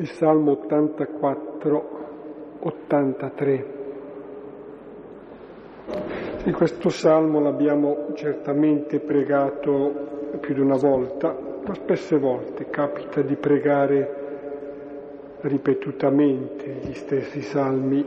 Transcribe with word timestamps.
il 0.00 0.08
Salmo 0.12 0.52
84, 0.52 1.88
83. 2.60 3.78
Sì, 6.42 6.50
questo 6.52 6.88
Salmo 6.88 7.38
l'abbiamo 7.38 8.14
certamente 8.14 8.98
pregato 8.98 10.38
più 10.40 10.54
di 10.54 10.60
una 10.60 10.78
volta, 10.78 11.36
ma 11.66 11.74
spesse 11.74 12.18
volte 12.18 12.70
capita 12.70 13.20
di 13.20 13.36
pregare 13.36 14.16
ripetutamente 15.42 16.80
gli 16.82 16.94
stessi 16.94 17.42
salmi. 17.42 18.02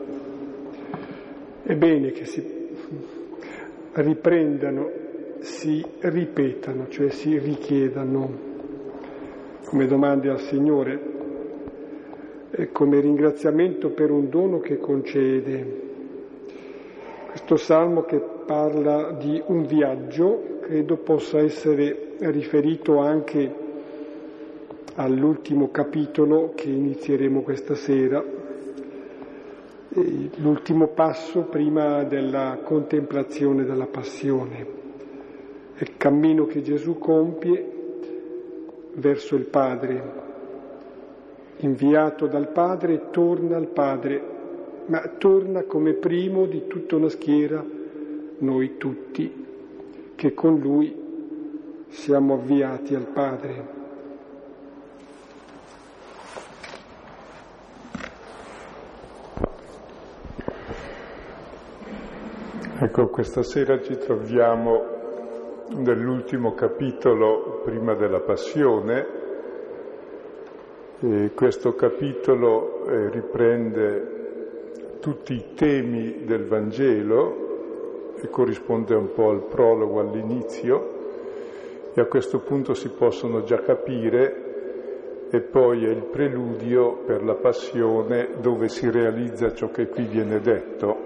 È 1.62 1.76
bene 1.76 2.10
che 2.10 2.26
si 2.26 2.72
riprendano, 3.92 4.90
si 5.42 5.86
ripetano, 6.00 6.88
cioè 6.90 7.10
si 7.12 7.38
richiedano 7.38 8.52
come 9.66 9.86
domande 9.86 10.30
al 10.30 10.40
Signore 10.40 11.13
e 12.64 12.72
come 12.72 13.02
ringraziamento 13.02 13.90
per 13.90 14.10
un 14.10 14.30
dono 14.30 14.60
che 14.60 14.78
concede. 14.78 15.82
Questo 17.28 17.58
salmo 17.58 18.04
che 18.04 18.22
parla 18.46 19.12
di 19.12 19.42
un 19.48 19.66
viaggio 19.66 20.60
credo 20.62 20.96
possa 20.96 21.40
essere 21.40 22.14
riferito 22.20 23.00
anche 23.00 23.54
all'ultimo 24.96 25.72
capitolo 25.72 26.54
che 26.56 26.70
inizieremo 26.70 27.42
questa 27.42 27.76
sera, 27.76 28.24
l'ultimo 30.36 30.88
passo 30.88 31.42
prima 31.42 32.06
della 32.06 32.60
contemplazione 32.64 33.66
della 33.66 33.88
passione, 33.88 34.66
il 35.80 35.98
cammino 35.98 36.46
che 36.46 36.62
Gesù 36.62 36.98
compie 36.98 37.72
verso 38.94 39.36
il 39.36 39.48
Padre. 39.48 40.23
Inviato 41.58 42.28
dal 42.28 42.50
Padre, 42.50 43.10
torna 43.12 43.58
al 43.58 43.68
Padre, 43.68 44.22
ma 44.88 45.00
torna 45.18 45.64
come 45.64 45.94
primo 45.94 46.46
di 46.46 46.68
tutta 46.68 46.96
una 46.96 47.10
schiera, 47.10 47.64
noi 48.40 48.78
tutti, 48.78 49.46
che 50.16 50.34
con 50.34 50.60
Lui 50.60 50.94
siamo 51.88 52.34
avviati 52.34 52.96
al 52.96 53.08
Padre. 53.08 53.82
Ecco, 62.80 63.08
questa 63.08 63.44
sera 63.44 63.82
ci 63.82 63.96
troviamo 63.98 64.84
nell'ultimo 65.70 66.54
capitolo 66.54 67.62
prima 67.64 67.94
della 67.94 68.20
Passione. 68.20 69.23
E 71.06 71.32
questo 71.36 71.76
capitolo 71.76 72.86
eh, 72.86 73.10
riprende 73.10 75.00
tutti 75.02 75.34
i 75.34 75.54
temi 75.54 76.24
del 76.24 76.46
Vangelo 76.46 78.14
e 78.22 78.30
corrisponde 78.30 78.96
un 78.96 79.12
po' 79.12 79.32
al 79.32 79.44
prologo, 79.44 80.00
all'inizio, 80.00 81.92
e 81.94 82.00
a 82.00 82.06
questo 82.06 82.40
punto 82.40 82.74
si 82.74 82.88
possono 82.88 83.44
già 83.44 83.60
capire 83.60 85.28
e 85.30 85.42
poi 85.42 85.84
è 85.84 85.90
il 85.90 86.04
preludio 86.04 87.00
per 87.06 87.22
la 87.22 87.36
passione 87.36 88.30
dove 88.40 88.70
si 88.70 88.90
realizza 88.90 89.54
ciò 89.54 89.72
che 89.72 89.88
qui 89.88 90.06
viene 90.06 90.40
detto. 90.40 90.98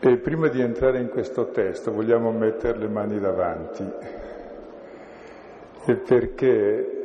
E 0.00 0.16
prima 0.18 0.48
di 0.48 0.60
entrare 0.60 0.98
in 0.98 1.08
questo 1.08 1.46
testo 1.46 1.92
vogliamo 1.92 2.30
mettere 2.30 2.76
le 2.76 2.88
mani 2.88 3.18
davanti, 3.18 3.90
e 5.86 5.94
perché 5.94 6.98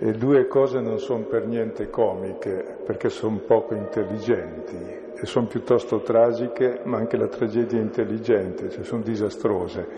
e 0.00 0.12
due 0.12 0.46
cose 0.46 0.80
non 0.80 1.00
sono 1.00 1.24
per 1.24 1.46
niente 1.46 1.90
comiche, 1.90 2.76
perché 2.84 3.08
sono 3.08 3.38
poco 3.38 3.74
intelligenti 3.74 4.76
e 5.14 5.26
sono 5.26 5.46
piuttosto 5.46 6.00
tragiche, 6.00 6.80
ma 6.84 6.98
anche 6.98 7.16
la 7.16 7.26
tragedia 7.26 7.78
è 7.78 7.82
intelligente, 7.82 8.70
cioè 8.70 8.84
sono 8.84 9.02
disastrose. 9.02 9.88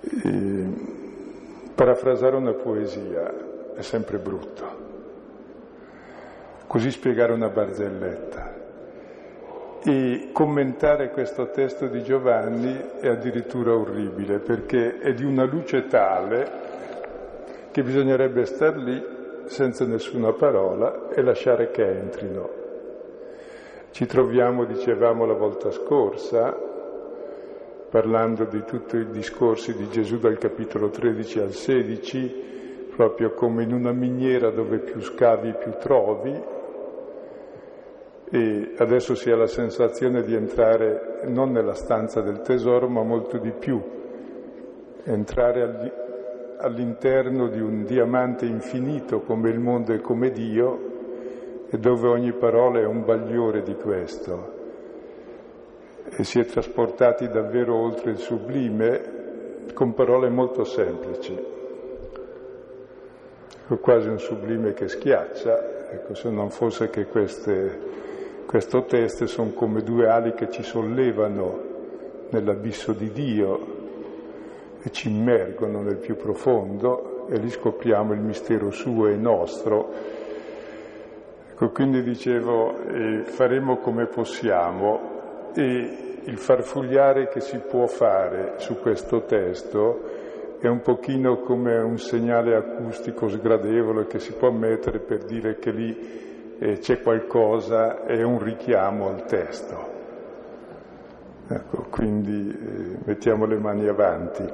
E, 0.00 0.64
parafrasare 1.74 2.36
una 2.36 2.52
poesia 2.54 3.74
è 3.74 3.82
sempre 3.82 4.18
brutto, 4.18 4.64
così 6.66 6.90
spiegare 6.90 7.32
una 7.32 7.48
barzelletta 7.48 8.65
e 9.88 10.30
commentare 10.32 11.10
questo 11.10 11.50
testo 11.50 11.86
di 11.86 12.02
Giovanni 12.02 12.76
è 12.98 13.06
addirittura 13.06 13.72
orribile 13.72 14.40
perché 14.40 14.98
è 14.98 15.14
di 15.14 15.22
una 15.22 15.44
luce 15.44 15.86
tale 15.86 16.50
che 17.70 17.84
bisognerebbe 17.84 18.46
star 18.46 18.76
lì 18.78 19.00
senza 19.44 19.84
nessuna 19.84 20.32
parola 20.32 21.08
e 21.10 21.22
lasciare 21.22 21.70
che 21.70 21.84
entrino. 21.84 22.50
Ci 23.92 24.06
troviamo, 24.06 24.64
dicevamo 24.64 25.24
la 25.24 25.34
volta 25.34 25.70
scorsa, 25.70 26.52
parlando 27.88 28.44
di 28.44 28.64
tutti 28.64 28.96
i 28.96 29.10
discorsi 29.10 29.72
di 29.76 29.88
Gesù 29.88 30.18
dal 30.18 30.36
capitolo 30.36 30.90
13 30.90 31.38
al 31.38 31.52
16, 31.52 32.88
proprio 32.90 33.34
come 33.34 33.62
in 33.62 33.72
una 33.72 33.92
miniera 33.92 34.50
dove 34.50 34.78
più 34.78 35.00
scavi 35.00 35.54
più 35.60 35.74
trovi, 35.78 36.55
e 38.28 38.74
adesso 38.78 39.14
si 39.14 39.30
ha 39.30 39.36
la 39.36 39.46
sensazione 39.46 40.22
di 40.22 40.34
entrare 40.34 41.20
non 41.26 41.52
nella 41.52 41.74
stanza 41.74 42.20
del 42.20 42.40
tesoro, 42.40 42.88
ma 42.88 43.02
molto 43.02 43.38
di 43.38 43.52
più, 43.52 43.80
entrare 45.04 45.92
all'interno 46.58 47.48
di 47.48 47.60
un 47.60 47.84
diamante 47.84 48.44
infinito 48.44 49.20
come 49.20 49.50
il 49.50 49.60
mondo 49.60 49.92
e 49.92 50.00
come 50.00 50.30
Dio, 50.30 50.94
e 51.68 51.78
dove 51.78 52.08
ogni 52.08 52.32
parola 52.32 52.80
è 52.80 52.84
un 52.84 53.04
bagliore 53.04 53.62
di 53.62 53.74
questo. 53.74 54.54
E 56.08 56.24
si 56.24 56.40
è 56.40 56.44
trasportati 56.44 57.28
davvero 57.28 57.76
oltre 57.76 58.10
il 58.12 58.18
sublime 58.18 59.14
con 59.72 59.94
parole 59.94 60.30
molto 60.30 60.64
semplici. 60.64 61.54
Quasi 63.80 64.08
un 64.08 64.18
sublime 64.18 64.72
che 64.72 64.88
schiaccia, 64.88 65.90
ecco, 65.90 66.14
se 66.14 66.30
non 66.30 66.50
fosse 66.50 66.88
che 66.88 67.06
queste 67.06 68.04
questo 68.46 68.84
testo 68.84 69.26
sono 69.26 69.50
come 69.50 69.82
due 69.82 70.08
ali 70.08 70.32
che 70.32 70.48
ci 70.50 70.62
sollevano 70.62 71.74
nell'abisso 72.30 72.92
di 72.92 73.10
Dio 73.10 73.74
e 74.82 74.90
ci 74.92 75.10
immergono 75.10 75.82
nel 75.82 75.96
più 75.96 76.16
profondo 76.16 77.26
e 77.28 77.38
lì 77.38 77.50
scopriamo 77.50 78.12
il 78.12 78.20
mistero 78.20 78.70
suo 78.70 79.08
e 79.08 79.16
nostro. 79.16 79.92
Ecco, 81.50 81.70
quindi 81.70 82.02
dicevo, 82.02 82.86
eh, 82.86 83.22
faremo 83.24 83.78
come 83.78 84.06
possiamo 84.06 85.50
e 85.54 86.20
il 86.22 86.38
farfugliare 86.38 87.28
che 87.28 87.40
si 87.40 87.58
può 87.58 87.86
fare 87.86 88.54
su 88.58 88.78
questo 88.78 89.24
testo 89.24 90.24
è 90.60 90.68
un 90.68 90.80
pochino 90.80 91.40
come 91.40 91.76
un 91.78 91.98
segnale 91.98 92.54
acustico 92.54 93.28
sgradevole 93.28 94.06
che 94.06 94.18
si 94.18 94.32
può 94.32 94.50
mettere 94.50 95.00
per 95.00 95.24
dire 95.24 95.58
che 95.58 95.70
lì 95.70 96.34
eh, 96.58 96.78
c'è 96.78 97.02
qualcosa, 97.02 98.04
è 98.04 98.22
un 98.22 98.42
richiamo 98.42 99.08
al 99.08 99.24
testo. 99.26 99.94
Ecco, 101.48 101.86
quindi 101.90 102.50
eh, 102.50 102.98
mettiamo 103.04 103.46
le 103.46 103.58
mani 103.58 103.86
avanti. 103.86 104.44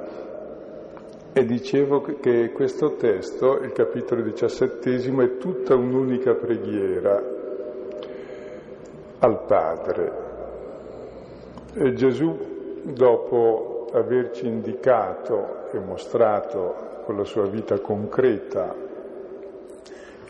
E 1.35 1.45
dicevo 1.45 2.01
che 2.01 2.51
questo 2.51 2.95
testo, 2.95 3.59
il 3.61 3.71
capitolo 3.71 4.21
diciassettesimo, 4.21 5.21
è 5.21 5.37
tutta 5.37 5.75
un'unica 5.75 6.35
preghiera 6.35 7.23
al 9.19 9.43
Padre. 9.45 10.11
E 11.73 11.93
Gesù, 11.93 12.81
dopo 12.83 13.87
averci 13.93 14.45
indicato 14.45 15.71
e 15.71 15.79
mostrato 15.79 17.01
con 17.05 17.17
la 17.17 17.23
sua 17.23 17.47
vita 17.47 17.79
concreta 17.79 18.83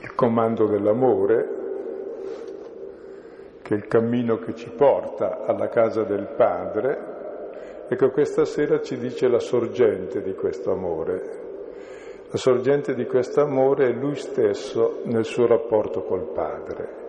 il 0.04 0.16
comando 0.16 0.68
dell'amore, 0.68 1.63
che 3.74 3.80
è 3.80 3.82
il 3.82 3.88
cammino 3.88 4.38
che 4.38 4.54
ci 4.54 4.70
porta 4.70 5.46
alla 5.46 5.68
casa 5.68 6.04
del 6.04 6.28
Padre, 6.36 7.86
ecco 7.88 8.12
questa 8.12 8.46
sera 8.46 8.80
ci 8.82 8.98
dice 8.98 9.28
la 9.28 9.40
sorgente 9.40 10.22
di 10.22 10.34
questo 10.34 10.72
amore. 10.72 11.42
La 12.30 12.38
sorgente 12.38 12.94
di 12.94 13.06
questo 13.06 13.42
amore 13.42 13.88
è 13.88 13.92
lui 13.92 14.16
stesso 14.16 15.02
nel 15.06 15.26
suo 15.26 15.48
rapporto 15.48 16.04
col 16.04 16.32
Padre. 16.34 17.02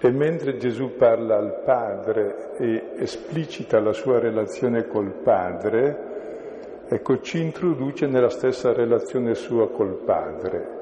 E 0.00 0.10
mentre 0.10 0.56
Gesù 0.56 0.96
parla 0.96 1.36
al 1.36 1.62
Padre 1.64 2.52
e 2.58 2.90
esplicita 2.98 3.80
la 3.80 3.92
sua 3.92 4.18
relazione 4.20 4.86
col 4.86 5.12
Padre, 5.12 6.86
ecco, 6.88 7.20
ci 7.20 7.40
introduce 7.40 8.06
nella 8.06 8.30
stessa 8.30 8.72
relazione 8.72 9.34
sua 9.34 9.68
col 9.70 9.96
Padre. 10.04 10.76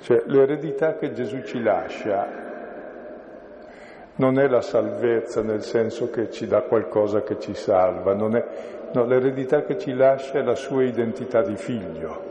Cioè 0.00 0.22
l'eredità 0.26 0.94
che 0.94 1.12
Gesù 1.12 1.42
ci 1.42 1.60
lascia 1.60 2.47
non 4.18 4.38
è 4.38 4.48
la 4.48 4.60
salvezza 4.60 5.42
nel 5.42 5.62
senso 5.62 6.10
che 6.10 6.30
ci 6.30 6.46
dà 6.46 6.62
qualcosa 6.62 7.22
che 7.22 7.38
ci 7.38 7.54
salva, 7.54 8.12
è, 8.12 8.76
No, 8.90 9.04
l'eredità 9.04 9.64
che 9.64 9.76
ci 9.76 9.92
lascia 9.92 10.38
è 10.38 10.42
la 10.42 10.54
sua 10.54 10.82
identità 10.82 11.42
di 11.42 11.56
figlio, 11.56 12.22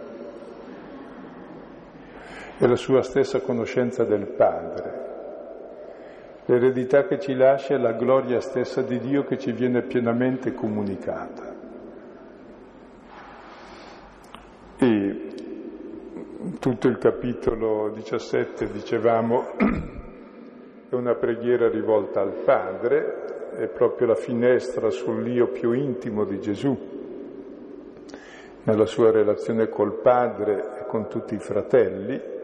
è 2.57 2.65
la 2.65 2.75
sua 2.75 3.03
stessa 3.03 3.41
conoscenza 3.41 4.03
del 4.03 4.25
Padre. 4.25 5.05
L'eredità 6.45 7.05
che 7.05 7.19
ci 7.19 7.35
lascia 7.35 7.75
è 7.75 7.77
la 7.77 7.91
gloria 7.91 8.39
stessa 8.39 8.81
di 8.81 8.97
Dio 8.99 9.23
che 9.23 9.37
ci 9.37 9.51
viene 9.51 9.83
pienamente 9.83 10.53
comunicata. 10.53 11.55
E 14.79 15.27
tutto 16.59 16.87
il 16.87 16.97
capitolo 16.97 17.89
17, 17.89 18.71
dicevamo, 18.71 19.45
è 20.89 20.95
una 20.95 21.15
preghiera 21.15 21.69
rivolta 21.69 22.21
al 22.21 22.31
Padre, 22.31 23.51
è 23.57 23.67
proprio 23.67 24.07
la 24.07 24.15
finestra 24.15 24.89
sull'io 24.89 25.47
più 25.47 25.71
intimo 25.73 26.23
di 26.23 26.39
Gesù, 26.39 26.77
nella 28.63 28.85
sua 28.85 29.11
relazione 29.11 29.69
col 29.69 29.93
Padre 29.93 30.79
e 30.79 30.85
con 30.87 31.07
tutti 31.07 31.35
i 31.35 31.39
fratelli, 31.39 32.35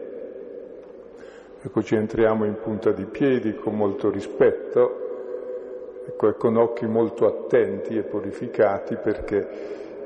Ecco, 1.66 1.82
ci 1.82 1.94
entriamo 1.94 2.44
in 2.44 2.56
punta 2.62 2.90
di 2.90 3.06
piedi 3.06 3.54
con 3.54 3.74
molto 3.74 4.10
rispetto 4.10 6.02
ecco, 6.06 6.28
e 6.28 6.36
con 6.36 6.56
occhi 6.58 6.84
molto 6.84 7.26
attenti 7.26 7.96
e 7.96 8.02
purificati 8.02 8.96
perché 8.96 9.48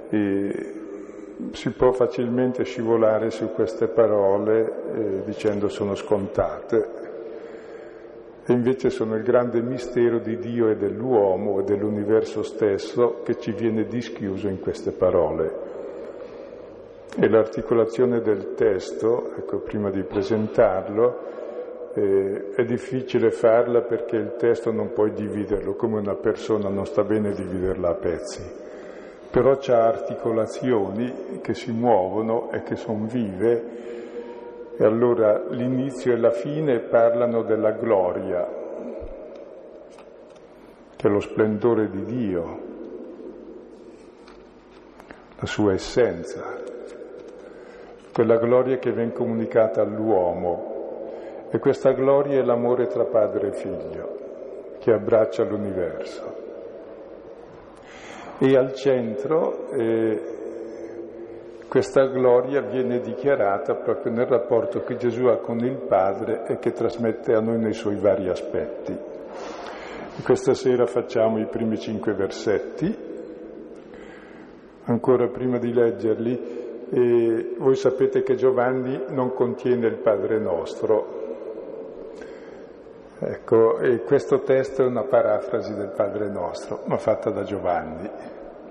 eh, 0.08 0.72
si 1.50 1.70
può 1.70 1.90
facilmente 1.90 2.62
scivolare 2.62 3.32
su 3.32 3.52
queste 3.54 3.88
parole 3.88 4.72
eh, 4.94 5.22
dicendo 5.24 5.68
sono 5.68 5.96
scontate. 5.96 7.07
E 8.50 8.54
invece 8.54 8.88
sono 8.88 9.14
il 9.14 9.22
grande 9.24 9.60
mistero 9.60 10.18
di 10.20 10.38
Dio 10.38 10.70
e 10.70 10.76
dell'uomo 10.76 11.60
e 11.60 11.64
dell'universo 11.64 12.42
stesso 12.42 13.20
che 13.22 13.38
ci 13.38 13.52
viene 13.52 13.84
dischiuso 13.84 14.48
in 14.48 14.58
queste 14.58 14.92
parole. 14.92 15.52
E 17.14 17.28
l'articolazione 17.28 18.22
del 18.22 18.54
testo, 18.54 19.34
ecco, 19.36 19.58
prima 19.58 19.90
di 19.90 20.02
presentarlo, 20.02 21.92
eh, 21.92 22.52
è 22.54 22.64
difficile 22.64 23.30
farla 23.30 23.82
perché 23.82 24.16
il 24.16 24.36
testo 24.38 24.72
non 24.72 24.94
puoi 24.94 25.12
dividerlo, 25.12 25.74
come 25.74 25.98
una 25.98 26.16
persona 26.16 26.70
non 26.70 26.86
sta 26.86 27.04
bene 27.04 27.34
dividerla 27.34 27.90
a 27.90 27.94
pezzi, 27.96 28.40
però 29.30 29.58
c'ha 29.58 29.88
articolazioni 29.88 31.40
che 31.42 31.52
si 31.52 31.70
muovono 31.70 32.50
e 32.50 32.62
che 32.62 32.76
sono 32.76 33.04
vive 33.04 33.97
e 34.80 34.84
allora 34.84 35.42
l'inizio 35.50 36.12
e 36.12 36.18
la 36.18 36.30
fine 36.30 36.78
parlano 36.78 37.42
della 37.42 37.72
gloria, 37.72 38.46
che 40.94 41.08
è 41.08 41.10
lo 41.10 41.18
splendore 41.18 41.90
di 41.90 42.04
Dio, 42.04 42.58
la 45.36 45.46
sua 45.46 45.72
essenza, 45.72 46.44
quella 48.12 48.36
gloria 48.36 48.78
che 48.78 48.92
viene 48.92 49.12
comunicata 49.12 49.82
all'uomo 49.82 51.46
e 51.50 51.58
questa 51.58 51.90
gloria 51.90 52.38
è 52.38 52.44
l'amore 52.44 52.86
tra 52.86 53.04
padre 53.04 53.48
e 53.48 53.52
figlio 53.54 54.18
che 54.78 54.92
abbraccia 54.92 55.42
l'universo. 55.42 56.36
E 58.38 58.56
al 58.56 58.74
centro 58.74 59.70
eh, 59.70 60.37
questa 61.68 62.06
gloria 62.06 62.62
viene 62.62 63.00
dichiarata 63.00 63.74
proprio 63.74 64.12
nel 64.12 64.26
rapporto 64.26 64.82
che 64.82 64.96
Gesù 64.96 65.26
ha 65.26 65.36
con 65.36 65.58
il 65.58 65.76
Padre 65.86 66.46
e 66.46 66.58
che 66.58 66.72
trasmette 66.72 67.34
a 67.34 67.40
noi 67.40 67.58
nei 67.58 67.74
suoi 67.74 67.96
vari 67.96 68.28
aspetti. 68.28 68.92
E 68.92 70.22
questa 70.22 70.54
sera 70.54 70.86
facciamo 70.86 71.38
i 71.38 71.46
primi 71.46 71.78
cinque 71.78 72.14
versetti. 72.14 73.06
Ancora 74.84 75.28
prima 75.28 75.58
di 75.58 75.72
leggerli, 75.72 76.86
eh, 76.90 77.54
voi 77.58 77.76
sapete 77.76 78.22
che 78.22 78.34
Giovanni 78.34 79.04
non 79.08 79.34
contiene 79.34 79.86
il 79.86 79.98
Padre 79.98 80.38
nostro, 80.38 81.18
Ecco, 83.20 83.80
e 83.80 84.04
questo 84.04 84.42
testo 84.42 84.84
è 84.84 84.86
una 84.86 85.02
parafrasi 85.02 85.74
del 85.74 85.90
Padre 85.90 86.28
nostro, 86.30 86.82
ma 86.84 86.98
fatta 86.98 87.30
da 87.30 87.42
Giovanni. 87.42 88.08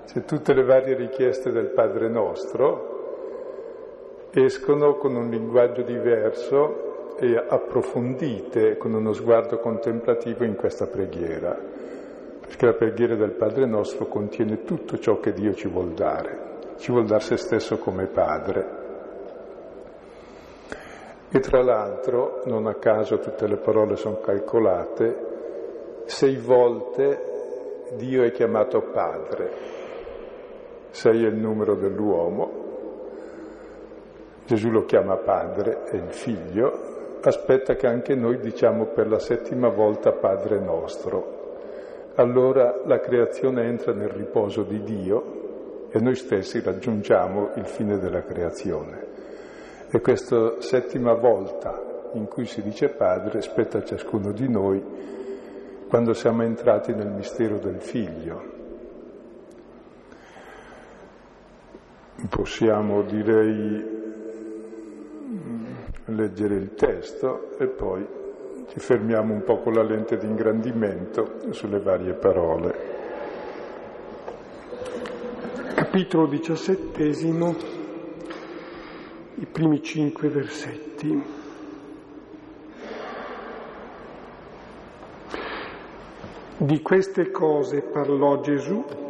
Cioè, 0.08 0.24
tutte 0.24 0.54
le 0.54 0.64
varie 0.64 0.94
richieste 0.94 1.50
del 1.50 1.68
Padre 1.68 2.08
nostro 2.08 4.30
escono 4.32 4.94
con 4.94 5.14
un 5.14 5.28
linguaggio 5.28 5.82
diverso 5.82 7.16
e 7.18 7.36
approfondite, 7.36 8.78
con 8.78 8.94
uno 8.94 9.12
sguardo 9.12 9.58
contemplativo 9.58 10.44
in 10.44 10.56
questa 10.56 10.86
preghiera, 10.86 11.54
perché 12.40 12.64
la 12.64 12.72
preghiera 12.72 13.16
del 13.16 13.32
Padre 13.32 13.66
nostro 13.66 14.06
contiene 14.06 14.64
tutto 14.64 14.96
ciò 14.96 15.20
che 15.20 15.34
Dio 15.34 15.52
ci 15.52 15.68
vuol 15.68 15.92
dare, 15.92 16.38
ci 16.78 16.90
vuol 16.90 17.04
dare 17.04 17.20
se 17.20 17.36
stesso 17.36 17.76
come 17.76 18.06
Padre. 18.06 18.76
E 21.30 21.38
tra 21.40 21.62
l'altro, 21.62 22.40
non 22.46 22.66
a 22.66 22.76
caso 22.76 23.18
tutte 23.18 23.46
le 23.46 23.58
parole 23.58 23.96
sono 23.96 24.20
calcolate, 24.20 25.26
sei 26.06 26.36
volte 26.36 27.36
Dio 27.96 28.22
è 28.22 28.30
chiamato 28.30 28.80
Padre, 28.90 29.77
sei 30.90 31.24
è 31.24 31.28
il 31.28 31.36
numero 31.36 31.74
dell'uomo, 31.74 32.66
Gesù 34.48 34.70
lo 34.70 34.86
chiama 34.86 35.16
Padre 35.16 35.90
e 35.90 35.98
il 35.98 36.10
Figlio, 36.10 37.18
aspetta 37.20 37.74
che 37.74 37.86
anche 37.86 38.14
noi 38.14 38.38
diciamo 38.38 38.86
per 38.86 39.06
la 39.06 39.18
settima 39.18 39.68
volta 39.68 40.12
Padre 40.12 40.58
nostro. 40.58 41.36
Allora 42.14 42.80
la 42.86 42.98
creazione 42.98 43.64
entra 43.64 43.92
nel 43.92 44.08
riposo 44.08 44.62
di 44.62 44.82
Dio 44.82 45.88
e 45.90 46.00
noi 46.00 46.14
stessi 46.14 46.60
raggiungiamo 46.60 47.50
il 47.56 47.66
fine 47.66 47.98
della 47.98 48.22
creazione. 48.22 49.06
E 49.90 50.00
questa 50.00 50.60
settima 50.60 51.12
volta 51.12 52.10
in 52.14 52.26
cui 52.26 52.46
si 52.46 52.62
dice 52.62 52.88
Padre 52.88 53.42
spetta 53.42 53.78
a 53.78 53.84
ciascuno 53.84 54.32
di 54.32 54.48
noi 54.48 54.82
quando 55.88 56.14
siamo 56.14 56.42
entrati 56.42 56.94
nel 56.94 57.10
mistero 57.10 57.58
del 57.58 57.80
Figlio. 57.80 58.57
Possiamo, 62.26 63.02
direi, 63.02 63.96
leggere 66.06 66.56
il 66.56 66.74
testo 66.74 67.56
e 67.58 67.66
poi 67.68 68.04
ci 68.68 68.80
fermiamo 68.80 69.32
un 69.32 69.44
po' 69.44 69.58
con 69.58 69.74
la 69.74 69.82
lente 69.82 70.16
di 70.16 70.26
ingrandimento 70.26 71.52
sulle 71.52 71.78
varie 71.78 72.14
parole. 72.14 72.96
Capitolo 75.74 76.26
diciassettesimo 76.26 77.56
i 79.36 79.46
primi 79.46 79.80
cinque 79.82 80.28
versetti. 80.28 81.36
Di 86.56 86.82
queste 86.82 87.30
cose 87.30 87.82
parlò 87.82 88.40
Gesù 88.40 89.07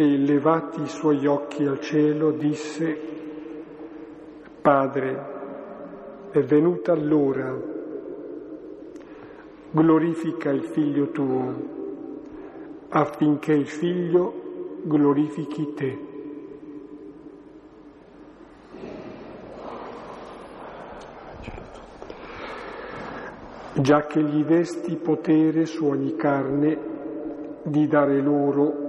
e 0.00 0.16
levati 0.16 0.82
i 0.82 0.86
suoi 0.86 1.26
occhi 1.26 1.64
al 1.64 1.80
cielo 1.80 2.30
disse, 2.30 2.96
Padre, 4.62 6.30
è 6.30 6.38
venuta 6.40 6.94
l'ora, 6.94 7.52
glorifica 9.72 10.50
il 10.50 10.62
figlio 10.66 11.10
tuo, 11.10 11.52
affinché 12.90 13.52
il 13.54 13.66
figlio 13.66 14.80
glorifichi 14.84 15.72
te. 15.74 16.06
Già 23.80 24.06
che 24.06 24.22
gli 24.22 24.44
desti 24.44 24.94
potere 24.94 25.64
su 25.66 25.86
ogni 25.86 26.14
carne 26.14 26.78
di 27.64 27.88
dare 27.88 28.20
loro 28.20 28.86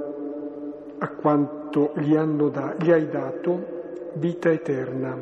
a 0.99 1.09
quanto 1.09 1.93
gli, 1.95 2.15
da, 2.15 2.75
gli 2.79 2.91
hai 2.91 3.09
dato 3.09 3.77
vita 4.13 4.51
eterna. 4.51 5.17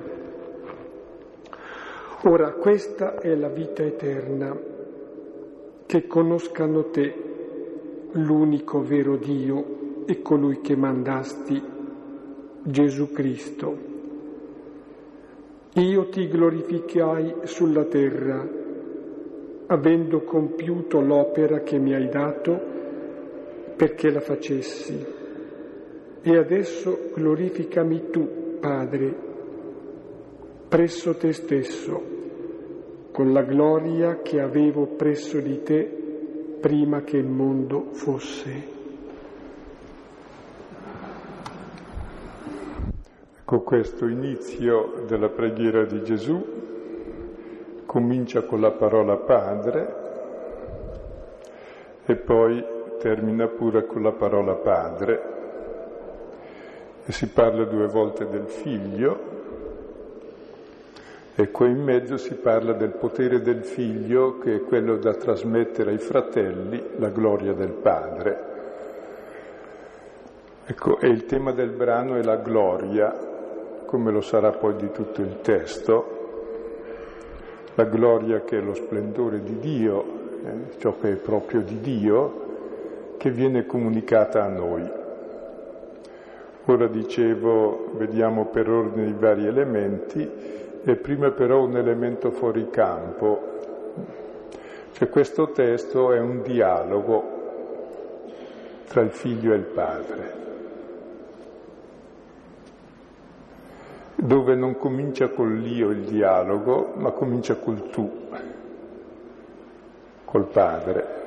Ora 2.24 2.52
questa 2.54 3.20
è 3.20 3.34
la 3.36 3.50
vita 3.50 3.84
eterna, 3.84 4.58
che 5.86 6.08
conoscano 6.08 6.90
te, 6.90 7.14
l'unico 8.12 8.82
vero 8.84 9.16
Dio 9.18 10.04
e 10.06 10.22
colui 10.22 10.62
che 10.62 10.76
mandasti, 10.76 11.62
Gesù 12.64 13.12
Cristo. 13.12 13.78
Io 15.74 16.10
ti 16.10 16.28
glorificai 16.28 17.36
sulla 17.44 17.84
terra 17.86 18.66
avendo 19.68 20.22
compiuto 20.22 21.02
l'opera 21.02 21.60
che 21.60 21.78
mi 21.78 21.94
hai 21.94 22.08
dato 22.10 22.60
perché 23.76 24.10
la 24.10 24.22
facessi. 24.22 25.17
E 26.22 26.38
adesso 26.38 27.10
glorificami 27.14 28.10
tu, 28.10 28.58
Padre, 28.60 29.16
presso 30.68 31.16
te 31.16 31.32
stesso, 31.32 32.02
con 33.12 33.32
la 33.32 33.44
gloria 33.44 34.22
che 34.22 34.42
avevo 34.42 34.86
presso 34.86 35.40
di 35.40 35.64
te 35.64 35.98
prima 36.60 37.02
che 37.02 37.18
il 37.18 37.28
mondo 37.28 37.90
fosse. 37.94 38.76
Con 43.46 43.64
questo 43.64 44.08
inizio 44.08 45.04
della 45.08 45.30
preghiera 45.30 45.86
di 45.86 46.04
Gesù 46.04 46.46
comincia 47.86 48.42
con 48.42 48.60
la 48.60 48.72
parola 48.72 49.16
Padre 49.16 49.96
e 52.06 52.16
poi 52.18 52.62
termina 53.00 53.48
pure 53.48 53.86
con 53.86 54.02
la 54.02 54.12
parola 54.12 54.56
Padre 54.56 55.37
e 57.10 57.12
si 57.14 57.30
parla 57.30 57.64
due 57.64 57.88
volte 57.88 58.28
del 58.28 58.48
Figlio 58.48 59.36
e 61.36 61.52
qui 61.52 61.70
in 61.70 61.82
mezzo 61.82 62.18
si 62.18 62.34
parla 62.34 62.74
del 62.74 62.90
potere 62.90 63.42
del 63.42 63.64
Figlio 63.64 64.40
che 64.40 64.56
è 64.56 64.62
quello 64.64 64.98
da 64.98 65.14
trasmettere 65.14 65.92
ai 65.92 66.00
fratelli 66.00 66.84
la 66.98 67.08
gloria 67.10 67.54
del 67.54 67.72
Padre. 67.72 68.46
Ecco, 70.66 71.00
e 71.00 71.08
il 71.08 71.26
tema 71.26 71.54
del 71.54 71.70
brano 71.70 72.16
è 72.16 72.24
la 72.24 72.36
gloria, 72.36 73.16
come 73.86 74.12
lo 74.12 74.20
sarà 74.20 74.52
poi 74.52 74.76
di 74.76 74.92
tutto 74.92 75.22
il 75.22 75.40
testo, 75.42 76.16
la 77.76 77.86
gloria 77.86 78.42
che 78.42 78.58
è 78.58 78.62
lo 78.62 78.74
splendore 78.74 79.42
di 79.42 79.60
Dio, 79.60 80.04
eh, 80.44 80.80
ciò 80.80 80.98
che 81.00 81.12
è 81.12 81.16
proprio 81.16 81.62
di 81.62 81.80
Dio, 81.80 83.16
che 83.18 83.32
viene 83.32 83.66
comunicata 83.66 84.44
a 84.44 84.50
noi. 84.50 85.06
Ora 86.68 86.88
dicevo, 86.88 87.92
vediamo 87.94 88.46
per 88.46 88.70
ordine 88.70 89.08
i 89.08 89.16
vari 89.18 89.46
elementi, 89.46 90.30
e 90.84 90.96
prima 90.96 91.32
però 91.32 91.64
un 91.64 91.76
elemento 91.78 92.32
fuori 92.32 92.70
campo. 92.70 93.56
Cioè 94.92 95.10
questo 95.10 95.52
testo 95.52 96.14
è 96.14 96.20
un 96.20 96.42
dialogo 96.42 97.36
tra 98.88 99.02
il 99.02 99.12
figlio 99.12 99.54
e 99.54 99.56
il 99.56 99.64
padre. 99.64 100.46
dove 104.20 104.56
non 104.56 104.78
comincia 104.78 105.30
col 105.30 105.60
l'io 105.60 105.92
il 105.92 106.02
dialogo, 106.02 106.94
ma 106.96 107.12
comincia 107.12 107.56
col 107.56 107.90
tu, 107.90 108.12
col 110.26 110.46
padre. 110.48 111.27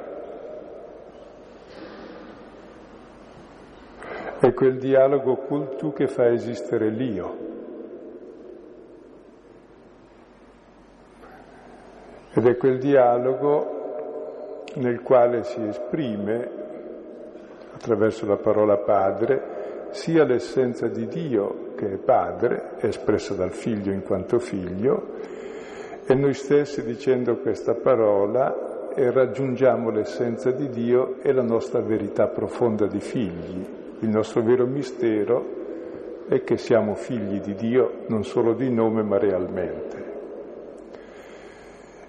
È 4.41 4.55
quel 4.55 4.79
dialogo 4.79 5.37
col 5.37 5.93
che 5.93 6.07
fa 6.07 6.33
esistere 6.33 6.89
l'io. 6.89 7.37
Ed 12.33 12.47
è 12.47 12.57
quel 12.57 12.79
dialogo 12.79 14.65
nel 14.77 15.03
quale 15.03 15.43
si 15.45 15.63
esprime, 15.67 16.51
attraverso 17.75 18.25
la 18.25 18.39
parola 18.39 18.79
padre, 18.79 19.89
sia 19.91 20.25
l'essenza 20.25 20.89
di 20.89 21.07
Dio 21.07 21.75
che 21.75 21.93
è 21.93 21.97
Padre, 21.97 22.77
espressa 22.79 23.35
dal 23.35 23.53
Figlio 23.53 23.93
in 23.93 24.03
quanto 24.03 24.39
Figlio, 24.39 25.17
e 26.07 26.15
noi 26.15 26.33
stessi 26.33 26.83
dicendo 26.83 27.37
questa 27.37 27.75
parola 27.75 28.89
raggiungiamo 29.11 29.91
l'essenza 29.91 30.51
di 30.51 30.71
Dio 30.71 31.17
e 31.21 31.31
la 31.33 31.43
nostra 31.43 31.81
verità 31.81 32.27
profonda 32.29 32.87
di 32.87 33.01
figli. 33.01 33.80
Il 34.01 34.09
nostro 34.09 34.43
vero 34.43 34.67
mistero 34.67 36.25
è 36.27 36.43
che 36.43 36.57
siamo 36.57 36.95
figli 36.95 37.41
di 37.41 37.55
Dio 37.55 38.05
non 38.09 38.25
solo 38.25 38.55
di 38.55 38.71
nome 38.71 39.03
ma 39.03 39.19
realmente. 39.19 40.09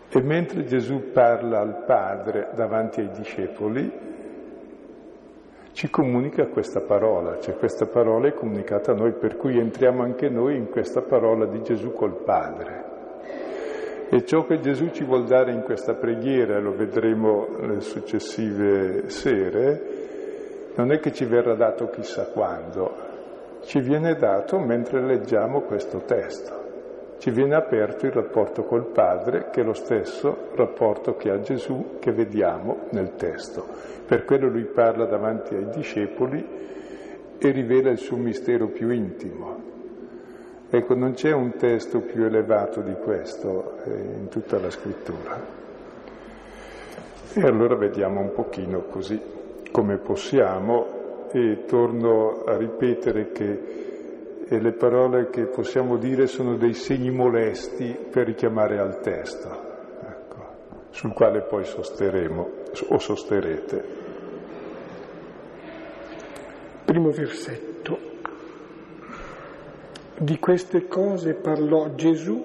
E 0.09 0.21
mentre 0.21 0.63
Gesù 0.63 1.11
parla 1.11 1.59
al 1.59 1.83
Padre 1.85 2.49
davanti 2.53 3.01
ai 3.01 3.09
discepoli, 3.11 3.91
ci 5.73 5.89
comunica 5.89 6.47
questa 6.47 6.81
parola, 6.81 7.39
cioè 7.39 7.55
questa 7.55 7.87
parola 7.87 8.27
è 8.27 8.33
comunicata 8.33 8.91
a 8.91 8.95
noi, 8.95 9.13
per 9.13 9.37
cui 9.37 9.57
entriamo 9.57 10.03
anche 10.03 10.29
noi 10.29 10.57
in 10.57 10.69
questa 10.69 11.01
parola 11.01 11.45
di 11.45 11.61
Gesù 11.61 11.93
col 11.93 12.23
Padre. 12.23 12.89
E 14.09 14.25
ciò 14.25 14.45
che 14.45 14.59
Gesù 14.59 14.89
ci 14.91 15.05
vuol 15.05 15.25
dare 15.25 15.53
in 15.53 15.61
questa 15.61 15.93
preghiera, 15.95 16.59
lo 16.59 16.73
vedremo 16.73 17.47
nelle 17.59 17.79
successive 17.79 19.09
sere, 19.09 20.00
non 20.75 20.91
è 20.91 20.99
che 20.99 21.11
ci 21.11 21.25
verrà 21.25 21.55
dato 21.55 21.89
chissà 21.89 22.25
quando, 22.25 23.09
ci 23.63 23.79
viene 23.79 24.15
dato 24.15 24.57
mentre 24.59 25.01
leggiamo 25.01 25.61
questo 25.61 25.99
testo. 25.99 26.59
Ci 27.19 27.29
viene 27.29 27.53
aperto 27.55 28.07
il 28.07 28.11
rapporto 28.11 28.63
col 28.63 28.87
Padre, 28.87 29.49
che 29.51 29.61
è 29.61 29.63
lo 29.63 29.73
stesso 29.73 30.49
rapporto 30.55 31.15
che 31.15 31.29
ha 31.29 31.39
Gesù, 31.39 31.97
che 31.99 32.11
vediamo 32.11 32.87
nel 32.91 33.13
testo. 33.15 33.67
Per 34.07 34.25
quello 34.25 34.47
lui 34.47 34.65
parla 34.65 35.05
davanti 35.05 35.53
ai 35.53 35.69
discepoli 35.69 36.43
e 37.37 37.51
rivela 37.51 37.91
il 37.91 37.99
suo 37.99 38.17
mistero 38.17 38.69
più 38.69 38.89
intimo. 38.89 39.69
Ecco, 40.67 40.95
non 40.95 41.13
c'è 41.13 41.31
un 41.31 41.55
testo 41.57 41.99
più 41.99 42.23
elevato 42.23 42.81
di 42.81 42.93
questo 42.93 43.77
eh, 43.83 43.91
in 43.91 44.27
tutta 44.29 44.57
la 44.57 44.71
scrittura. 44.71 45.39
E 47.33 47.41
allora 47.41 47.75
vediamo 47.75 48.19
un 48.19 48.31
pochino 48.31 48.81
così 48.89 49.39
come 49.71 49.97
possiamo 49.97 51.29
e 51.31 51.63
torno 51.65 52.43
a 52.43 52.57
ripetere 52.57 53.31
che 53.31 53.81
e 54.51 54.59
le 54.59 54.73
parole 54.73 55.29
che 55.29 55.45
possiamo 55.45 55.95
dire 55.95 56.27
sono 56.27 56.57
dei 56.57 56.73
segni 56.73 57.09
molesti 57.09 57.97
per 58.11 58.25
richiamare 58.25 58.79
al 58.79 58.99
testo, 58.99 59.47
ecco, 60.01 60.45
sul 60.89 61.13
quale 61.13 61.43
poi 61.43 61.63
sosterremo 61.63 62.49
o 62.89 62.97
sosterrete. 62.97 63.83
Primo 66.83 67.11
versetto. 67.11 67.97
Di 70.17 70.37
queste 70.37 70.85
cose 70.89 71.33
parlò 71.33 71.95
Gesù 71.95 72.43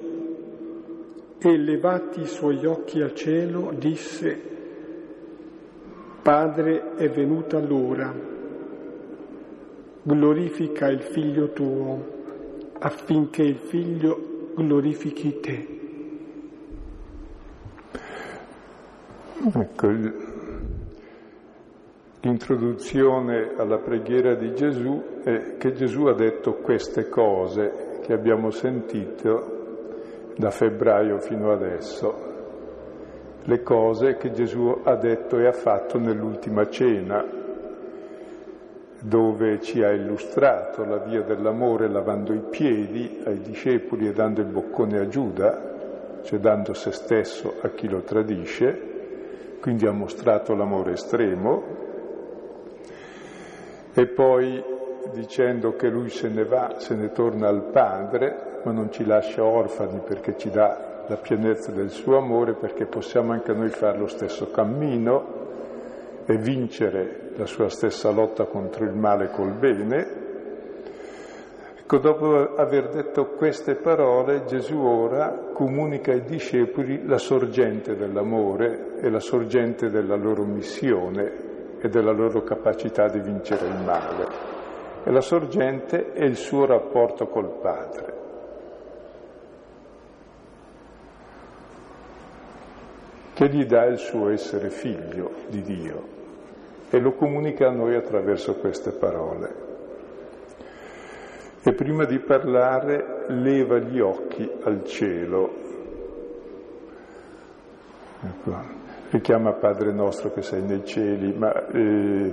e 1.41 1.57
levati 1.59 2.21
i 2.21 2.27
suoi 2.27 2.65
occhi 2.67 3.01
al 3.01 3.15
cielo 3.17 3.73
disse, 3.75 4.56
Padre 6.27 6.97
è 6.97 7.09
venuta 7.09 7.61
l'ora, 7.61 8.13
glorifica 10.03 10.89
il 10.89 11.01
figlio 11.01 11.53
tuo 11.53 12.05
affinché 12.81 13.45
il 13.45 13.55
figlio 13.55 14.51
glorifichi 14.57 15.39
te. 15.39 15.69
Ecco, 19.55 19.89
L'introduzione 22.23 23.53
alla 23.57 23.79
preghiera 23.79 24.35
di 24.35 24.53
Gesù 24.53 25.21
è 25.23 25.57
che 25.59 25.75
Gesù 25.75 26.07
ha 26.07 26.15
detto 26.15 26.55
queste 26.55 27.09
cose 27.09 28.01
che 28.03 28.13
abbiamo 28.13 28.51
sentito 28.51 30.33
da 30.37 30.51
febbraio 30.51 31.21
fino 31.21 31.53
adesso, 31.53 32.26
le 33.47 33.63
cose 33.63 34.17
che 34.17 34.33
Gesù 34.33 34.81
ha 34.83 34.97
detto 34.97 35.39
e 35.39 35.47
ha 35.47 35.53
fatto 35.53 35.99
nell'ultima 35.99 36.69
cena, 36.69 37.25
dove 38.99 39.61
ci 39.61 39.85
ha 39.85 39.93
illustrato 39.93 40.85
la 40.85 40.97
via 40.99 41.23
dell'amore 41.23 41.89
lavando 41.89 42.33
i 42.33 42.43
piedi 42.51 43.23
ai 43.25 43.41
discepoli 43.41 44.09
e 44.09 44.13
dando 44.13 44.41
il 44.41 44.49
boccone 44.49 44.99
a 44.99 45.07
Giuda, 45.07 45.75
cioè 46.23 46.41
dando 46.41 46.75
se 46.75 46.91
stesso 46.91 47.55
a 47.61 47.69
chi 47.69 47.89
lo 47.89 48.01
tradisce, 48.01 48.95
quindi 49.61 49.87
ha 49.87 49.93
mostrato 49.93 50.57
l'amore 50.57 50.93
estremo, 50.93 51.63
e 53.95 54.07
poi 54.09 54.63
dicendo 55.13 55.77
che 55.77 55.89
lui 55.89 56.09
se 56.09 56.29
ne 56.29 56.45
va, 56.45 56.75
se 56.79 56.97
ne 56.97 57.13
torna 57.13 57.47
al 57.47 57.71
Padre, 57.71 58.61
ma 58.65 58.73
non 58.73 58.91
ci 58.91 59.05
lascia 59.05 59.45
orfani 59.45 60.01
perché 60.05 60.37
ci 60.37 60.51
dà 60.51 60.96
la 61.09 61.17
pienezza 61.17 61.73
del 61.73 61.91
suo 61.91 62.17
amore, 62.19 62.55
perché 62.55 62.87
possiamo 62.87 63.33
anche 63.33 63.53
noi 63.53 63.69
fare 63.69 63.99
lo 63.99 64.07
stesso 64.07 64.51
cammino 64.51 65.45
e 66.27 66.37
vincere 66.37 67.31
la 67.37 67.47
sua 67.47 67.69
stessa 67.69 68.11
lotta 68.11 68.47
contro 68.47 68.85
il 68.85 68.95
male 68.95 69.31
col 69.31 69.53
bene. 69.53 70.25
Ecco, 71.79 71.99
dopo 71.99 72.57
aver 72.57 72.89
detto 72.89 73.27
queste 73.37 73.77
parole, 73.77 74.45
Gesù 74.45 74.77
ora 74.77 75.51
comunica 75.53 76.11
ai 76.11 76.23
discepoli 76.23 77.07
la 77.07 77.19
sorgente 77.19 77.95
dell'amore 77.95 78.97
e 79.01 79.09
la 79.09 79.21
sorgente 79.21 79.89
della 79.89 80.17
loro 80.17 80.45
missione 80.45 81.79
e 81.79 81.89
della 81.89 82.11
loro 82.11 82.43
capacità 82.43 83.09
di 83.09 83.21
vincere 83.21 83.69
il 83.69 83.85
male. 83.85 84.27
E 85.05 85.11
la 85.13 85.21
sorgente 85.21 86.13
è 86.13 86.25
il 86.25 86.37
suo 86.37 86.67
rapporto 86.67 87.29
col 87.29 87.57
Padre. 87.61 88.16
Che 93.37 93.51
gli 93.51 93.67
dà 93.67 93.85
il 93.85 93.99
suo 93.99 94.31
essere 94.31 94.71
figlio 94.71 95.31
di 95.51 95.61
Dio 95.61 96.15
e 96.89 96.99
lo 96.99 97.13
comunica 97.13 97.69
a 97.69 97.71
noi 97.71 97.95
attraverso 97.95 98.55
queste 98.55 98.93
parole. 98.93 99.65
E 101.63 101.75
prima 101.75 102.07
di 102.07 102.19
parlare 102.19 103.27
leva 103.29 103.77
gli 103.77 104.01
occhi 104.01 104.51
al 104.63 104.85
cielo. 104.85 105.51
Ecco 108.23 108.85
richiama 109.11 109.53
Padre 109.53 109.93
nostro 109.93 110.33
che 110.33 110.41
sei 110.41 110.63
nei 110.63 110.85
cieli, 110.87 111.35
ma 111.37 111.67
eh, 111.69 112.33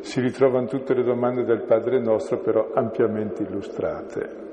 si 0.00 0.20
ritrovano 0.22 0.66
tutte 0.66 0.94
le 0.94 1.02
domande 1.02 1.44
del 1.44 1.62
Padre 1.62 2.00
nostro 2.00 2.38
però 2.38 2.70
ampiamente 2.72 3.42
illustrate. 3.42 4.46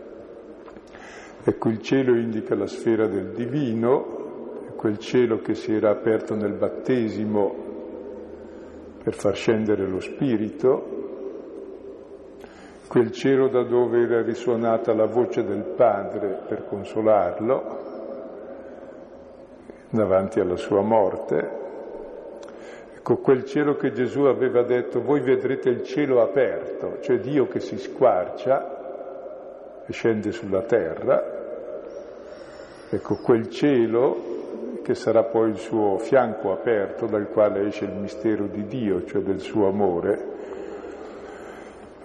Ecco, 1.43 1.69
il 1.69 1.81
cielo 1.81 2.15
indica 2.15 2.53
la 2.53 2.67
sfera 2.67 3.07
del 3.07 3.31
divino, 3.31 4.14
quel 4.85 4.99
cielo 4.99 5.39
che 5.39 5.55
si 5.55 5.73
era 5.73 5.89
aperto 5.89 6.35
nel 6.35 6.53
battesimo 6.53 7.55
per 9.01 9.15
far 9.15 9.35
scendere 9.35 9.87
lo 9.87 9.99
Spirito, 9.99 10.83
quel 12.87 13.11
cielo 13.11 13.47
da 13.47 13.63
dove 13.63 14.03
era 14.03 14.21
risuonata 14.21 14.93
la 14.93 15.07
voce 15.07 15.43
del 15.43 15.63
Padre 15.75 16.43
per 16.47 16.67
consolarlo 16.67 17.79
davanti 19.89 20.39
alla 20.39 20.55
sua 20.55 20.81
morte. 20.81 21.49
Ecco, 22.97 23.17
quel 23.17 23.43
cielo 23.45 23.77
che 23.77 23.91
Gesù 23.91 24.25
aveva 24.25 24.61
detto, 24.61 25.01
voi 25.01 25.21
vedrete 25.21 25.69
il 25.69 25.81
cielo 25.81 26.21
aperto, 26.21 26.99
cioè 27.01 27.17
Dio 27.17 27.47
che 27.47 27.59
si 27.59 27.79
squarcia 27.79 29.83
e 29.83 29.91
scende 29.91 30.31
sulla 30.31 30.61
terra. 30.61 31.23
Ecco, 32.91 33.15
quel 33.15 33.49
cielo 33.49 34.34
che 34.85 34.93
sarà 34.93 35.23
poi 35.23 35.49
il 35.49 35.57
suo 35.57 35.97
fianco 35.97 36.51
aperto 36.51 37.07
dal 37.07 37.27
quale 37.29 37.65
esce 37.65 37.85
il 37.85 37.95
mistero 37.95 38.45
di 38.45 38.67
Dio, 38.67 39.03
cioè 39.05 39.23
del 39.23 39.39
suo 39.39 39.67
amore. 39.67 40.33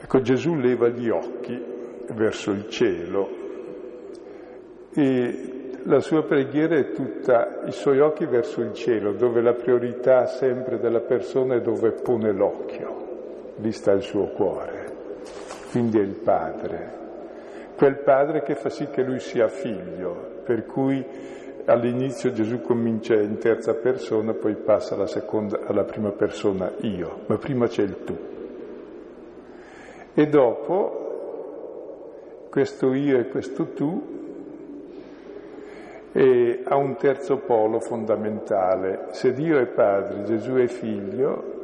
Ecco, 0.01 0.21
Gesù 0.23 0.55
leva 0.55 0.89
gli 0.89 1.11
occhi 1.11 1.63
verso 2.15 2.53
il 2.53 2.71
cielo 2.71 3.29
e 4.95 5.75
la 5.85 6.01
sua 6.01 6.23
preghiera 6.23 6.75
è 6.77 6.93
tutta 6.93 7.65
i 7.67 7.73
suoi 7.73 8.01
occhi 8.01 8.25
verso 8.25 8.63
il 8.63 8.73
cielo, 8.73 9.13
dove 9.13 9.43
la 9.43 9.53
priorità 9.53 10.25
sempre 10.25 10.79
della 10.79 11.01
persona 11.01 11.57
è 11.57 11.61
dove 11.61 11.91
pone 11.93 12.33
l'occhio, 12.33 13.57
lì 13.57 13.73
sta 13.73 13.93
il 13.93 14.03
suo 14.03 14.29
cuore, 14.29 14.87
quindi 15.71 15.99
è 15.99 16.03
il 16.03 16.15
Padre, 16.15 16.99
quel 17.77 17.99
Padre 17.99 18.43
che 18.43 18.55
fa 18.55 18.71
sì 18.71 18.87
che 18.87 19.03
lui 19.03 19.21
sia 19.21 19.49
figlio, 19.49 20.41
per 20.45 20.65
cui 20.65 21.05
all'inizio 21.65 22.33
Gesù 22.33 22.61
comincia 22.61 23.15
in 23.15 23.39
terza 23.39 23.75
persona, 23.75 24.33
poi 24.33 24.55
passa 24.57 24.95
alla, 24.95 25.07
seconda, 25.07 25.61
alla 25.67 25.85
prima 25.85 26.11
persona 26.11 26.73
io, 26.81 27.21
ma 27.27 27.37
prima 27.37 27.67
c'è 27.67 27.83
il 27.83 28.05
tu. 28.05 28.17
E 30.15 30.27
dopo 30.27 31.09
questo 32.51 32.93
io 32.93 33.19
e 33.19 33.29
questo 33.29 33.73
tu 33.73 34.19
e 36.13 36.63
ha 36.65 36.77
un 36.77 36.97
terzo 36.97 37.39
polo 37.39 37.79
fondamentale. 37.79 39.07
Se 39.11 39.33
Dio 39.33 39.59
è 39.59 39.67
padre, 39.67 40.25
Gesù 40.25 40.55
è 40.55 40.67
figlio, 40.67 41.59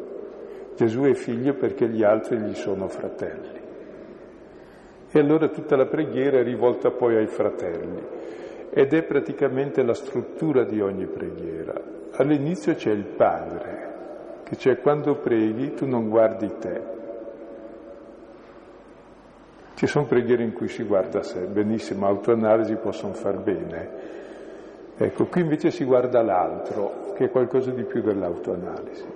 Gesù 0.76 1.02
è 1.02 1.14
figlio 1.14 1.54
perché 1.54 1.88
gli 1.88 2.04
altri 2.04 2.38
gli 2.38 2.54
sono 2.54 2.88
fratelli. 2.88 3.64
E 5.10 5.18
allora 5.18 5.48
tutta 5.48 5.76
la 5.76 5.86
preghiera 5.86 6.38
è 6.38 6.42
rivolta 6.42 6.90
poi 6.90 7.16
ai 7.16 7.26
fratelli 7.26 8.02
ed 8.78 8.92
è 8.92 9.04
praticamente 9.04 9.82
la 9.82 9.94
struttura 9.94 10.62
di 10.64 10.82
ogni 10.82 11.06
preghiera. 11.06 11.72
All'inizio 12.16 12.74
c'è 12.74 12.90
il 12.90 13.06
Padre, 13.06 14.42
che 14.42 14.56
cioè 14.56 14.82
quando 14.82 15.14
preghi 15.14 15.72
tu 15.72 15.86
non 15.86 16.10
guardi 16.10 16.52
te. 16.58 16.82
Ci 19.76 19.86
sono 19.86 20.04
preghiere 20.04 20.42
in 20.42 20.52
cui 20.52 20.68
si 20.68 20.82
guarda 20.82 21.22
sé, 21.22 21.46
benissimo, 21.46 22.06
autoanalisi 22.06 22.74
possono 22.74 23.14
far 23.14 23.38
bene. 23.38 23.88
Ecco, 24.94 25.24
qui 25.24 25.40
invece 25.40 25.70
si 25.70 25.84
guarda 25.84 26.20
l'altro, 26.20 27.14
che 27.14 27.24
è 27.24 27.30
qualcosa 27.30 27.70
di 27.70 27.84
più 27.84 28.02
dell'autoanalisi. 28.02 29.06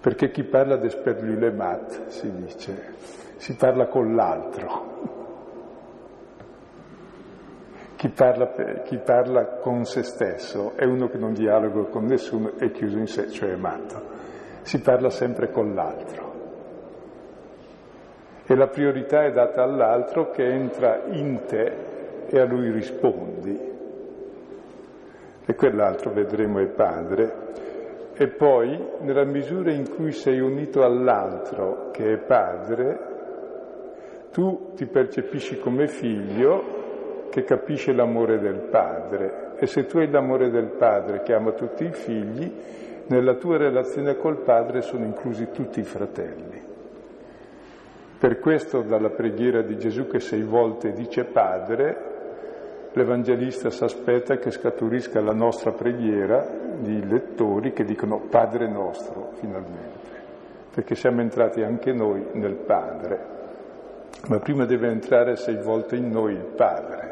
Perché 0.00 0.32
chi 0.32 0.42
parla 0.42 0.74
d'esperlu 0.74 1.38
le 1.38 1.52
mat, 1.52 2.08
si 2.08 2.28
dice, 2.34 2.94
si 3.36 3.54
parla 3.54 3.86
con 3.86 4.16
l'altro. 4.16 5.17
Chi 7.98 8.10
parla, 8.10 8.52
chi 8.84 8.96
parla, 8.98 9.58
con 9.58 9.82
se 9.82 10.04
stesso 10.04 10.76
è 10.76 10.84
uno 10.84 11.08
che 11.08 11.18
non 11.18 11.32
dialoga 11.32 11.90
con 11.90 12.04
nessuno, 12.04 12.52
è 12.56 12.70
chiuso 12.70 12.96
in 12.96 13.08
sé, 13.08 13.28
cioè 13.28 13.50
è 13.50 13.56
matto. 13.56 14.00
Si 14.62 14.80
parla 14.80 15.10
sempre 15.10 15.50
con 15.50 15.74
l'altro. 15.74 16.32
E 18.46 18.54
la 18.54 18.68
priorità 18.68 19.24
è 19.24 19.32
data 19.32 19.64
all'altro 19.64 20.30
che 20.30 20.44
entra 20.44 21.06
in 21.06 21.42
te 21.44 22.26
e 22.28 22.38
a 22.38 22.44
lui 22.44 22.70
rispondi. 22.70 23.60
E 25.44 25.54
quell'altro 25.56 26.12
vedremo 26.12 26.60
è 26.60 26.68
padre. 26.68 28.12
E 28.14 28.28
poi, 28.28 28.90
nella 29.00 29.24
misura 29.24 29.72
in 29.72 29.92
cui 29.92 30.12
sei 30.12 30.38
unito 30.38 30.84
all'altro, 30.84 31.90
che 31.90 32.12
è 32.12 32.18
padre, 32.18 32.98
tu 34.30 34.70
ti 34.76 34.86
percepisci 34.86 35.58
come 35.58 35.88
figlio 35.88 36.78
che 37.30 37.44
capisce 37.44 37.92
l'amore 37.92 38.38
del 38.38 38.68
padre 38.70 39.52
e 39.56 39.66
se 39.66 39.86
tu 39.86 39.98
hai 39.98 40.10
l'amore 40.10 40.50
del 40.50 40.68
padre 40.68 41.22
che 41.22 41.34
ama 41.34 41.52
tutti 41.52 41.84
i 41.84 41.92
figli, 41.92 42.52
nella 43.06 43.34
tua 43.34 43.56
relazione 43.56 44.16
col 44.16 44.38
padre 44.38 44.82
sono 44.82 45.04
inclusi 45.04 45.48
tutti 45.50 45.80
i 45.80 45.84
fratelli. 45.84 46.60
Per 48.18 48.38
questo 48.40 48.82
dalla 48.82 49.10
preghiera 49.10 49.62
di 49.62 49.78
Gesù 49.78 50.06
che 50.08 50.20
sei 50.20 50.42
volte 50.42 50.92
dice 50.92 51.24
padre, 51.24 52.08
l'Evangelista 52.92 53.70
si 53.70 53.84
aspetta 53.84 54.38
che 54.38 54.50
scaturisca 54.50 55.20
la 55.20 55.32
nostra 55.32 55.70
preghiera 55.70 56.44
di 56.78 57.06
lettori 57.06 57.72
che 57.72 57.84
dicono 57.84 58.20
Padre 58.28 58.68
nostro 58.68 59.30
finalmente, 59.34 60.10
perché 60.74 60.94
siamo 60.94 61.20
entrati 61.20 61.62
anche 61.62 61.92
noi 61.92 62.26
nel 62.32 62.56
Padre, 62.56 63.36
ma 64.26 64.38
prima 64.38 64.64
deve 64.64 64.88
entrare 64.88 65.36
sei 65.36 65.56
volte 65.62 65.96
in 65.96 66.10
noi 66.10 66.32
il 66.32 66.52
Padre. 66.56 67.07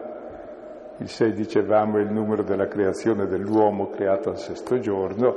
Il 0.99 1.11
6 1.11 1.33
dicevamo 1.33 1.99
è 1.99 2.01
il 2.01 2.11
numero 2.11 2.43
della 2.43 2.69
creazione 2.69 3.27
dell'uomo 3.27 3.91
creato 3.91 4.31
al 4.31 4.39
sesto 4.39 4.79
giorno. 4.79 5.37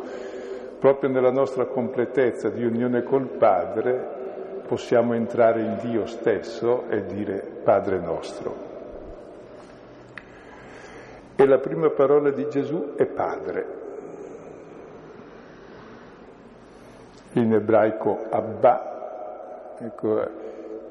Proprio 0.80 1.10
nella 1.10 1.32
nostra 1.32 1.66
completezza 1.66 2.50
di 2.50 2.64
unione 2.64 3.04
col 3.04 3.28
Padre 3.28 4.18
possiamo 4.66 5.14
entrare 5.14 5.62
in 5.62 5.78
Dio 5.82 6.06
stesso 6.06 6.88
e 6.90 7.06
dire 7.06 7.44
Padre 7.64 8.00
nostro. 8.00 8.68
E 11.36 11.46
la 11.46 11.58
prima 11.58 11.90
parola 11.90 12.30
di 12.32 12.48
Gesù 12.50 12.96
è 12.96 13.06
Padre. 13.06 13.78
In 17.34 17.54
ebraico 17.54 18.28
Abba, 18.30 19.76
ecco, 19.78 20.22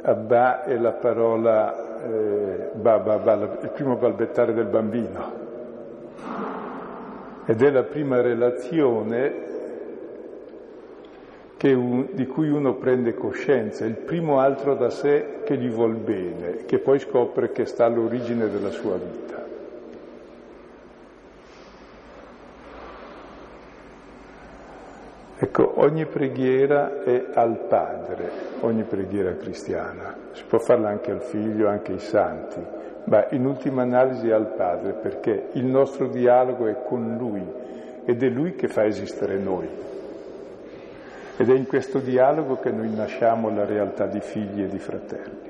Abba 0.02 0.64
è 0.64 0.76
la 0.76 0.92
parola 0.92 1.88
eh, 2.03 2.71
ba, 2.75 2.99
ba, 2.99 3.19
ba, 3.19 3.59
il 3.63 3.71
primo 3.75 3.97
balbettare 3.97 4.53
del 4.55 4.67
bambino 4.67 5.47
ed 7.45 7.63
è 7.63 7.71
la 7.71 7.83
prima 7.83 8.21
relazione 8.21 9.47
un, 11.67 12.09
di 12.13 12.27
cui 12.27 12.49
uno 12.49 12.75
prende 12.75 13.15
coscienza, 13.15 13.85
il 13.85 13.97
primo 13.97 14.39
altro 14.39 14.75
da 14.75 14.91
sé 14.91 15.41
che 15.45 15.57
gli 15.57 15.69
vuol 15.69 15.95
bene, 15.95 16.65
che 16.67 16.79
poi 16.79 16.99
scopre 17.01 17.51
che 17.51 17.65
sta 17.65 17.85
all'origine 17.85 18.49
della 18.49 18.71
sua 18.71 18.97
vita. 18.97 19.47
Ecco, 25.41 25.68
ogni 25.79 26.07
preghiera 26.07 27.03
è 27.03 27.27
al 27.35 27.67
Padre, 27.69 28.31
ogni 28.61 28.83
preghiera 28.83 29.35
cristiana. 29.37 30.14
Si 30.33 30.45
può 30.45 30.59
farla 30.59 30.88
anche 30.88 31.11
al 31.11 31.23
Figlio, 31.23 31.69
anche 31.69 31.93
ai 31.93 32.01
Santi, 32.01 32.61
ma 33.05 33.27
in 33.31 33.47
ultima 33.47 33.83
analisi 33.83 34.29
è 34.29 34.33
al 34.33 34.55
Padre, 34.55 34.93
perché 34.95 35.49
il 35.53 35.64
nostro 35.64 36.09
dialogo 36.09 36.67
è 36.67 36.83
con 36.85 37.17
Lui 37.17 37.45
ed 38.05 38.23
è 38.23 38.29
Lui 38.29 38.55
che 38.55 38.69
fa 38.69 38.85
esistere 38.85 39.38
noi. 39.38 39.69
Ed 41.37 41.49
è 41.49 41.55
in 41.55 41.67
questo 41.67 42.01
dialogo 42.01 42.57
che 42.57 42.71
noi 42.71 42.93
nasciamo 42.93 43.49
la 43.49 43.64
realtà 43.64 44.07
di 44.07 44.21
figli 44.21 44.62
e 44.62 44.67
di 44.67 44.79
fratelli. 44.79 45.47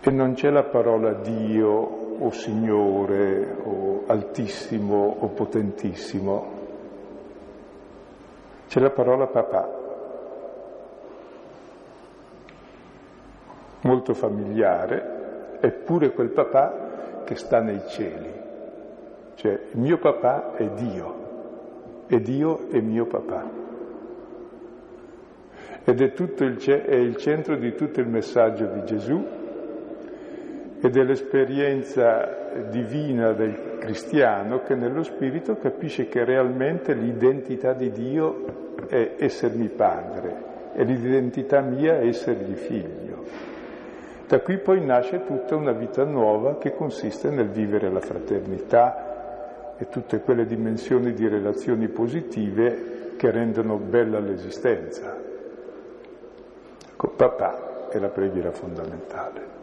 E 0.00 0.10
non 0.10 0.34
c'è 0.34 0.50
la 0.50 0.62
parola 0.62 1.12
Dio 1.12 2.14
o 2.18 2.30
Signore 2.30 3.54
o 3.62 4.04
Altissimo 4.06 5.16
o 5.18 5.26
Potentissimo, 5.28 6.55
c'è 8.68 8.80
la 8.80 8.90
parola 8.90 9.26
papà, 9.26 9.68
molto 13.82 14.14
familiare, 14.14 15.58
eppure 15.60 16.12
quel 16.12 16.30
papà 16.30 17.22
che 17.24 17.36
sta 17.36 17.60
nei 17.60 17.82
cieli. 17.88 18.32
Cioè 19.34 19.52
il 19.72 19.78
mio 19.78 19.98
papà 19.98 20.54
è 20.54 20.68
Dio 20.70 22.04
e 22.06 22.20
Dio 22.20 22.68
è 22.70 22.80
mio 22.80 23.06
papà. 23.06 23.64
Ed 25.84 26.00
è, 26.00 26.12
il, 26.44 26.84
è 26.84 26.94
il 26.94 27.16
centro 27.16 27.56
di 27.56 27.74
tutto 27.74 28.00
il 28.00 28.08
messaggio 28.08 28.66
di 28.66 28.84
Gesù 28.84 29.24
ed 30.80 30.96
è 30.96 31.02
l'esperienza 31.02 32.45
divina 32.68 33.32
del 33.32 33.78
cristiano 33.78 34.62
che 34.62 34.74
nello 34.74 35.02
spirito 35.02 35.56
capisce 35.56 36.08
che 36.08 36.24
realmente 36.24 36.94
l'identità 36.94 37.72
di 37.72 37.90
Dio 37.90 38.74
è 38.88 39.14
essermi 39.18 39.68
padre 39.68 40.54
e 40.74 40.84
l'identità 40.84 41.60
mia 41.60 41.98
è 41.98 42.06
essergli 42.06 42.54
figlio. 42.54 43.24
Da 44.26 44.40
qui 44.40 44.58
poi 44.58 44.84
nasce 44.84 45.24
tutta 45.24 45.54
una 45.54 45.72
vita 45.72 46.04
nuova 46.04 46.58
che 46.58 46.74
consiste 46.74 47.30
nel 47.30 47.48
vivere 47.48 47.90
la 47.90 48.00
fraternità 48.00 49.74
e 49.78 49.88
tutte 49.88 50.20
quelle 50.20 50.46
dimensioni 50.46 51.12
di 51.12 51.28
relazioni 51.28 51.88
positive 51.88 53.14
che 53.16 53.30
rendono 53.30 53.76
bella 53.76 54.18
l'esistenza. 54.18 55.16
Ecco, 56.90 57.08
papà 57.08 57.88
è 57.90 57.98
la 57.98 58.08
preghiera 58.08 58.50
fondamentale. 58.50 59.55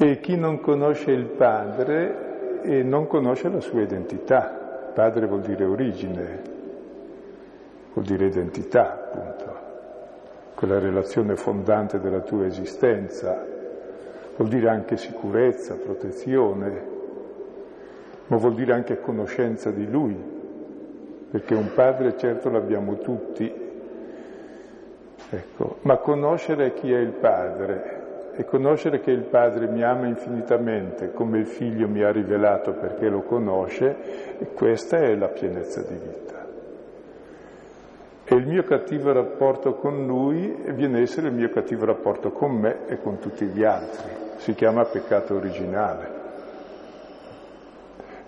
E 0.00 0.20
chi 0.20 0.36
non 0.36 0.60
conosce 0.60 1.10
il 1.10 1.24
padre 1.24 2.62
e 2.62 2.84
non 2.84 3.08
conosce 3.08 3.48
la 3.48 3.58
sua 3.58 3.82
identità. 3.82 4.90
Padre 4.94 5.26
vuol 5.26 5.40
dire 5.40 5.64
origine, 5.64 6.40
vuol 7.92 8.04
dire 8.04 8.26
identità, 8.26 8.92
appunto. 8.92 9.56
Quella 10.54 10.78
relazione 10.78 11.34
fondante 11.34 11.98
della 11.98 12.20
tua 12.20 12.46
esistenza, 12.46 13.44
vuol 14.36 14.48
dire 14.48 14.68
anche 14.68 14.96
sicurezza, 14.96 15.74
protezione, 15.74 16.82
ma 18.28 18.36
vuol 18.36 18.54
dire 18.54 18.74
anche 18.74 19.00
conoscenza 19.00 19.72
di 19.72 19.90
Lui, 19.90 20.16
perché 21.28 21.54
un 21.56 21.72
padre 21.74 22.16
certo 22.16 22.50
l'abbiamo 22.50 22.98
tutti, 22.98 23.52
ecco, 25.30 25.78
ma 25.82 25.96
conoscere 25.96 26.72
chi 26.74 26.92
è 26.92 26.98
il 26.98 27.12
padre 27.12 27.97
e 28.38 28.44
conoscere 28.44 29.00
che 29.00 29.10
il 29.10 29.24
padre 29.24 29.66
mi 29.66 29.82
ama 29.82 30.06
infinitamente 30.06 31.10
come 31.10 31.38
il 31.38 31.46
figlio 31.46 31.88
mi 31.88 32.04
ha 32.04 32.12
rivelato 32.12 32.72
perché 32.72 33.08
lo 33.08 33.22
conosce, 33.22 33.96
questa 34.54 34.98
è 34.98 35.16
la 35.16 35.26
pienezza 35.26 35.82
di 35.82 35.94
vita. 35.94 36.46
E 38.24 38.34
il 38.36 38.46
mio 38.46 38.62
cattivo 38.62 39.10
rapporto 39.10 39.74
con 39.74 40.06
lui 40.06 40.54
viene 40.68 40.98
a 40.98 41.00
essere 41.00 41.26
il 41.26 41.34
mio 41.34 41.50
cattivo 41.50 41.84
rapporto 41.84 42.30
con 42.30 42.52
me 42.52 42.86
e 42.86 43.00
con 43.00 43.18
tutti 43.18 43.44
gli 43.46 43.64
altri. 43.64 44.08
Si 44.36 44.54
chiama 44.54 44.84
peccato 44.84 45.34
originale. 45.34 46.10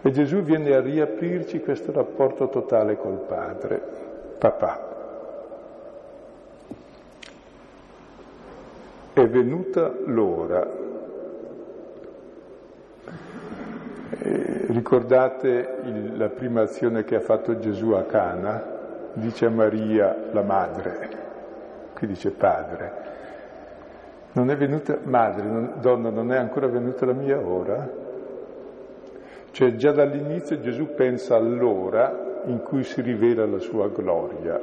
E 0.03 0.11
Gesù 0.11 0.41
viene 0.41 0.75
a 0.75 0.81
riaprirci 0.81 1.61
questo 1.61 1.93
rapporto 1.93 2.49
totale 2.49 2.97
col 2.97 3.25
Padre, 3.29 3.81
papà. 4.39 4.90
È 9.13 9.27
venuta 9.27 9.93
l'ora. 10.07 10.67
E 14.23 14.65
ricordate 14.69 15.79
il, 15.85 16.17
la 16.17 16.29
prima 16.29 16.63
azione 16.63 17.05
che 17.05 17.17
ha 17.17 17.21
fatto 17.21 17.59
Gesù 17.59 17.91
a 17.91 18.03
Cana? 18.05 18.79
dice 19.13 19.47
a 19.47 19.51
Maria 19.51 20.17
la 20.33 20.43
madre, 20.43 21.09
qui 21.95 22.07
dice 22.07 22.31
padre. 22.31 23.09
Non 24.33 24.51
è 24.51 24.57
venuta 24.57 24.97
madre, 25.03 25.43
non, 25.43 25.73
donna, 25.81 26.11
non 26.11 26.33
è 26.33 26.37
ancora 26.37 26.69
venuta 26.69 27.05
la 27.05 27.13
mia 27.13 27.39
ora? 27.39 27.89
Cioè 29.51 29.75
già 29.75 29.91
dall'inizio 29.91 30.61
Gesù 30.61 30.95
pensa 30.95 31.35
all'ora 31.35 32.43
in 32.45 32.63
cui 32.63 32.85
si 32.85 33.01
rivela 33.01 33.45
la 33.45 33.59
sua 33.59 33.89
gloria, 33.89 34.61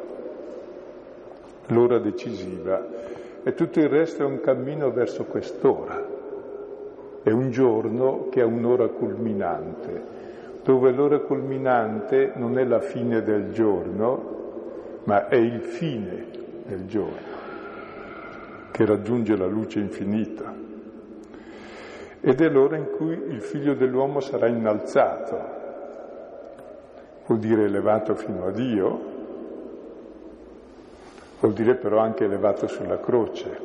l'ora 1.67 1.99
decisiva, 1.99 2.81
e 3.47 3.53
tutto 3.53 3.79
il 3.79 3.87
resto 3.87 4.23
è 4.23 4.25
un 4.25 4.41
cammino 4.41 4.91
verso 4.91 5.23
quest'ora. 5.23 6.05
È 7.23 7.31
un 7.31 7.49
giorno 7.49 8.27
che 8.29 8.41
ha 8.41 8.45
un'ora 8.45 8.89
culminante, 8.89 10.03
dove 10.63 10.91
l'ora 10.91 11.19
culminante 11.19 12.33
non 12.35 12.59
è 12.59 12.65
la 12.65 12.81
fine 12.81 13.23
del 13.23 13.53
giorno, 13.53 14.99
ma 15.05 15.29
è 15.29 15.37
il 15.37 15.61
fine 15.61 16.25
del 16.65 16.87
giorno 16.87 17.35
che 18.71 18.83
raggiunge 18.83 19.37
la 19.37 19.47
luce 19.47 19.79
infinita. 19.79 20.53
Ed 22.19 22.41
è 22.41 22.49
l'ora 22.49 22.75
in 22.75 22.89
cui 22.97 23.13
il 23.29 23.39
figlio 23.39 23.75
dell'uomo 23.75 24.19
sarà 24.19 24.47
innalzato, 24.47 25.39
vuol 27.25 27.39
dire 27.39 27.63
elevato 27.63 28.13
fino 28.13 28.45
a 28.45 28.51
Dio, 28.51 29.16
vuol 31.39 31.53
dire 31.53 31.75
però 31.75 31.99
anche 31.99 32.25
elevato 32.25 32.67
sulla 32.67 32.99
croce, 32.99 33.57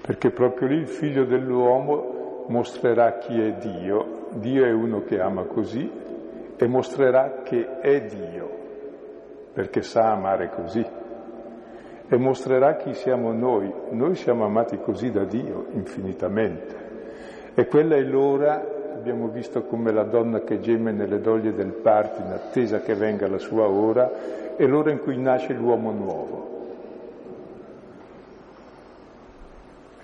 perché 0.00 0.30
proprio 0.30 0.68
lì 0.68 0.76
il 0.76 0.88
figlio 0.88 1.24
dell'uomo 1.24 2.44
mostrerà 2.48 3.18
chi 3.18 3.40
è 3.40 3.52
Dio, 3.52 4.28
Dio 4.32 4.64
è 4.64 4.72
uno 4.72 5.02
che 5.02 5.20
ama 5.20 5.44
così 5.44 5.90
e 6.56 6.66
mostrerà 6.66 7.42
che 7.42 7.78
è 7.80 8.00
Dio 8.02 8.60
perché 9.52 9.82
sa 9.82 10.12
amare 10.12 10.48
così 10.48 10.84
e 12.08 12.16
mostrerà 12.16 12.76
chi 12.76 12.94
siamo 12.94 13.32
noi. 13.32 13.72
Noi 13.90 14.14
siamo 14.14 14.44
amati 14.44 14.78
così 14.78 15.10
da 15.10 15.24
Dio 15.24 15.66
infinitamente. 15.72 16.90
E 17.54 17.66
quella 17.66 17.96
è 17.96 18.02
l'ora, 18.02 18.62
abbiamo 18.94 19.28
visto 19.28 19.62
come 19.62 19.92
la 19.92 20.04
donna 20.04 20.40
che 20.40 20.60
geme 20.60 20.92
nelle 20.92 21.20
doglie 21.20 21.54
del 21.54 21.72
parto 21.72 22.20
in 22.20 22.32
attesa 22.32 22.80
che 22.80 22.94
venga 22.94 23.28
la 23.28 23.38
sua 23.38 23.66
ora, 23.66 24.10
è 24.64 24.66
l'ora 24.68 24.92
in 24.92 25.00
cui 25.00 25.16
nasce 25.16 25.52
l'uomo 25.54 25.90
nuovo. 25.90 26.50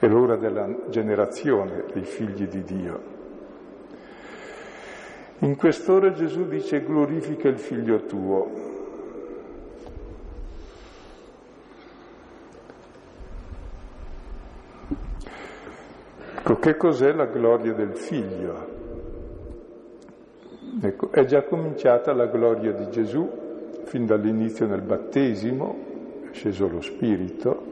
È 0.01 0.07
l'ora 0.09 0.37
della 0.37 0.69
generazione 0.89 1.85
dei 1.93 2.03
figli 2.03 2.49
di 2.49 2.63
Dio. 2.63 3.17
In 5.41 5.57
quest'ora 5.57 6.11
Gesù 6.11 6.49
dice 6.49 6.83
glorifica 6.83 7.49
il 7.49 7.59
figlio 7.59 8.05
tuo, 8.05 8.77
Ecco, 16.35 16.59
che 16.61 16.77
cos'è 16.77 17.13
la 17.13 17.27
gloria 17.27 17.75
del 17.75 17.95
figlio? 17.95 18.77
Ecco, 20.81 21.13
è 21.13 21.25
già 21.27 21.43
cominciata 21.43 22.15
la 22.15 22.27
gloria 22.27 22.73
di 22.73 22.89
Gesù 22.89 23.48
fin 23.89 24.05
dall'inizio 24.05 24.67
nel 24.67 24.83
battesimo, 24.83 25.77
è 26.31 26.35
sceso 26.35 26.69
lo 26.69 26.83
Spirito, 26.83 27.63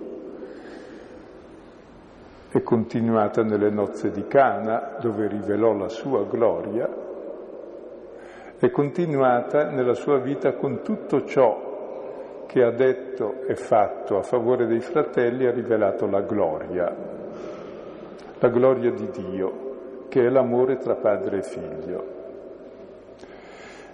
è 2.48 2.62
continuata 2.62 3.42
nelle 3.42 3.68
nozze 3.68 4.10
di 4.10 4.26
Cana, 4.26 4.96
dove 4.98 5.28
rivelò 5.28 5.74
la 5.74 5.90
sua 5.90 6.24
gloria, 6.24 6.88
è 8.58 8.70
continuata 8.70 9.68
nella 9.68 9.92
sua 9.92 10.16
vita 10.16 10.54
con 10.54 10.80
tutto 10.82 11.26
ciò 11.26 12.44
che 12.46 12.62
ha 12.62 12.70
detto 12.70 13.42
e 13.46 13.54
fatto 13.54 14.16
a 14.16 14.22
favore 14.22 14.66
dei 14.66 14.80
fratelli, 14.80 15.44
ha 15.44 15.50
rivelato 15.50 16.08
la 16.08 16.22
gloria, 16.22 16.96
la 18.38 18.48
gloria 18.48 18.90
di 18.90 19.10
Dio, 19.10 20.06
che 20.08 20.24
è 20.24 20.30
l'amore 20.30 20.78
tra 20.78 20.94
padre 20.94 21.38
e 21.38 21.42
figlio. 21.42 22.15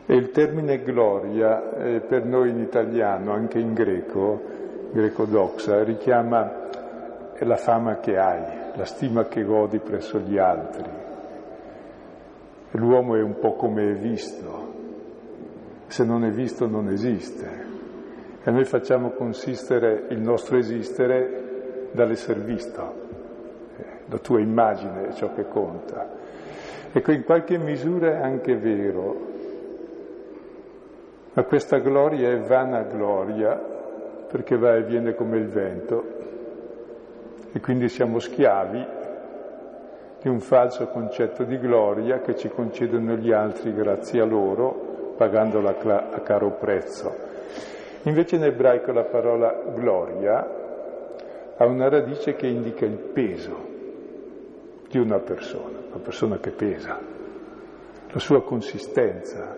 E 0.05 0.15
il 0.15 0.31
termine 0.31 0.83
gloria 0.83 1.75
eh, 1.77 2.01
per 2.01 2.25
noi 2.25 2.51
in 2.51 2.59
italiano, 2.59 3.33
anche 3.33 3.59
in 3.59 3.73
greco, 3.73 4.41
greco 4.91 5.25
doxa, 5.25 5.83
richiama 5.83 6.69
la 7.39 7.57
fama 7.57 7.97
che 7.97 8.17
hai, 8.17 8.43
la 8.75 8.85
stima 8.85 9.25
che 9.25 9.43
godi 9.43 9.79
presso 9.79 10.19
gli 10.19 10.39
altri. 10.39 10.91
L'uomo 12.73 13.17
è 13.17 13.23
un 13.23 13.39
po' 13.39 13.55
come 13.55 13.91
è 13.91 13.95
visto, 13.95 14.73
se 15.87 16.05
non 16.05 16.25
è 16.25 16.31
visto 16.31 16.67
non 16.67 16.89
esiste. 16.89 17.71
E 18.43 18.51
noi 18.51 18.65
facciamo 18.65 19.11
consistere 19.11 20.07
il 20.09 20.21
nostro 20.21 20.57
esistere 20.57 21.91
dall'essere 21.93 22.41
visto 22.41 23.03
la 24.13 24.19
tua 24.19 24.41
immagine 24.41 25.09
è 25.09 25.13
ciò 25.15 25.33
che 25.33 25.49
conta. 25.49 26.07
Ecco, 26.93 27.13
in 27.13 27.25
qualche 27.25 27.57
misura 27.57 28.19
è 28.19 28.23
anche 28.23 28.57
vero, 28.57 29.31
ma 31.35 31.45
questa 31.45 31.79
gloria 31.79 32.31
è 32.31 32.39
vana 32.39 32.83
gloria 32.83 33.57
perché 34.29 34.57
va 34.57 34.77
e 34.77 34.83
viene 34.83 35.15
come 35.15 35.39
il 35.39 35.49
vento 35.49 36.05
e 37.53 37.61
quindi 37.61 37.89
siamo 37.89 38.19
schiavi 38.19 38.87
di 40.23 40.29
un 40.29 40.41
falso 40.41 40.87
concetto 40.87 41.43
di 41.45 41.59
gloria 41.59 42.21
che 42.21 42.37
ci 42.37 42.49
concedono 42.49 43.17
gli 43.17 43.33
altri 43.33 43.75
grazie 43.75 44.21
a 44.21 44.25
loro, 44.25 45.15
pagandola 45.17 45.77
a 46.13 46.21
caro 46.21 46.53
prezzo. 46.53 47.13
Invece 48.05 48.37
in 48.37 48.45
ebraico 48.45 48.93
la 48.93 49.05
parola 49.05 49.53
gloria 49.75 50.61
ha 51.57 51.67
una 51.67 51.89
radice 51.89 52.35
che 52.35 52.47
indica 52.47 52.85
il 52.85 52.97
peso 52.97 53.71
di 54.89 54.99
una 54.99 55.19
persona, 55.19 55.79
una 55.89 56.03
persona 56.03 56.39
che 56.39 56.51
pesa, 56.51 56.99
la 58.11 58.19
sua 58.19 58.43
consistenza, 58.43 59.57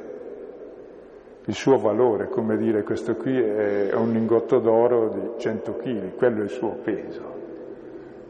il 1.46 1.54
suo 1.54 1.78
valore, 1.78 2.28
come 2.28 2.56
dire 2.56 2.82
questo 2.82 3.16
qui 3.16 3.38
è 3.38 3.92
un 3.94 4.12
lingotto 4.12 4.58
d'oro 4.60 5.08
di 5.08 5.40
100 5.40 5.76
kg, 5.76 6.14
quello 6.16 6.40
è 6.40 6.44
il 6.44 6.50
suo 6.50 6.70
peso. 6.82 7.32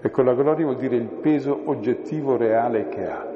Ecco, 0.00 0.22
la 0.22 0.34
gloria 0.34 0.64
vuol 0.64 0.76
dire 0.76 0.96
il 0.96 1.08
peso 1.08 1.62
oggettivo 1.64 2.36
reale 2.36 2.88
che 2.88 3.06
ha. 3.06 3.32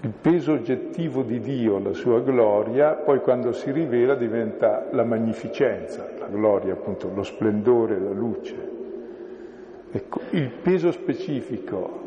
il 0.00 0.12
peso 0.12 0.52
oggettivo 0.52 1.22
di 1.22 1.40
Dio, 1.40 1.80
la 1.80 1.92
sua 1.92 2.20
gloria, 2.20 2.92
poi 2.92 3.20
quando 3.20 3.52
si 3.52 3.72
rivela 3.72 4.14
diventa 4.14 4.86
la 4.92 5.02
magnificenza, 5.02 6.08
la 6.18 6.28
gloria 6.28 6.74
appunto, 6.74 7.10
lo 7.12 7.24
splendore, 7.24 7.98
la 7.98 8.12
luce. 8.12 8.76
Ecco, 9.90 10.20
il 10.30 10.50
peso 10.50 10.92
specifico, 10.92 12.06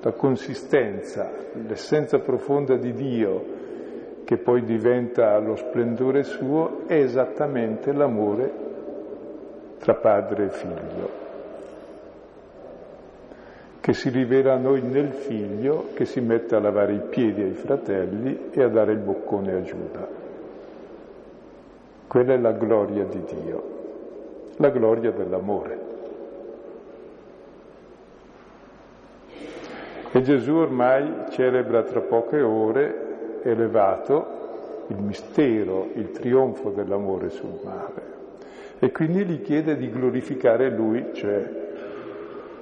la 0.00 0.12
consistenza, 0.12 1.32
l'essenza 1.66 2.20
profonda 2.20 2.76
di 2.76 2.92
Dio, 2.92 3.44
che 4.24 4.38
poi 4.38 4.64
diventa 4.64 5.38
lo 5.38 5.56
splendore 5.56 6.22
suo, 6.22 6.82
è 6.86 6.94
esattamente 6.94 7.92
l'amore 7.92 8.52
tra 9.78 9.94
padre 9.94 10.44
e 10.44 10.50
figlio 10.50 11.22
che 13.84 13.92
si 13.92 14.08
rivela 14.08 14.54
a 14.54 14.56
noi 14.56 14.80
nel 14.80 15.12
figlio 15.12 15.88
che 15.92 16.06
si 16.06 16.18
mette 16.22 16.54
a 16.54 16.58
lavare 16.58 16.94
i 16.94 17.00
piedi 17.00 17.42
ai 17.42 17.52
fratelli 17.52 18.48
e 18.50 18.62
a 18.62 18.68
dare 18.68 18.92
il 18.92 18.98
boccone 18.98 19.52
a 19.52 19.60
Giuda. 19.60 20.08
Quella 22.06 22.32
è 22.32 22.38
la 22.38 22.52
gloria 22.52 23.04
di 23.04 23.22
Dio, 23.24 23.62
la 24.56 24.70
gloria 24.70 25.10
dell'amore. 25.10 25.78
E 30.12 30.22
Gesù 30.22 30.54
ormai 30.54 31.26
celebra 31.28 31.82
tra 31.82 32.00
poche 32.00 32.40
ore, 32.40 33.03
elevato, 33.44 34.42
il 34.88 34.98
mistero, 34.98 35.88
il 35.94 36.10
trionfo 36.10 36.70
dell'amore 36.70 37.30
sul 37.30 37.58
male. 37.62 38.12
E 38.78 38.90
quindi 38.90 39.24
gli 39.24 39.40
chiede 39.42 39.76
di 39.76 39.90
glorificare 39.90 40.70
Lui, 40.70 41.10
cioè 41.12 41.62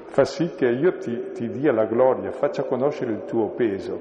fa 0.07 0.25
sì 0.25 0.51
che 0.55 0.69
io 0.69 0.99
ti, 0.99 1.31
ti 1.33 1.49
dia 1.49 1.73
la 1.73 1.87
gloria, 1.87 2.31
faccia 2.33 2.65
conoscere 2.65 3.13
il 3.13 3.25
tuo 3.25 3.49
peso. 3.49 3.99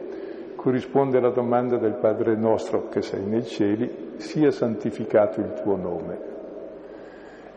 Corrisponde 0.56 1.18
alla 1.18 1.30
domanda 1.30 1.78
del 1.78 1.94
Padre 1.94 2.36
nostro 2.36 2.90
che 2.90 3.02
sei 3.02 3.24
nei 3.24 3.44
cieli, 3.44 4.16
sia 4.18 4.52
santificato 4.52 5.40
il 5.40 5.54
tuo 5.62 5.76
nome. 5.76 6.30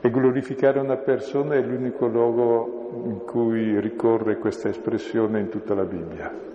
E 0.01 0.11
glorificare 0.11 0.79
una 0.81 0.97
persona 0.97 1.55
è 1.55 1.61
l'unico 1.61 2.07
luogo 2.07 3.03
in 3.05 3.25
cui 3.27 3.79
ricorre 3.81 4.39
questa 4.39 4.69
espressione 4.69 5.41
in 5.41 5.49
tutta 5.49 5.75
la 5.75 5.85
Bibbia. 5.85 6.54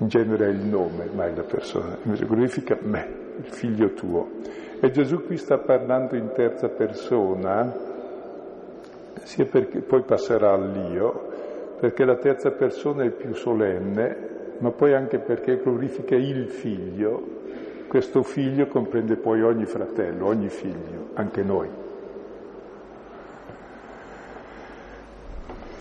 In 0.00 0.08
genere 0.08 0.46
è 0.46 0.48
il 0.48 0.64
nome, 0.64 1.10
mai 1.12 1.34
la 1.34 1.42
persona. 1.42 1.98
Invece 2.04 2.24
glorifica 2.24 2.78
me, 2.80 3.06
il 3.36 3.52
figlio 3.52 3.92
tuo. 3.92 4.30
E 4.80 4.90
Gesù 4.90 5.26
qui 5.26 5.36
sta 5.36 5.58
parlando 5.58 6.16
in 6.16 6.32
terza 6.34 6.68
persona, 6.68 7.70
sia 9.24 9.44
perché 9.44 9.80
poi 9.80 10.02
passerà 10.02 10.54
all'io, 10.54 11.28
perché 11.78 12.06
la 12.06 12.16
terza 12.16 12.50
persona 12.50 13.04
è 13.04 13.10
più 13.10 13.34
solenne, 13.34 14.28
ma 14.58 14.70
poi 14.70 14.94
anche 14.94 15.18
perché 15.18 15.60
glorifica 15.62 16.14
il 16.14 16.48
figlio. 16.48 17.38
Questo 17.86 18.22
figlio 18.22 18.68
comprende 18.68 19.16
poi 19.16 19.42
ogni 19.42 19.66
fratello, 19.66 20.28
ogni 20.28 20.48
figlio, 20.48 21.10
anche 21.12 21.42
noi. 21.42 21.68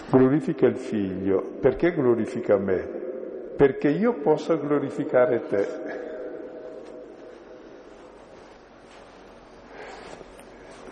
Glorifica 0.09 0.65
il 0.65 0.75
figlio. 0.75 1.41
Perché 1.61 1.93
glorifica 1.93 2.57
me? 2.57 2.98
Perché 3.59 3.89
io 3.89 4.13
possa 4.13 4.55
glorificare 4.55 5.41
te. 5.49 5.67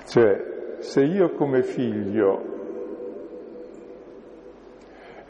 Cioè, 0.08 0.75
se 0.80 1.01
io 1.01 1.30
come 1.30 1.63
figlio 1.63 2.56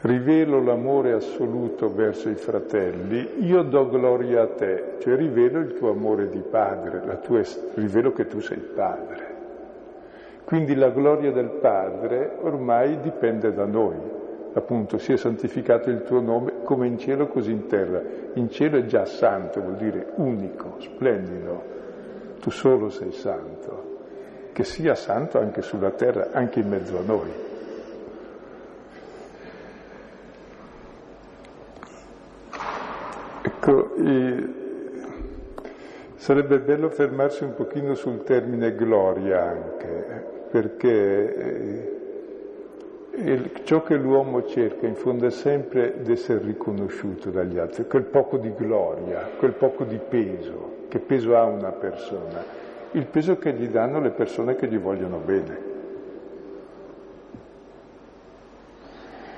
rivelo 0.02 0.64
l'amore 0.64 1.14
assoluto 1.14 1.94
verso 1.94 2.28
i 2.30 2.34
fratelli, 2.34 3.46
io 3.46 3.62
do 3.62 3.88
gloria 3.88 4.42
a 4.42 4.48
te, 4.48 4.96
cioè 4.98 5.16
rivelo 5.16 5.60
il 5.60 5.76
tuo 5.76 5.92
amore 5.92 6.30
di 6.30 6.42
padre, 6.42 7.20
tua, 7.22 7.44
rivelo 7.76 8.14
che 8.14 8.26
tu 8.26 8.40
sei 8.40 8.58
padre. 8.58 9.36
Quindi 10.44 10.74
la 10.74 10.90
gloria 10.90 11.32
del 11.32 11.50
Padre 11.62 12.36
ormai 12.40 13.00
dipende 13.02 13.54
da 13.54 13.66
noi, 13.66 13.96
appunto 14.58 14.98
sia 14.98 15.18
santificato 15.18 15.90
il 15.90 16.04
tuo 16.04 16.20
nome 16.20 16.64
come 16.64 16.88
in 16.88 16.98
cielo 16.98 17.28
così 17.28 17.52
in 17.52 17.68
terra. 17.68 18.02
In 18.34 18.50
cielo 18.50 18.78
è 18.78 18.86
già 18.86 19.06
santo, 19.06 19.62
vuol 19.62 19.76
dire 19.76 20.08
unico, 20.16 20.76
splendido, 20.80 21.64
tu 22.40 22.50
solo 22.50 22.90
sei 22.90 23.12
santo 23.12 23.96
che 24.58 24.64
sia 24.64 24.96
santo 24.96 25.38
anche 25.38 25.62
sulla 25.62 25.92
terra, 25.92 26.30
anche 26.32 26.62
in 26.62 26.68
mezzo 26.68 26.98
a 26.98 27.02
noi. 27.02 27.32
Ecco, 33.44 33.94
sarebbe 36.16 36.60
bello 36.60 36.90
fermarsi 36.90 37.44
un 37.44 37.54
pochino 37.54 37.94
sul 37.94 38.24
termine 38.24 38.74
gloria 38.74 39.44
anche, 39.44 40.26
perché 40.50 41.36
eh, 41.36 41.97
ciò 43.64 43.82
che 43.82 43.96
l'uomo 43.96 44.46
cerca 44.46 44.86
in 44.86 44.96
fondo 44.96 45.26
è 45.26 45.32
sempre 45.32 46.02
di 46.02 46.12
essere 46.12 46.40
riconosciuto 46.40 47.30
dagli 47.30 47.58
altri, 47.58 47.86
quel 47.88 48.06
poco 48.06 48.38
di 48.38 48.54
gloria, 48.54 49.30
quel 49.38 49.54
poco 49.54 49.84
di 49.84 49.98
peso, 49.98 50.86
che 50.88 51.00
peso 51.00 51.36
ha 51.36 51.44
una 51.44 51.72
persona 51.72 52.66
il 52.92 53.06
peso 53.06 53.38
che 53.38 53.54
gli 53.54 53.68
danno 53.68 54.00
le 54.00 54.12
persone 54.12 54.56
che 54.56 54.68
gli 54.68 54.80
vogliono 54.80 55.18
bene. 55.18 55.76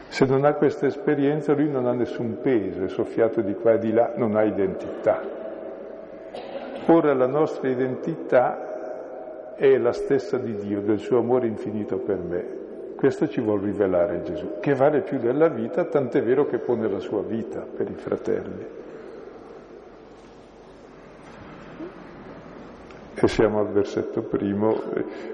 Se 0.07 0.25
non 0.25 0.43
ha 0.45 0.53
questa 0.53 0.85
esperienza 0.85 1.53
lui 1.53 1.69
non 1.69 1.85
ha 1.85 1.93
nessun 1.93 2.39
peso, 2.41 2.83
è 2.83 2.89
soffiato 2.89 3.41
di 3.41 3.53
qua 3.53 3.73
e 3.73 3.79
di 3.79 3.91
là, 3.91 4.13
non 4.15 4.35
ha 4.35 4.43
identità. 4.43 5.21
Ora 6.87 7.13
la 7.13 7.27
nostra 7.27 7.69
identità 7.69 9.55
è 9.55 9.77
la 9.77 9.93
stessa 9.93 10.37
di 10.37 10.55
Dio, 10.55 10.81
del 10.81 10.99
suo 10.99 11.19
amore 11.19 11.47
infinito 11.47 11.97
per 11.97 12.17
me. 12.17 12.58
Questo 12.99 13.29
ci 13.29 13.39
vuole 13.39 13.63
rivelare 13.63 14.23
Gesù, 14.23 14.59
che 14.59 14.75
vale 14.75 14.99
più 14.99 15.19
della 15.19 15.47
vita, 15.47 15.85
tant'è 15.85 16.21
vero 16.21 16.45
che 16.45 16.57
pone 16.57 16.89
la 16.89 16.99
sua 16.99 17.21
vita 17.21 17.61
per 17.61 17.89
i 17.89 17.93
fratelli. 17.93 18.65
e 23.21 23.27
siamo 23.29 23.59
al 23.59 23.69
versetto 23.69 24.21
primo, 24.21 24.81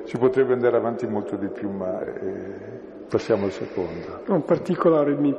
ci 0.05 0.17
potrebbe 0.19 0.53
andare 0.53 0.77
avanti 0.77 1.07
molto 1.07 1.35
di 1.37 1.47
più, 1.47 1.71
ma 1.71 2.03
eh, 2.03 2.53
passiamo 3.09 3.45
al 3.45 3.51
secondo. 3.51 4.21
In 4.27 4.43
particolare 4.43 5.15
mi 5.15 5.35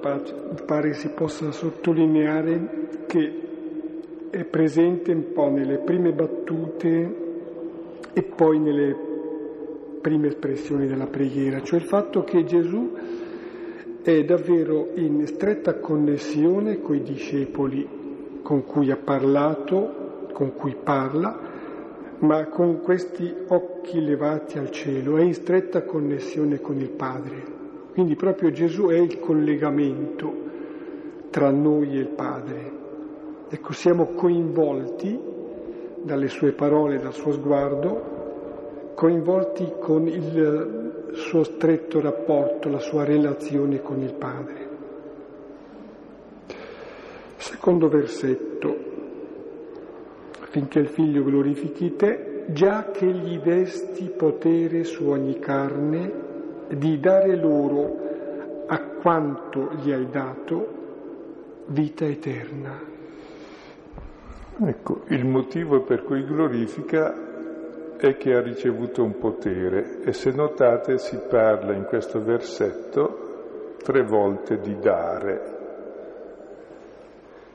pare 0.65 0.95
si 0.95 1.09
possa 1.11 1.53
sottolineare 1.53 2.89
che 3.07 4.29
è 4.31 4.43
presente 4.45 5.13
un 5.13 5.33
po' 5.33 5.49
nelle 5.49 5.79
prime 5.79 6.11
battute 6.13 7.15
e 8.13 8.23
poi 8.23 8.59
nelle 8.59 9.06
prime 10.07 10.29
espressioni 10.29 10.87
della 10.87 11.09
preghiera, 11.09 11.63
cioè 11.63 11.81
il 11.81 11.85
fatto 11.85 12.23
che 12.23 12.45
Gesù 12.45 12.93
è 14.03 14.23
davvero 14.23 14.91
in 14.95 15.27
stretta 15.27 15.81
connessione 15.81 16.81
con 16.81 16.95
i 16.95 17.03
discepoli 17.03 18.39
con 18.41 18.65
cui 18.65 18.93
ha 18.93 18.97
parlato, 18.97 20.29
con 20.33 20.55
cui 20.55 20.77
parla, 20.81 21.37
ma 22.21 22.47
con 22.47 22.83
questi 22.83 23.35
occhi 23.49 24.01
levati 24.01 24.59
al 24.59 24.71
cielo, 24.71 25.17
è 25.17 25.23
in 25.23 25.35
stretta 25.35 25.83
connessione 25.83 26.61
con 26.61 26.77
il 26.77 26.91
Padre. 26.91 27.43
Quindi 27.91 28.15
proprio 28.15 28.53
Gesù 28.53 28.87
è 28.87 28.97
il 28.97 29.19
collegamento 29.19 30.33
tra 31.31 31.51
noi 31.51 31.97
e 31.97 31.99
il 31.99 32.11
Padre. 32.11 32.73
Ecco, 33.49 33.73
siamo 33.73 34.13
coinvolti 34.15 35.19
dalle 36.01 36.29
sue 36.29 36.53
parole, 36.53 37.01
dal 37.01 37.13
suo 37.13 37.33
sguardo, 37.33 38.16
coinvolti 38.97 39.75
con 39.79 40.09
il 40.09 41.11
suo 41.13 41.45
stretto 41.45 42.01
rapporto, 42.01 42.71
la 42.71 42.79
sua 42.79 43.05
relazione 43.05 43.83
con 43.83 44.01
il 44.01 44.15
Padre. 44.15 44.69
Secondo 47.37 47.89
versetto 47.89 48.75
affinché 50.41 50.79
il 50.79 50.89
Figlio 50.89 51.23
glorifichi 51.23 51.95
te, 51.95 52.45
già 52.47 52.91
che 52.91 53.07
gli 53.07 53.39
desti 53.39 54.11
potere 54.17 54.85
su 54.85 55.05
ogni 55.05 55.39
carne 55.41 56.13
di 56.69 56.99
dare 56.99 57.37
loro 57.37 58.65
a 58.67 58.81
quanto 58.81 59.73
gli 59.83 59.93
hai 59.93 60.09
dato 60.09 60.69
vita 61.67 62.07
eterna. 62.07 62.81
Ecco, 64.59 65.03
il 65.09 65.27
motivo 65.27 65.83
per 65.83 66.03
cui 66.03 66.25
glorifica 66.25 67.26
è 67.97 68.17
che 68.17 68.35
ha 68.35 68.41
ricevuto 68.41 69.03
un 69.03 69.19
potere. 69.19 70.01
E 70.03 70.13
se 70.13 70.31
notate 70.31 70.99
si 70.99 71.19
parla 71.29 71.73
in 71.73 71.85
questo 71.85 72.23
versetto 72.23 73.75
tre 73.83 74.03
volte 74.03 74.61
di 74.61 74.79
dare, 74.79 75.55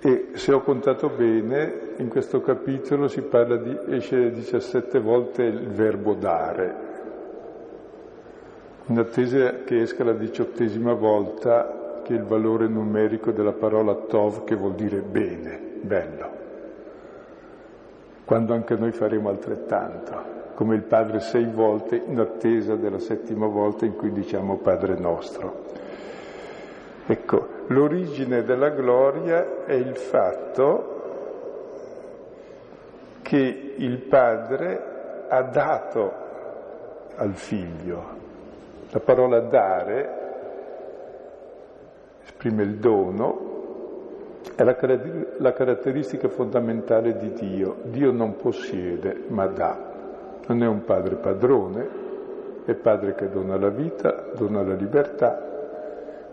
e 0.03 0.29
se 0.33 0.51
ho 0.51 0.61
contato 0.61 1.09
bene, 1.09 1.93
in 1.97 2.07
questo 2.07 2.41
capitolo 2.41 3.07
si 3.07 3.21
parla 3.21 3.57
di, 3.57 3.77
esce 3.89 4.31
17 4.31 4.99
volte 4.99 5.43
il 5.43 5.67
verbo 5.67 6.15
dare, 6.15 6.75
in 8.87 8.97
attesa 8.97 9.63
che 9.63 9.81
esca 9.81 10.03
la 10.03 10.13
diciottesima 10.13 10.93
volta 10.93 12.01
che 12.03 12.13
il 12.13 12.23
valore 12.23 12.67
numerico 12.67 13.31
della 13.31 13.53
parola 13.53 13.93
tov 13.93 14.43
che 14.43 14.55
vuol 14.55 14.73
dire 14.73 15.01
bene, 15.01 15.59
bello, 15.81 16.29
quando 18.31 18.53
anche 18.53 18.77
noi 18.77 18.93
faremo 18.93 19.27
altrettanto 19.27 20.53
come 20.53 20.75
il 20.75 20.83
Padre 20.83 21.19
sei 21.19 21.47
volte 21.47 21.97
in 21.97 22.17
attesa 22.17 22.77
della 22.77 22.99
settima 22.99 23.45
volta 23.45 23.83
in 23.83 23.97
cui 23.97 24.09
diciamo 24.13 24.55
Padre 24.59 24.97
nostro. 24.97 25.65
Ecco, 27.07 27.47
l'origine 27.67 28.43
della 28.43 28.69
gloria 28.69 29.65
è 29.65 29.73
il 29.73 29.97
fatto 29.97 31.01
che 33.21 33.73
il 33.75 33.97
Padre 34.03 35.25
ha 35.27 35.41
dato 35.41 36.13
al 37.17 37.33
Figlio. 37.33 38.03
La 38.91 38.99
parola 39.01 39.41
dare 39.41 40.19
esprime 42.23 42.63
il 42.63 42.77
dono, 42.77 43.50
è 44.55 44.63
la, 44.63 44.75
la 45.37 45.53
caratteristica 45.53 46.27
fondamentale 46.29 47.15
di 47.17 47.31
Dio. 47.33 47.77
Dio 47.83 48.11
non 48.11 48.35
possiede, 48.35 49.23
ma 49.27 49.47
dà. 49.47 49.89
Non 50.47 50.63
è 50.63 50.67
un 50.67 50.83
padre 50.83 51.15
padrone, 51.15 51.87
è 52.65 52.73
padre 52.73 53.15
che 53.15 53.29
dona 53.29 53.57
la 53.57 53.69
vita, 53.69 54.29
dona 54.35 54.63
la 54.63 54.73
libertà, 54.73 55.49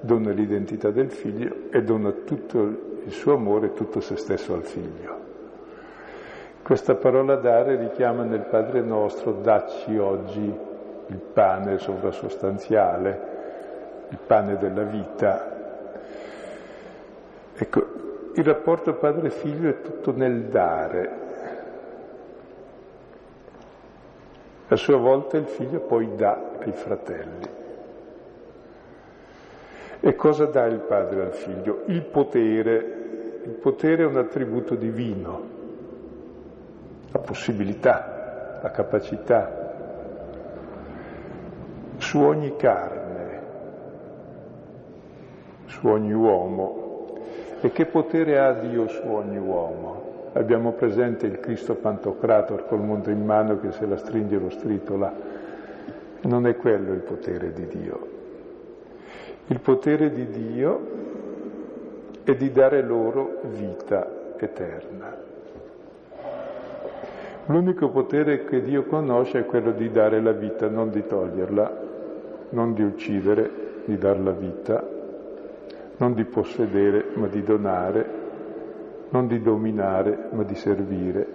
dona 0.01 0.31
l'identità 0.31 0.91
del 0.91 1.11
figlio 1.11 1.71
e 1.71 1.83
dona 1.83 2.11
tutto 2.25 2.61
il 3.05 3.13
suo 3.13 3.35
amore, 3.35 3.73
tutto 3.73 4.01
se 4.01 4.17
stesso 4.17 4.55
al 4.55 4.65
figlio. 4.65 5.17
Questa 6.63 6.97
parola 6.97 7.37
dare 7.37 7.77
richiama 7.77 8.25
nel 8.25 8.43
Padre 8.43 8.83
nostro, 8.83 9.33
dacci 9.33 9.97
oggi 9.97 10.67
il 11.07 11.19
pane 11.33 11.79
sovrasostanziale, 11.79 13.21
il 14.11 14.19
pane 14.27 14.59
della 14.59 14.83
vita. 14.83 15.57
Ecco, 17.55 17.87
il 18.35 18.45
rapporto 18.45 18.95
padre-figlio 18.95 19.71
è 19.71 19.81
tutto 19.81 20.13
nel 20.13 20.45
dare, 20.45 21.29
A 24.71 24.77
sua 24.77 24.99
volta 24.99 25.39
il 25.39 25.47
figlio 25.47 25.81
poi 25.81 26.15
dà 26.15 26.57
ai 26.61 26.73
fratelli. 26.73 27.57
E 30.01 30.15
cosa 30.15 30.45
dà 30.45 30.67
il 30.67 30.81
padre 30.81 31.23
al 31.23 31.33
figlio? 31.33 31.85
Il 31.87 32.03
potere. 32.03 32.97
Il 33.45 33.55
potere 33.55 34.03
è 34.03 34.07
un 34.07 34.19
attributo 34.19 34.75
divino, 34.75 35.43
la 37.11 37.19
possibilità, 37.21 38.59
la 38.61 38.71
capacità. 38.71 39.67
Su 41.97 42.21
ogni 42.21 42.55
carne, 42.57 43.43
su 45.65 45.87
ogni 45.87 46.13
uomo. 46.13 46.88
E 47.61 47.73
che 47.73 47.87
potere 47.87 48.39
ha 48.39 48.53
Dio 48.53 48.87
su 48.87 49.03
ogni 49.05 49.37
uomo? 49.37 50.31
Abbiamo 50.35 50.73
presente 50.73 51.27
il 51.27 51.41
Cristo 51.41 51.75
Pantocrator 51.75 52.67
col 52.67 52.81
mondo 52.81 53.11
in 53.11 53.25
mano 53.25 53.59
che 53.59 53.73
se 53.73 53.85
la 53.85 53.97
stringe 53.97 54.39
lo 54.39 54.49
stritola. 54.51 55.13
Non 56.21 56.47
è 56.47 56.57
quello 56.57 56.93
il 56.93 57.01
potere 57.01 57.53
di 57.53 57.67
Dio. 57.67 58.07
Il 59.49 59.59
potere 59.59 60.13
di 60.13 60.29
Dio 60.29 60.81
è 62.23 62.35
di 62.37 62.53
dare 62.53 62.81
loro 62.83 63.41
vita 63.51 64.35
eterna. 64.37 65.17
L'unico 67.47 67.89
potere 67.89 68.45
che 68.45 68.63
Dio 68.63 68.85
conosce 68.85 69.41
è 69.41 69.47
quello 69.47 69.73
di 69.73 69.91
dare 69.91 70.21
la 70.21 70.33
vita, 70.33 70.69
non 70.69 70.91
di 70.91 71.05
toglierla, 71.05 71.81
non 72.51 72.75
di 72.75 72.83
uccidere, 72.83 73.51
di 73.87 73.97
dar 73.97 74.21
la 74.21 74.33
vita, 74.33 74.97
non 75.99 76.15
di 76.15 76.25
possedere, 76.25 77.11
ma 77.15 77.27
di 77.27 77.43
donare, 77.43 78.27
non 79.11 79.27
di 79.27 79.41
dominare 79.41 80.29
ma 80.33 80.43
di 80.43 80.55
servire, 80.55 81.27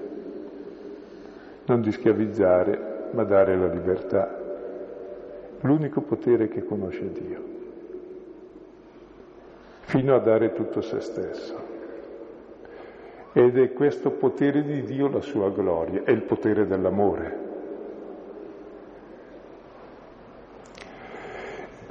non 1.65 1.81
di 1.81 1.91
schiavizzare 1.91 3.09
ma 3.11 3.23
dare 3.23 3.55
la 3.55 3.67
libertà, 3.67 4.39
l'unico 5.61 6.01
potere 6.01 6.47
che 6.47 6.65
conosce 6.65 7.11
Dio, 7.11 7.43
fino 9.81 10.15
a 10.15 10.19
dare 10.19 10.53
tutto 10.53 10.81
se 10.81 10.99
stesso. 10.99 11.71
Ed 13.33 13.57
è 13.57 13.73
questo 13.73 14.11
potere 14.11 14.63
di 14.63 14.83
Dio 14.83 15.09
la 15.09 15.21
sua 15.21 15.49
gloria, 15.49 16.03
è 16.03 16.11
il 16.11 16.21
potere 16.21 16.67
dell'amore. 16.67 17.52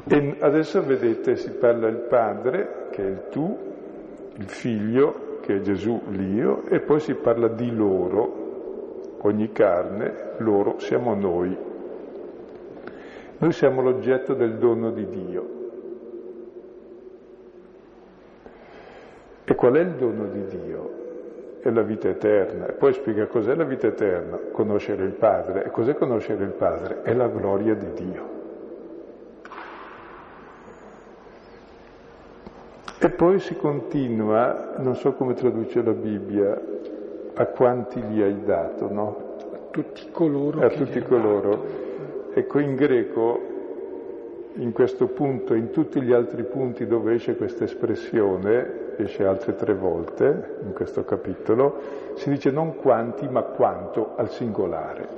E 0.05 0.37
adesso 0.41 0.83
vedete 0.83 1.37
si 1.37 1.53
parla 1.53 1.89
il 1.89 2.07
padre, 2.09 2.89
che 2.91 3.03
è 3.03 3.07
il 3.07 3.29
tu, 3.31 3.57
il 4.37 4.49
figlio, 4.49 5.39
che 5.41 5.57
è 5.57 5.61
Gesù 5.61 6.01
l'io, 6.09 6.65
e 6.67 6.81
poi 6.81 6.99
si 6.99 7.15
parla 7.15 7.49
di 7.49 7.71
loro, 7.75 9.19
ogni 9.21 9.53
carne, 9.53 10.33
loro 10.39 10.79
siamo 10.79 11.15
noi. 11.15 11.57
Noi 13.39 13.53
siamo 13.53 13.81
l'oggetto 13.81 14.35
del 14.35 14.59
dono 14.59 14.91
di 14.91 15.07
Dio. 15.07 15.61
E 19.45 19.55
qual 19.55 19.75
è 19.75 19.81
il 19.81 19.95
dono 19.95 20.27
di 20.27 20.45
Dio? 20.47 20.91
È 21.61 21.71
la 21.71 21.83
vita 21.83 22.09
eterna. 22.09 22.67
E 22.69 22.73
poi 22.73 22.93
spiega 22.93 23.27
cos'è 23.27 23.55
la 23.55 23.65
vita 23.65 23.87
eterna, 23.87 24.39
conoscere 24.51 25.05
il 25.05 25.15
Padre. 25.15 25.65
E 25.65 25.71
cos'è 25.71 25.95
conoscere 25.95 26.45
il 26.45 26.53
Padre? 26.53 27.03
È 27.03 27.13
la 27.15 27.29
gloria 27.29 27.75
di 27.75 27.93
Dio. 27.93 28.42
E 33.05 33.11
poi 33.11 33.41
si 33.41 33.57
continua, 33.57 34.75
non 34.77 34.95
so 34.95 35.15
come 35.15 35.35
traduce 35.35 35.83
la 35.83 35.91
Bibbia, 35.91 36.57
a 37.35 37.47
quanti 37.47 38.01
gli 38.01 38.23
hai 38.23 38.45
dato, 38.45 38.93
no? 38.93 39.39
A 39.53 39.59
tutti 39.73 40.09
coloro. 40.13 40.61
A 40.61 40.69
tutti 40.69 41.03
coloro. 41.03 41.67
Ecco, 42.33 42.61
in 42.61 42.77
greco, 42.77 43.41
in 44.55 44.71
questo 44.71 45.09
punto, 45.09 45.55
in 45.55 45.73
tutti 45.73 46.01
gli 46.01 46.13
altri 46.13 46.45
punti 46.45 46.87
dove 46.87 47.15
esce 47.15 47.35
questa 47.35 47.65
espressione, 47.65 48.95
esce 48.99 49.27
altre 49.27 49.57
tre 49.57 49.75
volte 49.75 50.59
in 50.65 50.73
questo 50.73 51.03
capitolo, 51.05 51.81
si 52.15 52.31
dice 52.31 52.53
non 52.53 52.77
quanti 52.77 53.27
ma 53.27 53.43
quanto 53.43 54.13
al 54.15 54.31
singolare. 54.31 55.09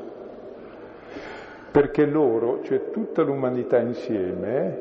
Perché 1.70 2.07
loro, 2.07 2.62
cioè 2.62 2.90
tutta 2.90 3.20
l'umanità 3.20 3.77
insieme, 3.77 4.81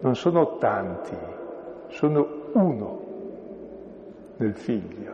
non 0.00 0.14
sono 0.16 0.58
tanti, 0.58 1.38
sono 1.90 2.26
uno 2.52 3.00
nel 4.36 4.54
figlio, 4.54 5.12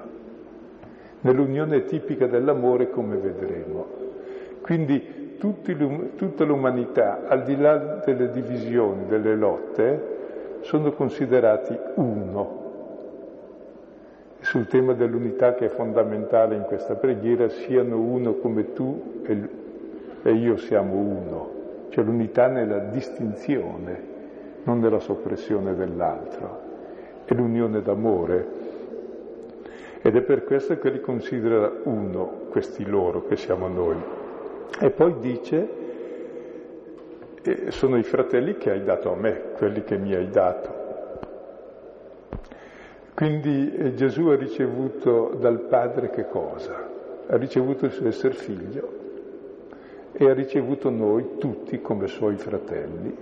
nell'unione 1.21 1.85
tipica 1.85 2.27
dell'amore 2.27 2.91
come 2.91 3.17
vedremo. 3.17 3.87
Quindi 4.61 5.37
tutta 5.39 6.45
l'umanità, 6.45 7.27
al 7.27 7.43
di 7.43 7.57
là 7.57 8.03
delle 8.05 8.31
divisioni, 8.31 9.07
delle 9.07 9.35
lotte, 9.35 10.15
sono 10.61 10.93
considerati 10.93 11.77
uno. 11.95 12.65
Sul 14.41 14.67
tema 14.69 14.93
dell'unità 14.93 15.55
che 15.55 15.67
è 15.67 15.69
fondamentale 15.69 16.55
in 16.55 16.63
questa 16.63 16.95
preghiera, 16.95 17.49
siano 17.49 17.99
uno 17.99 18.35
come 18.35 18.73
tu 18.73 19.25
e 20.23 20.33
io 20.33 20.57
siamo 20.57 20.95
uno, 20.95 21.51
cioè 21.89 22.05
l'unità 22.05 22.47
nella 22.47 22.79
distinzione, 22.79 24.15
non 24.63 24.79
nella 24.81 25.01
soppressione 25.01 25.75
dell'altro 25.75 26.66
è 27.27 27.35
l'unione 27.35 27.83
d'amore. 27.83 28.47
Ed 30.01 30.17
è 30.17 30.23
per 30.23 30.45
questo 30.45 30.79
che 30.79 30.91
li 30.91 31.01
considera 31.01 31.71
uno, 31.83 32.47
questi 32.49 32.85
loro, 32.85 33.27
che 33.27 33.37
siamo 33.37 33.67
noi. 33.67 33.97
E 34.81 34.91
poi 34.91 35.19
dice, 35.19 35.69
sono 37.69 37.97
i 37.97 38.05
fratelli 38.05 38.57
che 38.57 38.71
hai 38.71 38.85
dato 38.85 39.13
a 39.13 39.17
me, 39.17 39.53
quelli 39.57 39.83
che 39.83 39.99
mi 39.99 40.15
hai 40.15 40.29
dato. 40.31 40.85
Quindi 43.15 43.75
eh, 43.75 43.95
Gesù 43.95 44.27
ha 44.27 44.37
ricevuto 44.37 45.35
dal 45.41 45.61
Padre 45.61 46.11
che 46.11 46.29
cosa? 46.29 46.87
Ha 47.27 47.37
ricevuto 47.37 47.87
il 47.87 47.93
suo 47.93 48.07
essere 48.07 48.35
figlio 48.35 48.89
e 50.13 50.29
ha 50.29 50.35
ricevuto 50.35 50.91
noi 50.91 51.39
tutti 51.39 51.81
come 51.81 52.07
suoi 52.09 52.37
fratelli 52.37 53.17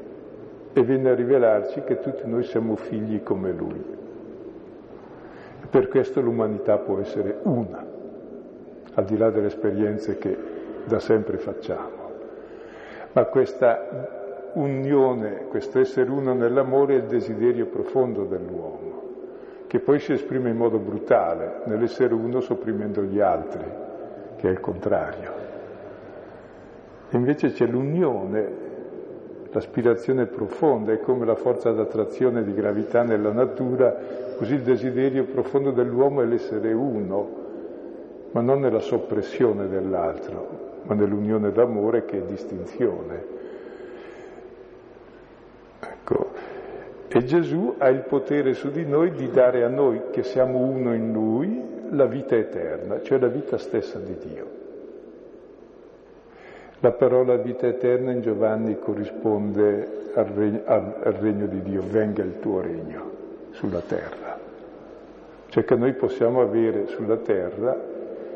e 0.76 0.82
viene 0.82 1.10
a 1.10 1.14
rivelarci 1.14 1.82
che 1.82 2.00
tutti 2.00 2.28
noi 2.28 2.42
siamo 2.42 2.74
figli 2.74 3.22
come 3.22 3.52
lui. 3.52 3.82
Per 5.70 5.88
questo 5.88 6.20
l'umanità 6.20 6.78
può 6.78 6.98
essere 6.98 7.38
una, 7.44 7.84
al 8.94 9.04
di 9.04 9.16
là 9.16 9.30
delle 9.30 9.46
esperienze 9.46 10.18
che 10.18 10.36
da 10.84 10.98
sempre 10.98 11.38
facciamo. 11.38 12.02
Ma 13.12 13.24
questa 13.26 14.50
unione, 14.54 15.46
questo 15.48 15.78
essere 15.78 16.10
uno 16.10 16.34
nell'amore 16.34 16.94
è 16.94 16.98
il 16.98 17.04
desiderio 17.04 17.66
profondo 17.66 18.24
dell'uomo, 18.24 19.02
che 19.68 19.78
poi 19.78 20.00
si 20.00 20.12
esprime 20.12 20.50
in 20.50 20.56
modo 20.56 20.78
brutale, 20.78 21.60
nell'essere 21.66 22.14
uno 22.14 22.40
sopprimendo 22.40 23.02
gli 23.02 23.20
altri, 23.20 23.64
che 24.36 24.48
è 24.48 24.50
il 24.50 24.60
contrario. 24.60 25.32
Invece 27.10 27.52
c'è 27.52 27.66
l'unione 27.66 28.63
L'aspirazione 29.54 30.26
profonda 30.26 30.92
è 30.92 30.98
come 30.98 31.24
la 31.24 31.36
forza 31.36 31.70
d'attrazione 31.70 32.42
di 32.42 32.52
gravità 32.54 33.04
nella 33.04 33.30
natura, 33.30 33.94
così 34.36 34.54
il 34.54 34.62
desiderio 34.62 35.26
profondo 35.26 35.70
dell'uomo 35.70 36.22
è 36.22 36.24
l'essere 36.24 36.72
uno, 36.72 37.28
ma 38.32 38.40
non 38.40 38.58
nella 38.58 38.80
soppressione 38.80 39.68
dell'altro, 39.68 40.80
ma 40.82 40.94
nell'unione 40.94 41.52
d'amore 41.52 42.04
che 42.04 42.18
è 42.18 42.22
distinzione. 42.22 43.24
Ecco. 45.78 46.30
E 47.06 47.22
Gesù 47.22 47.76
ha 47.78 47.88
il 47.90 48.00
potere 48.00 48.54
su 48.54 48.72
di 48.72 48.84
noi 48.84 49.12
di 49.12 49.30
dare 49.30 49.62
a 49.62 49.68
noi, 49.68 50.10
che 50.10 50.24
siamo 50.24 50.58
uno 50.58 50.92
in 50.94 51.12
Lui, 51.12 51.62
la 51.90 52.06
vita 52.06 52.34
eterna, 52.34 53.02
cioè 53.02 53.20
la 53.20 53.28
vita 53.28 53.56
stessa 53.56 54.00
di 54.00 54.16
Dio. 54.18 54.63
La 56.84 56.92
parola 56.92 57.36
vita 57.36 57.66
eterna 57.66 58.12
in 58.12 58.20
Giovanni 58.20 58.78
corrisponde 58.78 60.10
al 60.12 60.26
regno, 60.26 60.60
al, 60.66 61.16
regno 61.18 61.46
di 61.46 61.62
Dio, 61.62 61.80
venga 61.80 62.22
il 62.22 62.40
tuo 62.40 62.60
regno 62.60 63.10
sulla 63.52 63.80
terra. 63.80 64.38
Cioè 65.48 65.64
che 65.64 65.76
noi 65.76 65.94
possiamo 65.94 66.42
avere 66.42 66.88
sulla 66.88 67.16
terra 67.16 67.74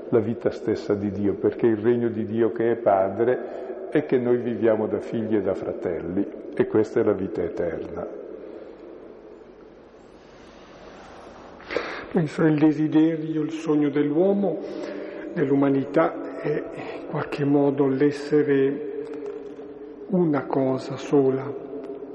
la 0.09 0.19
vita 0.19 0.51
stessa 0.51 0.95
di 0.95 1.11
Dio, 1.11 1.35
perché 1.35 1.67
il 1.67 1.77
regno 1.77 2.09
di 2.09 2.25
Dio 2.25 2.51
che 2.51 2.71
è 2.71 2.77
Padre 2.77 3.91
è 3.91 4.07
che 4.07 4.17
noi 4.17 4.39
viviamo 4.39 4.87
da 4.87 5.01
figli 5.01 5.37
e 5.37 5.43
da 5.43 5.53
fratelli 5.53 6.27
e 6.55 6.67
questa 6.69 7.01
è 7.01 7.03
la 7.03 7.13
vita 7.13 7.43
eterna. 7.43 8.07
Penso 12.13 12.45
il 12.45 12.59
desiderio, 12.59 13.43
il 13.43 13.51
sogno 13.51 13.91
dell'uomo, 13.91 14.59
dell'umanità 15.35 16.28
è 16.41 16.65
in 17.01 17.07
qualche 17.09 17.45
modo 17.45 17.87
l'essere 17.87 18.87
una 20.09 20.45
cosa 20.45 20.97
sola, 20.97 21.53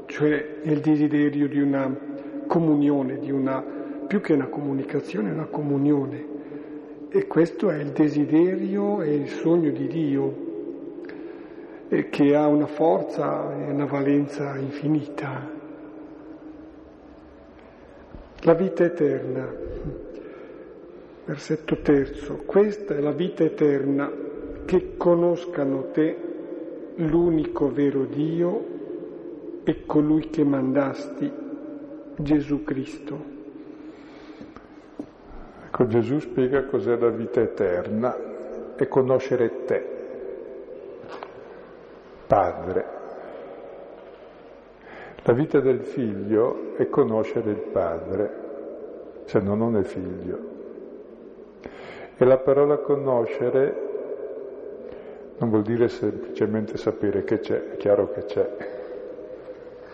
cioè 0.05 0.59
il 0.63 0.79
desiderio 0.79 1.47
di 1.47 1.59
una 1.59 1.95
comunione, 2.47 3.19
di 3.19 3.31
una, 3.31 3.63
più 4.07 4.21
che 4.21 4.33
una 4.33 4.47
comunicazione, 4.47 5.31
una 5.31 5.45
comunione. 5.45 6.31
E 7.09 7.27
questo 7.27 7.69
è 7.69 7.77
il 7.77 7.89
desiderio 7.91 9.01
e 9.01 9.13
il 9.13 9.29
sogno 9.29 9.69
di 9.69 9.87
Dio, 9.87 10.51
che 12.09 12.35
ha 12.35 12.47
una 12.47 12.65
forza 12.65 13.55
e 13.55 13.71
una 13.71 13.85
valenza 13.85 14.57
infinita. 14.57 15.47
La 18.39 18.53
vita 18.55 18.83
eterna, 18.83 19.47
Versetto 21.25 21.77
terzo, 21.77 22.43
questa 22.45 22.95
è 22.95 22.99
la 22.99 23.13
vita 23.13 23.45
eterna, 23.45 24.11
che 24.65 24.97
conoscano 24.97 25.91
te, 25.91 26.17
l'unico 26.95 27.71
vero 27.71 28.03
Dio 28.03 28.65
e 29.63 29.85
colui 29.85 30.29
che 30.29 30.43
mandasti, 30.43 31.31
Gesù 32.17 32.63
Cristo. 32.65 33.31
Ecco, 35.65 35.87
Gesù 35.87 36.19
spiega 36.19 36.65
cos'è 36.65 36.97
la 36.97 37.09
vita 37.09 37.39
eterna 37.39 38.75
e 38.75 38.87
conoscere 38.89 39.63
te, 39.63 39.85
Padre. 42.27 42.85
La 45.23 45.31
vita 45.31 45.61
del 45.61 45.79
figlio 45.79 46.75
è 46.75 46.89
conoscere 46.89 47.51
il 47.51 47.61
Padre, 47.71 48.31
se 49.23 49.39
no 49.39 49.55
non 49.55 49.77
è 49.77 49.83
figlio. 49.83 50.52
E 52.23 52.25
la 52.25 52.37
parola 52.37 52.77
conoscere 52.77 53.75
non 55.39 55.49
vuol 55.49 55.63
dire 55.63 55.89
semplicemente 55.89 56.77
sapere 56.77 57.25
che 57.25 57.41
c'è, 57.41 57.71
è 57.71 57.75
chiaro 57.75 58.11
che 58.13 58.23
c'è, 58.23 58.49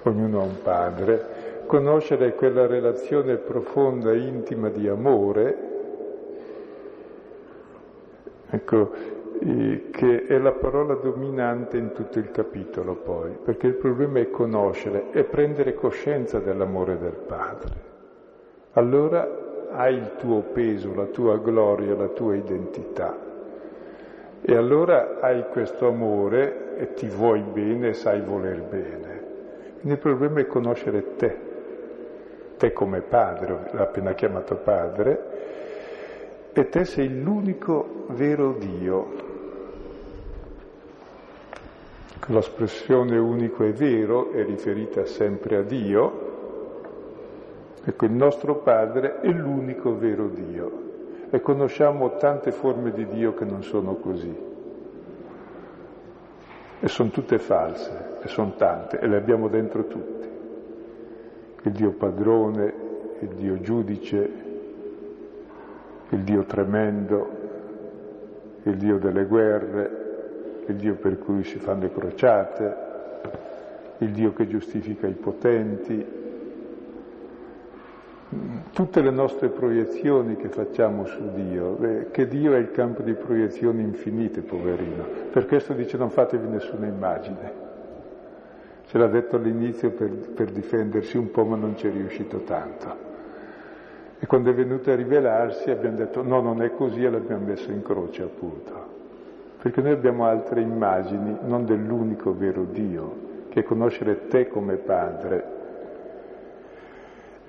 ognuno 0.04 0.42
ha 0.42 0.44
un 0.44 0.62
padre. 0.62 1.64
Conoscere 1.66 2.28
è 2.28 2.36
quella 2.36 2.68
relazione 2.68 3.38
profonda, 3.38 4.14
intima 4.14 4.70
di 4.70 4.88
amore, 4.88 5.58
ecco, 8.52 8.92
che 9.90 10.26
è 10.28 10.38
la 10.38 10.52
parola 10.52 10.94
dominante 10.94 11.78
in 11.78 11.94
tutto 11.94 12.20
il 12.20 12.30
capitolo 12.30 12.94
poi, 12.94 13.32
perché 13.44 13.66
il 13.66 13.74
problema 13.74 14.20
è 14.20 14.30
conoscere 14.30 15.06
e 15.14 15.24
prendere 15.24 15.74
coscienza 15.74 16.38
dell'amore 16.38 17.00
del 17.00 17.24
Padre. 17.26 17.88
Allora 18.74 19.48
hai 19.72 19.96
il 19.96 20.16
tuo 20.18 20.42
peso, 20.42 20.94
la 20.94 21.06
tua 21.06 21.38
gloria, 21.38 21.96
la 21.96 22.08
tua 22.08 22.36
identità. 22.36 23.16
E 24.42 24.56
allora 24.56 25.20
hai 25.20 25.46
questo 25.50 25.88
amore 25.88 26.78
e 26.78 26.94
ti 26.94 27.08
vuoi 27.08 27.42
bene 27.42 27.90
e 27.90 27.94
sai 27.94 28.22
voler 28.22 28.62
bene. 28.64 29.24
Quindi 29.74 29.92
il 29.92 30.00
problema 30.00 30.40
è 30.40 30.48
conoscere 30.48 31.16
te, 31.16 31.38
te 32.58 32.74
come 32.74 33.02
padre, 33.02 33.70
l'ha 33.72 33.84
appena 33.84 34.14
chiamato 34.14 34.56
padre, 34.56 35.38
e 36.52 36.68
te 36.68 36.84
sei 36.86 37.22
l'unico 37.22 38.06
vero 38.10 38.54
Dio. 38.54 39.28
L'espressione 42.28 43.18
unico 43.18 43.64
e 43.64 43.72
vero 43.72 44.32
è 44.32 44.44
riferita 44.44 45.06
sempre 45.06 45.58
a 45.58 45.62
Dio, 45.64 46.29
Ecco, 47.84 48.06
il 48.06 48.12
nostro 48.12 48.56
Padre 48.56 49.22
è 49.22 49.30
l'unico 49.30 49.98
vero 49.98 50.28
Dio 50.28 50.88
e 51.30 51.40
conosciamo 51.42 52.18
tante 52.18 52.52
forme 52.52 52.92
di 52.92 53.06
Dio 53.08 53.34
che 53.34 53.46
non 53.46 53.64
sono 53.64 53.96
così. 53.96 54.48
E 56.82 56.88
sono 56.88 57.10
tutte 57.10 57.40
false, 57.40 58.20
e 58.22 58.28
sono 58.28 58.54
tante, 58.56 59.00
e 59.00 59.08
le 59.08 59.18
abbiamo 59.18 59.48
dentro 59.48 59.86
tutte. 59.86 60.28
Il 61.64 61.72
Dio 61.72 61.92
padrone, 61.92 62.74
il 63.20 63.30
Dio 63.30 63.60
giudice, 63.60 64.32
il 66.10 66.20
Dio 66.20 66.44
tremendo, 66.44 67.28
il 68.64 68.78
Dio 68.78 68.98
delle 68.98 69.26
guerre, 69.26 70.08
il 70.68 70.76
Dio 70.76 70.96
per 70.96 71.20
cui 71.20 71.44
si 71.44 71.60
fanno 71.60 71.82
le 71.82 71.92
crociate, 71.92 72.76
il 74.00 74.12
Dio 74.12 74.34
che 74.34 74.48
giustifica 74.48 75.08
i 75.08 75.14
potenti, 75.14 76.19
tutte 78.74 79.02
le 79.02 79.10
nostre 79.10 79.50
proiezioni 79.50 80.36
che 80.36 80.50
facciamo 80.50 81.06
su 81.06 81.32
Dio, 81.34 81.78
che 82.12 82.28
Dio 82.28 82.54
è 82.54 82.58
il 82.58 82.72
campo 82.72 83.02
di 83.02 83.14
proiezioni 83.14 83.82
infinite, 83.82 84.42
poverino. 84.42 85.04
Per 85.32 85.48
questo 85.48 85.74
dice 85.74 85.98
non 85.98 86.12
fatevi 86.12 86.48
nessuna 86.48 86.86
immagine. 86.86 87.68
Ce 88.86 88.98
l'ha 88.98 89.08
detto 89.08 89.36
all'inizio 89.36 89.92
per, 89.92 90.10
per 90.10 90.52
difendersi 90.52 91.18
un 91.18 91.32
po', 91.32 91.44
ma 91.44 91.56
non 91.56 91.76
ci 91.76 91.88
è 91.88 91.92
riuscito 91.92 92.40
tanto. 92.40 93.08
E 94.20 94.26
quando 94.28 94.52
è 94.52 94.54
venuto 94.54 94.92
a 94.92 94.96
rivelarsi 94.96 95.72
abbiamo 95.72 95.96
detto 95.96 96.22
no, 96.22 96.42
non 96.42 96.62
è 96.62 96.72
così 96.72 97.04
e 97.04 97.10
l'abbiamo 97.10 97.46
messo 97.46 97.72
in 97.72 97.82
croce 97.82 98.24
appunto. 98.24 98.98
Perché 99.62 99.82
noi 99.82 99.92
abbiamo 99.92 100.26
altre 100.26 100.62
immagini, 100.62 101.38
non 101.46 101.66
dell'unico 101.66 102.36
vero 102.36 102.64
Dio, 102.64 103.28
che 103.50 103.62
è 103.62 103.64
conoscere 103.64 104.28
te 104.28 104.48
come 104.48 104.76
Padre 104.76 105.58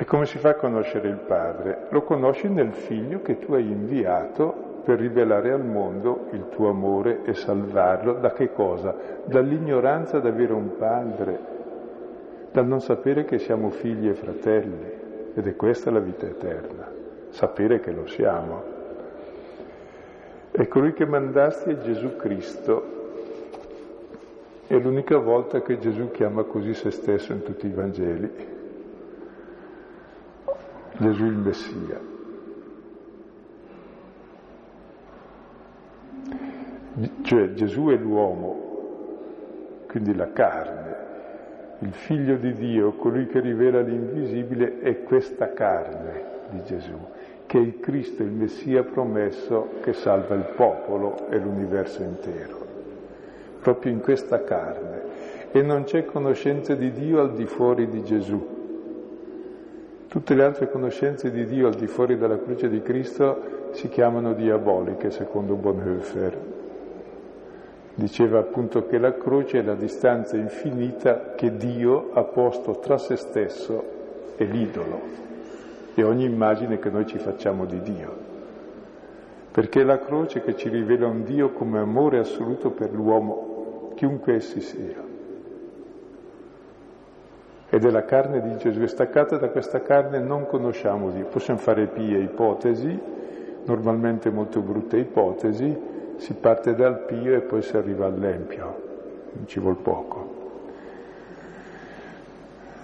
e 0.00 0.06
come 0.06 0.24
si 0.24 0.38
fa 0.38 0.50
a 0.50 0.54
conoscere 0.54 1.08
il 1.08 1.18
Padre? 1.18 1.88
Lo 1.90 2.00
conosci 2.00 2.48
nel 2.48 2.72
Figlio 2.72 3.20
che 3.20 3.38
tu 3.38 3.52
hai 3.52 3.70
inviato 3.70 4.80
per 4.82 4.98
rivelare 4.98 5.52
al 5.52 5.62
mondo 5.62 6.28
il 6.30 6.48
tuo 6.48 6.70
amore 6.70 7.20
e 7.24 7.34
salvarlo. 7.34 8.14
Da 8.14 8.32
che 8.32 8.50
cosa? 8.50 8.96
Dall'ignoranza 9.26 10.18
di 10.18 10.26
avere 10.26 10.54
un 10.54 10.78
Padre, 10.78 11.38
dal 12.50 12.66
non 12.66 12.80
sapere 12.80 13.26
che 13.26 13.38
siamo 13.40 13.68
figli 13.68 14.08
e 14.08 14.14
fratelli. 14.14 14.90
Ed 15.34 15.46
è 15.46 15.54
questa 15.54 15.90
la 15.90 16.00
vita 16.00 16.24
eterna, 16.24 16.90
sapere 17.28 17.80
che 17.80 17.92
lo 17.92 18.06
siamo. 18.06 18.62
E 20.50 20.66
colui 20.66 20.94
che 20.94 21.04
mandasti 21.04 21.72
è 21.72 21.76
Gesù 21.76 22.16
Cristo. 22.16 22.84
È 24.66 24.78
l'unica 24.78 25.18
volta 25.18 25.60
che 25.60 25.76
Gesù 25.76 26.10
chiama 26.10 26.44
così 26.44 26.72
se 26.72 26.90
stesso 26.90 27.32
in 27.34 27.42
tutti 27.42 27.66
i 27.66 27.70
Vangeli. 27.70 28.58
Gesù 31.00 31.24
il 31.24 31.38
Messia. 31.38 31.98
Cioè 37.22 37.52
Gesù 37.54 37.86
è 37.86 37.96
l'uomo, 37.96 39.86
quindi 39.86 40.14
la 40.14 40.30
carne, 40.30 40.96
il 41.78 41.92
figlio 41.94 42.36
di 42.36 42.52
Dio, 42.52 42.92
colui 42.92 43.26
che 43.28 43.40
rivela 43.40 43.80
l'invisibile, 43.80 44.80
è 44.80 45.02
questa 45.02 45.54
carne 45.54 46.22
di 46.50 46.62
Gesù, 46.64 46.98
che 47.46 47.56
è 47.56 47.62
il 47.62 47.80
Cristo, 47.80 48.22
il 48.22 48.32
Messia 48.32 48.82
promesso 48.82 49.70
che 49.80 49.94
salva 49.94 50.34
il 50.34 50.52
popolo 50.54 51.30
e 51.30 51.38
l'universo 51.38 52.02
intero, 52.02 52.58
proprio 53.62 53.90
in 53.90 54.00
questa 54.00 54.44
carne. 54.44 55.48
E 55.50 55.62
non 55.62 55.84
c'è 55.84 56.04
conoscenza 56.04 56.74
di 56.74 56.92
Dio 56.92 57.20
al 57.20 57.32
di 57.32 57.46
fuori 57.46 57.88
di 57.88 58.04
Gesù. 58.04 58.59
Tutte 60.10 60.34
le 60.34 60.42
altre 60.42 60.68
conoscenze 60.68 61.30
di 61.30 61.46
Dio 61.46 61.68
al 61.68 61.76
di 61.76 61.86
fuori 61.86 62.18
della 62.18 62.36
croce 62.36 62.68
di 62.68 62.82
Cristo 62.82 63.68
si 63.74 63.88
chiamano 63.88 64.32
diaboliche, 64.32 65.12
secondo 65.12 65.54
Bonhoeffer. 65.54 66.36
Diceva 67.94 68.40
appunto 68.40 68.88
che 68.88 68.98
la 68.98 69.16
croce 69.16 69.60
è 69.60 69.62
la 69.62 69.76
distanza 69.76 70.36
infinita 70.36 71.34
che 71.36 71.56
Dio 71.56 72.10
ha 72.12 72.24
posto 72.24 72.80
tra 72.80 72.98
se 72.98 73.14
stesso 73.14 73.84
e 74.36 74.44
l'idolo 74.46 75.00
e 75.94 76.02
ogni 76.02 76.24
immagine 76.24 76.80
che 76.80 76.90
noi 76.90 77.06
ci 77.06 77.18
facciamo 77.18 77.64
di 77.64 77.80
Dio. 77.80 78.16
Perché 79.52 79.82
è 79.82 79.84
la 79.84 80.00
croce 80.00 80.42
che 80.42 80.56
ci 80.56 80.68
rivela 80.68 81.06
un 81.06 81.22
Dio 81.22 81.52
come 81.52 81.78
amore 81.78 82.18
assoluto 82.18 82.70
per 82.70 82.92
l'uomo, 82.92 83.92
chiunque 83.94 84.34
essi 84.34 84.60
sia. 84.60 85.09
È 87.70 87.78
la 87.78 88.04
carne 88.04 88.40
di 88.40 88.56
Gesù, 88.56 88.80
è 88.80 88.88
staccata 88.88 89.36
da 89.36 89.48
questa 89.48 89.80
carne 89.80 90.18
non 90.18 90.44
conosciamo 90.48 91.10
Dio. 91.10 91.26
Possiamo 91.26 91.60
fare 91.60 91.86
pie 91.86 92.18
ipotesi, 92.18 93.00
normalmente 93.64 94.28
molto 94.28 94.60
brutte 94.60 94.96
ipotesi, 94.96 95.78
si 96.16 96.34
parte 96.34 96.74
dal 96.74 97.04
pio 97.04 97.32
e 97.36 97.42
poi 97.42 97.62
si 97.62 97.76
arriva 97.76 98.06
all'empio, 98.06 98.82
ci 99.46 99.60
vuol 99.60 99.76
poco. 99.76 100.38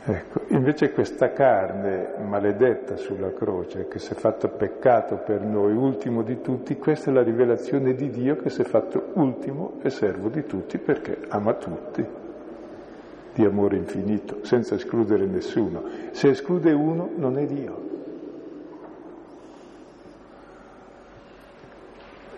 Ecco, 0.05 0.43
invece 0.55 0.93
questa 0.93 1.33
carne 1.33 2.13
maledetta 2.25 2.97
sulla 2.97 3.33
croce, 3.33 3.89
che 3.89 3.99
si 3.99 4.13
è 4.13 4.15
fatto 4.15 4.49
peccato 4.51 5.17
per 5.17 5.41
noi, 5.41 5.73
ultimo 5.73 6.23
di 6.23 6.41
tutti, 6.41 6.79
questa 6.79 7.11
è 7.11 7.13
la 7.13 7.25
rivelazione 7.25 7.93
di 7.93 8.09
Dio 8.09 8.37
che 8.37 8.51
si 8.51 8.61
è 8.61 8.65
fatto 8.65 9.11
ultimo 9.15 9.81
e 9.83 9.91
servo 9.91 10.29
di 10.29 10.47
tutti 10.47 10.79
perché 10.79 11.19
ama 11.27 11.55
tutti, 11.55 12.07
di 13.37 13.45
amore 13.45 13.77
infinito, 13.77 14.39
senza 14.45 14.77
escludere 14.77 15.27
nessuno. 15.27 15.83
Se 16.13 16.31
esclude 16.31 16.73
uno 16.73 17.11
non 17.17 17.37
è 17.37 17.45
Dio. 17.45 17.95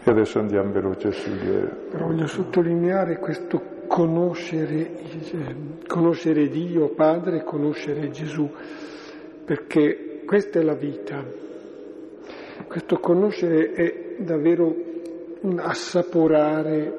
E 0.03 0.11
adesso 0.11 0.40
andiamo 0.40 0.72
veloce 0.72 1.12
sugli... 1.12 1.51
Però 1.90 2.07
voglio 2.07 2.26
sottolineare 2.26 3.18
questo 3.18 3.62
conoscere, 3.86 4.90
conoscere 5.86 6.49
Dio 6.49 6.88
Padre, 6.88 7.44
conoscere 7.44 8.11
Gesù, 8.11 8.51
perché 9.44 10.22
questa 10.26 10.59
è 10.59 10.62
la 10.62 10.74
vita. 10.74 11.22
Questo 12.66 12.99
conoscere 12.99 13.72
è 13.72 14.16
davvero 14.18 14.74
un 15.42 15.61
assaporare, 15.61 16.99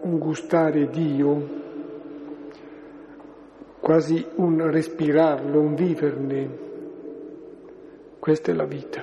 un 0.00 0.18
gustare 0.18 0.88
Dio, 0.88 1.57
quasi 3.88 4.22
un 4.34 4.70
respirarlo, 4.70 5.60
un 5.60 5.74
viverne. 5.74 6.58
Questa 8.18 8.52
è 8.52 8.54
la 8.54 8.66
vita. 8.66 9.02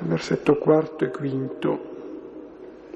versetto 0.00 0.58
quarto 0.58 1.06
e 1.06 1.10
quinto. 1.10 1.80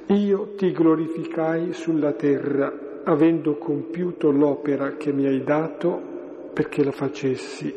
Io 0.09 0.53
ti 0.55 0.71
glorificai 0.71 1.73
sulla 1.73 2.13
terra, 2.13 3.01
avendo 3.05 3.57
compiuto 3.57 4.31
l'opera 4.31 4.97
che 4.99 5.15
mi 5.15 5.25
hai 5.27 5.43
dato 5.43 5.99
perché 6.53 6.85
la 6.85 6.93
facessi. 6.93 7.75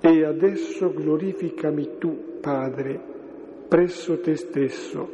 E 0.00 0.24
adesso 0.24 0.92
glorificami 0.92 1.98
tu, 1.98 2.40
Padre, 2.40 3.00
presso 3.68 4.18
te 4.18 4.34
stesso, 4.34 5.08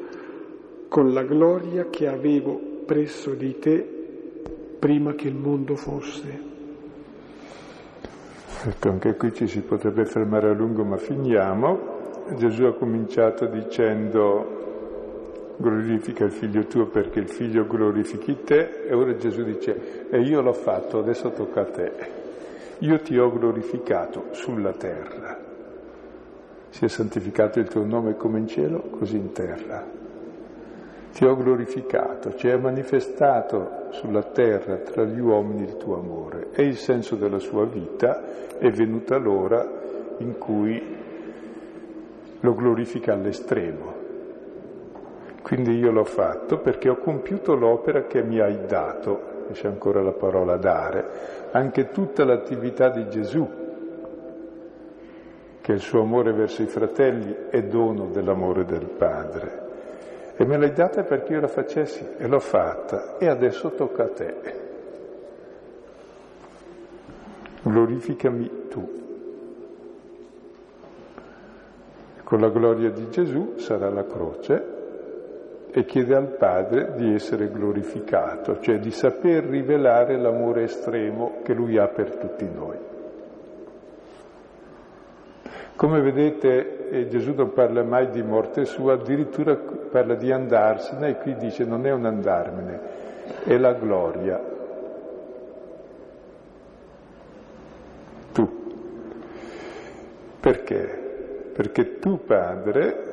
con 0.88 1.12
la 1.12 1.22
gloria 1.22 1.90
che 1.90 2.08
avevo 2.08 2.72
presso 2.84 3.34
di 3.34 3.58
te 3.58 3.86
prima 4.78 5.14
che 5.14 5.28
il 5.28 5.34
mondo 5.34 5.76
fosse. 5.76 6.52
Ecco, 8.66 8.88
anche 8.88 9.14
qui 9.16 9.32
ci 9.34 9.46
si 9.46 9.60
potrebbe 9.60 10.04
fermare 10.04 10.50
a 10.50 10.52
lungo, 10.52 10.84
ma 10.84 10.96
finiamo. 10.96 11.92
Gesù 12.36 12.64
ha 12.64 12.74
cominciato 12.74 13.46
dicendo 13.46 14.62
glorifica 15.56 16.24
il 16.24 16.32
figlio 16.32 16.66
tuo 16.66 16.86
perché 16.86 17.20
il 17.20 17.28
figlio 17.28 17.66
glorifichi 17.66 18.42
te 18.44 18.86
e 18.86 18.94
ora 18.94 19.14
Gesù 19.16 19.44
dice 19.44 20.08
e 20.10 20.20
io 20.20 20.40
l'ho 20.40 20.52
fatto, 20.52 20.98
adesso 20.98 21.30
tocca 21.30 21.60
a 21.60 21.64
te. 21.64 21.92
Io 22.78 23.00
ti 23.00 23.16
ho 23.18 23.30
glorificato 23.30 24.28
sulla 24.32 24.72
terra. 24.72 25.38
Si 26.70 26.84
è 26.84 26.88
santificato 26.88 27.60
il 27.60 27.68
tuo 27.68 27.84
nome 27.84 28.16
come 28.16 28.40
in 28.40 28.48
cielo, 28.48 28.80
così 28.90 29.16
in 29.16 29.32
terra. 29.32 30.03
Ti 31.14 31.24
ho 31.24 31.36
glorificato, 31.36 32.34
ci 32.34 32.48
è 32.48 32.56
manifestato 32.56 33.86
sulla 33.90 34.24
terra 34.24 34.78
tra 34.78 35.04
gli 35.04 35.20
uomini 35.20 35.62
il 35.62 35.76
tuo 35.76 35.96
amore. 35.96 36.48
E 36.54 36.64
il 36.64 36.76
senso 36.76 37.14
della 37.14 37.38
sua 37.38 37.66
vita 37.66 38.58
è 38.58 38.68
venuta 38.72 39.16
l'ora 39.16 39.64
in 40.18 40.36
cui 40.38 40.82
lo 42.40 42.54
glorifica 42.56 43.12
all'estremo. 43.12 43.92
Quindi 45.40 45.78
io 45.78 45.92
l'ho 45.92 46.02
fatto 46.02 46.58
perché 46.58 46.88
ho 46.88 46.96
compiuto 46.96 47.54
l'opera 47.54 48.06
che 48.06 48.20
mi 48.24 48.40
hai 48.40 48.66
dato, 48.66 49.46
c'è 49.52 49.68
ancora 49.68 50.02
la 50.02 50.14
parola 50.14 50.56
dare, 50.56 51.48
anche 51.52 51.90
tutta 51.90 52.24
l'attività 52.24 52.88
di 52.88 53.08
Gesù, 53.08 53.48
che 55.60 55.72
il 55.72 55.80
suo 55.80 56.00
amore 56.00 56.32
verso 56.32 56.62
i 56.62 56.66
fratelli 56.66 57.36
è 57.50 57.62
dono 57.62 58.06
dell'amore 58.06 58.64
del 58.64 58.86
Padre. 58.86 59.63
E 60.36 60.44
me 60.44 60.56
l'hai 60.58 60.72
data 60.72 61.04
perché 61.04 61.34
io 61.34 61.40
la 61.40 61.48
facessi 61.48 62.04
e 62.18 62.26
l'ho 62.26 62.40
fatta 62.40 63.18
e 63.18 63.28
adesso 63.28 63.70
tocca 63.70 64.04
a 64.04 64.08
te. 64.08 64.62
Glorificami 67.62 68.50
tu. 68.68 69.02
Con 72.24 72.40
la 72.40 72.48
gloria 72.48 72.90
di 72.90 73.08
Gesù 73.10 73.58
sarà 73.58 73.88
la 73.90 74.04
croce 74.04 74.72
e 75.70 75.84
chiede 75.84 76.14
al 76.14 76.28
Padre 76.36 76.94
di 76.94 77.14
essere 77.14 77.50
glorificato, 77.50 78.60
cioè 78.60 78.78
di 78.78 78.90
saper 78.90 79.44
rivelare 79.44 80.16
l'amore 80.16 80.64
estremo 80.64 81.40
che 81.42 81.52
Lui 81.52 81.78
ha 81.78 81.88
per 81.88 82.16
tutti 82.16 82.48
noi. 82.48 82.76
Come 85.76 86.00
vedete 86.00 86.83
eh, 87.00 87.08
Gesù 87.08 87.34
non 87.34 87.52
parla 87.52 87.82
mai 87.82 88.10
di 88.10 88.22
morte 88.22 88.64
sua, 88.64 88.94
addirittura 88.94 89.56
parla 89.56 90.14
di 90.14 90.32
andarsene 90.32 91.08
e 91.08 91.16
qui 91.16 91.34
dice 91.36 91.64
non 91.64 91.86
è 91.86 91.92
un 91.92 92.04
andarmene, 92.04 92.80
è 93.44 93.56
la 93.56 93.72
gloria. 93.72 94.40
Tu. 98.32 98.62
Perché? 100.40 101.02
perché 101.54 102.00
tu, 102.00 102.18
Padre, 102.24 103.12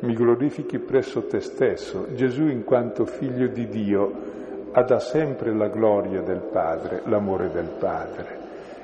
mi 0.00 0.14
glorifichi 0.14 0.80
presso 0.80 1.26
te 1.26 1.38
stesso. 1.38 2.08
Gesù, 2.12 2.48
in 2.48 2.64
quanto 2.64 3.04
figlio 3.04 3.46
di 3.46 3.68
Dio, 3.68 4.30
ha 4.72 4.82
da 4.82 4.98
sempre 4.98 5.54
la 5.54 5.68
gloria 5.68 6.22
del 6.22 6.40
Padre, 6.40 7.02
l'amore 7.04 7.52
del 7.52 7.70
Padre, 7.78 8.40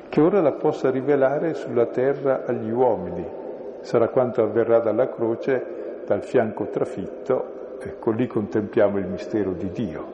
che 0.09 0.21
ora 0.21 0.41
la 0.41 0.53
possa 0.53 0.91
rivelare 0.91 1.55
sulla 1.55 1.87
terra 1.87 2.45
agli 2.47 2.71
uomini. 2.71 3.38
Sarà 3.81 4.09
quanto 4.09 4.43
avverrà 4.43 4.81
dalla 4.81 5.09
croce, 5.09 6.03
dal 6.07 6.23
fianco 6.23 6.67
trafitto, 6.67 7.79
ecco 7.81 8.11
lì 8.11 8.27
contempliamo 8.27 8.99
il 8.99 9.07
mistero 9.07 9.53
di 9.53 9.71
Dio, 9.71 10.07